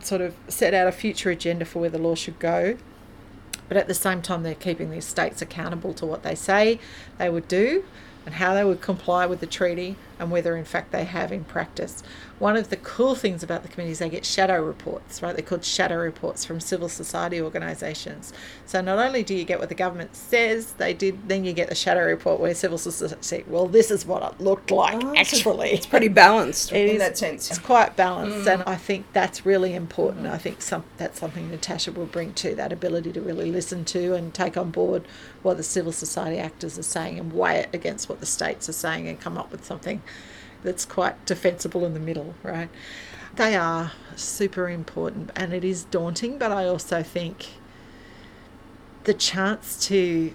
sort 0.00 0.20
of 0.20 0.34
set 0.48 0.74
out 0.74 0.86
a 0.86 0.92
future 0.92 1.30
agenda 1.30 1.64
for 1.64 1.80
where 1.80 1.90
the 1.90 1.98
law 1.98 2.14
should 2.14 2.38
go. 2.38 2.76
But 3.68 3.76
at 3.76 3.88
the 3.88 3.94
same 3.94 4.22
time, 4.22 4.42
they're 4.42 4.54
keeping 4.54 4.90
these 4.90 5.04
states 5.04 5.42
accountable 5.42 5.94
to 5.94 6.06
what 6.06 6.22
they 6.22 6.34
say 6.34 6.78
they 7.18 7.28
would 7.28 7.48
do 7.48 7.84
and 8.24 8.34
how 8.34 8.54
they 8.54 8.64
would 8.64 8.80
comply 8.80 9.26
with 9.26 9.40
the 9.40 9.46
treaty 9.46 9.96
and 10.18 10.30
whether 10.30 10.56
in 10.56 10.64
fact 10.64 10.92
they 10.92 11.04
have 11.04 11.32
in 11.32 11.44
practice. 11.44 12.02
One 12.38 12.56
of 12.56 12.68
the 12.68 12.76
cool 12.76 13.14
things 13.14 13.42
about 13.42 13.62
the 13.62 13.68
committee 13.68 13.92
is 13.92 13.98
they 13.98 14.10
get 14.10 14.26
shadow 14.26 14.62
reports, 14.62 15.22
right? 15.22 15.34
They're 15.34 15.44
called 15.44 15.64
shadow 15.64 15.96
reports 15.96 16.44
from 16.44 16.60
civil 16.60 16.88
society 16.88 17.40
organisations. 17.40 18.32
So 18.66 18.82
not 18.82 18.98
only 18.98 19.22
do 19.22 19.34
you 19.34 19.44
get 19.44 19.58
what 19.58 19.70
the 19.70 19.74
government 19.74 20.14
says 20.14 20.72
they 20.72 20.92
did, 20.92 21.28
then 21.28 21.44
you 21.46 21.54
get 21.54 21.70
the 21.70 21.74
shadow 21.74 22.04
report 22.04 22.38
where 22.38 22.54
civil 22.54 22.76
society 22.76 23.16
say, 23.22 23.44
well, 23.46 23.66
this 23.66 23.90
is 23.90 24.04
what 24.04 24.22
it 24.22 24.40
looked 24.40 24.70
like 24.70 25.02
oh, 25.02 25.14
actually. 25.16 25.70
It's 25.70 25.86
pretty 25.86 26.08
balanced 26.08 26.72
it 26.72 26.88
in 26.88 26.96
is, 26.96 26.98
that 26.98 27.16
sense. 27.16 27.50
It's 27.50 27.58
quite 27.58 27.96
balanced, 27.96 28.46
mm. 28.46 28.54
and 28.54 28.62
I 28.64 28.76
think 28.76 29.06
that's 29.12 29.46
really 29.46 29.74
important. 29.74 30.26
Mm. 30.26 30.32
I 30.32 30.38
think 30.38 30.60
some 30.60 30.84
that's 30.98 31.18
something 31.18 31.50
Natasha 31.50 31.92
will 31.92 32.06
bring 32.06 32.34
to 32.34 32.54
that 32.54 32.72
ability 32.72 33.12
to 33.12 33.20
really 33.20 33.50
listen 33.50 33.84
to 33.86 34.14
and 34.14 34.34
take 34.34 34.56
on 34.56 34.70
board 34.70 35.04
what 35.42 35.56
the 35.56 35.62
civil 35.62 35.92
society 35.92 36.38
actors 36.38 36.78
are 36.78 36.82
saying 36.82 37.18
and 37.18 37.32
weigh 37.32 37.60
it 37.60 37.70
against 37.72 38.08
what 38.08 38.20
the 38.20 38.26
states 38.26 38.68
are 38.68 38.72
saying 38.72 39.08
and 39.08 39.20
come 39.20 39.38
up 39.38 39.50
with 39.50 39.64
something 39.64 40.02
that's 40.62 40.84
quite 40.84 41.24
defensible 41.26 41.84
in 41.84 41.94
the 41.94 42.00
middle, 42.00 42.34
right? 42.42 42.68
They 43.36 43.54
are 43.54 43.92
super 44.14 44.68
important 44.68 45.30
and 45.36 45.52
it 45.52 45.64
is 45.64 45.84
daunting, 45.84 46.38
but 46.38 46.50
I 46.50 46.66
also 46.66 47.02
think 47.02 47.54
the 49.04 49.14
chance 49.14 49.86
to 49.86 50.32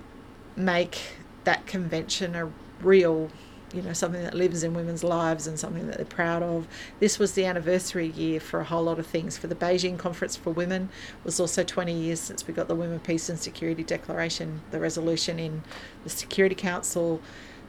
make 0.55 0.99
that 1.43 1.65
convention 1.65 2.35
a 2.35 2.51
real 2.81 3.29
you 3.73 3.81
know 3.81 3.93
something 3.93 4.21
that 4.21 4.33
lives 4.33 4.63
in 4.63 4.73
women's 4.73 5.03
lives 5.03 5.47
and 5.47 5.57
something 5.57 5.87
that 5.87 5.97
they're 5.97 6.05
proud 6.05 6.43
of. 6.43 6.67
This 6.99 7.17
was 7.17 7.33
the 7.33 7.45
anniversary 7.45 8.07
year 8.07 8.39
for 8.39 8.59
a 8.59 8.63
whole 8.63 8.83
lot 8.83 8.99
of 8.99 9.07
things. 9.07 9.37
For 9.37 9.47
the 9.47 9.55
Beijing 9.55 9.97
Conference 9.97 10.35
for 10.35 10.51
Women 10.51 10.89
it 11.19 11.25
was 11.25 11.39
also 11.39 11.63
20 11.63 11.93
years 11.93 12.19
since 12.19 12.45
we 12.47 12.53
got 12.53 12.67
the 12.67 12.75
Women, 12.75 12.99
Peace 12.99 13.29
and 13.29 13.39
Security 13.39 13.83
Declaration, 13.83 14.61
the 14.71 14.79
resolution 14.79 15.39
in 15.39 15.63
the 16.03 16.09
Security 16.09 16.55
Council. 16.55 17.21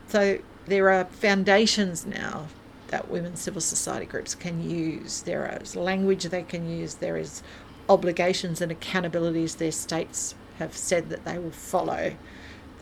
So 0.09 0.39
there 0.67 0.91
are 0.91 1.05
foundations 1.05 2.07
now 2.07 2.47
that 2.89 3.11
women's 3.11 3.41
civil 3.41 3.61
society 3.61 4.07
groups 4.07 4.35
can 4.35 4.69
use. 4.69 5.23
There 5.23 5.59
is 5.63 5.75
language 5.75 6.25
they 6.25 6.43
can 6.43 6.69
use. 6.69 6.97
There 6.97 7.17
is 7.17 7.43
obligations 7.89 8.61
and 8.61 8.71
accountabilities 8.71 9.57
their 9.57 9.73
states 9.73 10.35
have 10.59 10.77
said 10.77 11.09
that 11.09 11.25
they 11.25 11.39
will 11.39 11.51
follow 11.51 12.15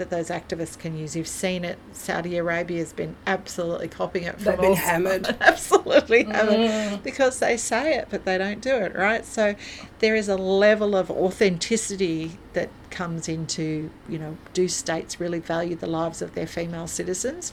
that 0.00 0.08
those 0.08 0.30
activists 0.30 0.78
can 0.78 0.96
use. 0.96 1.14
You've 1.14 1.28
seen 1.28 1.62
it. 1.62 1.78
Saudi 1.92 2.38
Arabia 2.38 2.78
has 2.78 2.94
been 2.94 3.16
absolutely 3.26 3.86
copying 3.86 4.24
it. 4.24 4.36
From 4.36 4.44
They've 4.44 4.60
been 4.60 4.74
hammered. 4.74 5.36
absolutely 5.42 6.24
hammered 6.24 6.70
mm. 6.70 7.02
because 7.02 7.38
they 7.38 7.58
say 7.58 7.98
it, 7.98 8.08
but 8.08 8.24
they 8.24 8.38
don't 8.38 8.62
do 8.62 8.74
it, 8.74 8.96
right? 8.96 9.26
So 9.26 9.54
there 9.98 10.16
is 10.16 10.28
a 10.28 10.36
level 10.36 10.96
of 10.96 11.10
authenticity 11.10 12.38
that 12.54 12.70
comes 12.90 13.28
into, 13.28 13.90
you 14.08 14.18
know, 14.18 14.38
do 14.54 14.68
states 14.68 15.20
really 15.20 15.38
value 15.38 15.76
the 15.76 15.86
lives 15.86 16.22
of 16.22 16.34
their 16.34 16.46
female 16.46 16.86
citizens? 16.86 17.52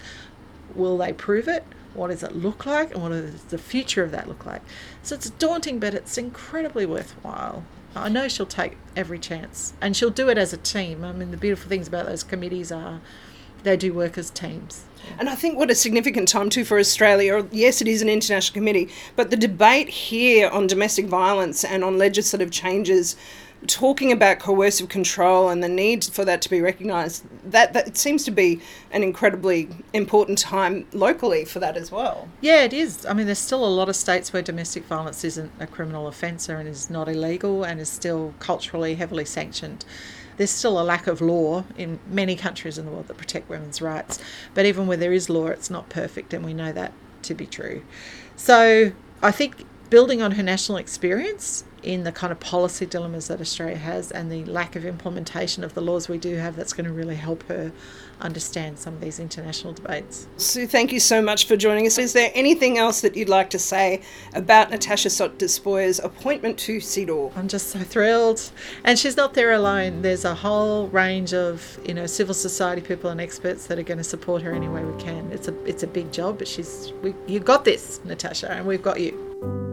Will 0.74 0.98
they 0.98 1.12
prove 1.12 1.50
it? 1.50 1.66
What 1.94 2.12
does 2.12 2.24
it 2.24 2.34
look 2.34 2.66
like? 2.66 2.94
And 2.94 3.04
what 3.04 3.10
does 3.10 3.44
the 3.44 3.58
future 3.58 4.04
of 4.04 4.12
that 4.12 4.30
look 4.30 4.46
like? 4.46 4.62
So 5.04 5.16
it's 5.16 5.30
daunting, 5.32 5.80
but 5.80 5.94
it's 5.94 6.18
incredibly 6.18 6.86
worthwhile. 6.86 7.66
I 8.02 8.10
know 8.10 8.28
she'll 8.28 8.46
take 8.46 8.78
every 8.96 9.20
chance, 9.20 9.74
and 9.82 9.96
she'll 9.96 10.10
do 10.10 10.30
it 10.30 10.38
as 10.38 10.54
a 10.54 10.58
team. 10.58 11.04
I 11.04 11.12
mean, 11.12 11.32
the 11.32 11.38
beautiful 11.38 11.70
things 11.70 11.88
about 11.88 12.06
those 12.06 12.24
committees 12.24 12.72
are 12.72 13.02
they 13.64 13.78
do 13.78 13.94
work 13.94 14.18
as 14.18 14.30
teams. 14.30 14.86
And 15.20 15.30
I 15.30 15.36
think 15.36 15.58
what 15.58 15.72
a 15.72 15.76
significant 15.76 16.28
time 16.28 16.50
too 16.50 16.66
for 16.66 16.80
Australia. 16.80 17.48
Yes, 17.52 17.82
it 17.82 17.88
is 17.88 18.02
an 18.02 18.10
international 18.10 18.54
committee, 18.54 18.90
but 19.16 19.30
the 19.30 19.38
debate 19.38 19.90
here 19.90 20.50
on 20.50 20.68
domestic 20.68 21.06
violence 21.06 21.64
and 21.64 21.84
on 21.84 21.98
legislative 21.98 22.52
changes 22.52 23.16
talking 23.66 24.12
about 24.12 24.40
coercive 24.40 24.90
control 24.90 25.50
and 25.50 25.64
the 25.64 25.70
need 25.70 26.04
for 26.04 26.24
that 26.26 26.42
to 26.44 26.50
be 26.50 26.62
recognised, 26.62 27.26
that, 27.50 27.74
that 27.74 27.88
it 27.88 27.98
seems 27.98 28.24
to 28.26 28.32
be 28.32 28.62
an 28.92 29.02
incredibly 29.04 29.68
important 29.94 30.38
time 30.38 30.86
locally 30.94 31.44
for 31.44 31.60
that 31.60 31.76
as 31.76 31.92
well. 31.92 32.30
Yeah, 32.42 32.64
it 32.64 32.74
is. 32.74 33.06
I 33.06 33.14
mean, 33.14 33.26
there's 33.26 33.40
still 33.40 33.66
a 33.66 33.68
lot 33.68 33.90
of 33.90 33.96
states 33.96 34.32
where 34.32 34.42
domestic 34.42 34.86
violence 34.86 35.24
isn't 35.24 35.52
a 35.60 35.66
criminal 35.66 36.08
offence 36.08 36.48
and 36.50 36.68
is 36.68 36.90
not 36.90 37.10
illegal 37.10 37.64
and 37.64 37.80
is 37.80 37.90
still 37.90 38.34
culturally 38.40 38.96
heavily 38.96 39.26
sanctioned. 39.26 39.86
There's 40.38 40.52
still 40.52 40.80
a 40.80 40.84
lack 40.84 41.08
of 41.08 41.20
law 41.20 41.64
in 41.78 42.00
many 42.08 42.36
countries 42.36 42.78
in 42.78 42.86
the 42.86 42.92
world 42.92 43.08
that 43.08 43.18
protect 43.18 43.50
women's 43.50 43.82
rights, 43.82 44.20
but 44.54 44.68
even 44.68 44.86
where 44.86 44.98
there 44.98 45.14
is 45.14 45.30
law, 45.32 45.48
it's 45.48 45.72
not 45.72 45.90
perfect, 45.90 46.32
and 46.32 46.46
we 46.46 46.54
know 46.54 46.72
that 46.72 46.94
to 47.24 47.34
be 47.34 47.48
true. 47.48 47.82
So 48.36 48.92
I 49.24 49.32
think 49.32 49.66
building 49.90 50.22
on 50.22 50.34
her 50.34 50.44
national 50.44 50.78
experience 50.78 51.64
in 51.84 52.04
the 52.04 52.12
kind 52.12 52.32
of 52.32 52.40
policy 52.40 52.86
dilemmas 52.86 53.28
that 53.28 53.40
Australia 53.40 53.78
has 53.78 54.12
and 54.12 54.32
the 54.32 54.44
lack 54.46 54.76
of 54.76 54.86
implementation 54.86 55.64
of 55.64 55.74
the 55.74 55.82
laws 55.82 56.10
we 56.10 56.18
do 56.18 56.36
have, 56.36 56.56
that's 56.56 56.74
going 56.74 56.86
to 56.86 56.94
really 56.94 57.16
help 57.16 57.44
her 57.44 57.72
understand 58.20 58.80
some 58.80 58.96
of 58.96 59.02
these 59.02 59.20
international 59.20 59.74
debates. 59.74 60.28
Sue, 60.38 60.66
thank 60.66 60.92
you 60.92 61.00
so 61.00 61.22
much 61.22 61.48
for 61.48 61.56
joining 61.56 61.86
us. 61.86 61.98
Is 61.98 62.14
there 62.14 62.32
anything 62.34 62.78
else 62.78 63.02
that 63.02 63.16
you'd 63.16 63.30
like 63.30 63.50
to 63.52 63.60
say 63.60 64.02
about 64.34 64.72
Natasha 64.72 65.10
Stott 65.10 65.38
Despoja's 65.38 66.00
appointment 66.00 66.58
to 66.60 66.78
CEDAW? 66.78 67.32
I'm 67.36 67.48
just 67.48 67.68
so 67.68 67.80
thrilled. 67.80 68.50
And 68.84 68.98
she's 68.98 69.18
not 69.18 69.34
there 69.34 69.54
alone. 69.54 70.02
There's 70.02 70.26
a 70.26 70.34
whole 70.34 70.88
range 70.88 71.34
of, 71.34 71.80
you 71.86 71.94
know, 71.94 72.06
civil 72.08 72.34
society 72.34 72.82
people 72.82 73.10
and 73.10 73.22
experts 73.22 73.68
that 73.68 73.78
are 73.78 73.84
going 73.84 74.00
to 74.00 74.04
support 74.04 74.42
her 74.42 74.52
any 74.52 74.68
way 74.68 74.84
we 74.84 75.02
can. 75.02 75.32
It's 75.32 75.48
a 75.48 75.66
it's 75.66 75.84
a 75.84 75.88
big 75.88 76.12
job, 76.12 76.40
but 76.40 76.48
she's 76.48 76.92
we, 77.02 77.14
you 77.28 77.40
got 77.40 77.66
this, 77.66 78.02
Natasha, 78.04 78.52
and 78.52 78.66
we've 78.66 78.82
got 78.82 79.00
you. 79.00 79.67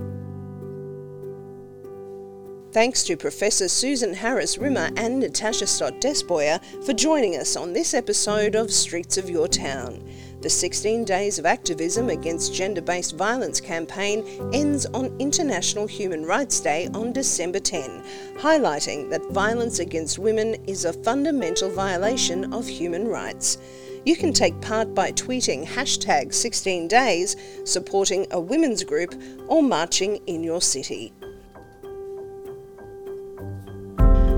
Thanks 2.75 3.05
to 3.05 3.17
Professor 3.17 3.69
Susan 3.69 4.13
Harris 4.13 4.59
Rimmer 4.59 4.91
and 4.97 5.21
Natasha 5.21 5.65
Stott 5.65 6.01
Despoja 6.01 6.61
for 6.85 6.93
joining 6.93 7.37
us 7.37 7.55
on 7.55 7.73
this 7.73 7.95
episode 7.95 8.57
of 8.57 8.73
Streets 8.73 9.17
of 9.17 9.31
Your 9.31 9.47
Town. 9.47 10.05
The 10.41 10.51
16 10.51 11.05
Days 11.05 11.39
of 11.39 11.47
Activism 11.47 12.11
Against 12.11 12.53
Gender 12.53 12.81
Based 12.81 13.15
Violence 13.15 13.61
campaign 13.61 14.27
ends 14.53 14.87
on 14.87 15.17
International 15.21 15.87
Human 15.87 16.27
Rights 16.27 16.59
Day 16.59 16.89
on 16.95 17.13
December 17.13 17.61
10, 17.61 18.03
highlighting 18.39 19.09
that 19.09 19.31
violence 19.31 19.79
against 19.79 20.19
women 20.19 20.57
is 20.67 20.85
a 20.85 20.93
fundamental 20.93 21.71
violation 21.71 22.53
of 22.53 22.67
human 22.67 23.07
rights. 23.07 23.59
You 24.05 24.17
can 24.17 24.33
take 24.33 24.61
part 24.61 24.97
by 24.97 25.13
tweeting 25.13 25.65
hashtag 25.65 26.31
16days, 26.31 27.69
supporting 27.69 28.27
a 28.33 28.41
women's 28.41 28.83
group, 28.83 29.15
or 29.47 29.63
marching 29.63 30.17
in 30.27 30.43
your 30.43 30.61
city. 30.61 31.13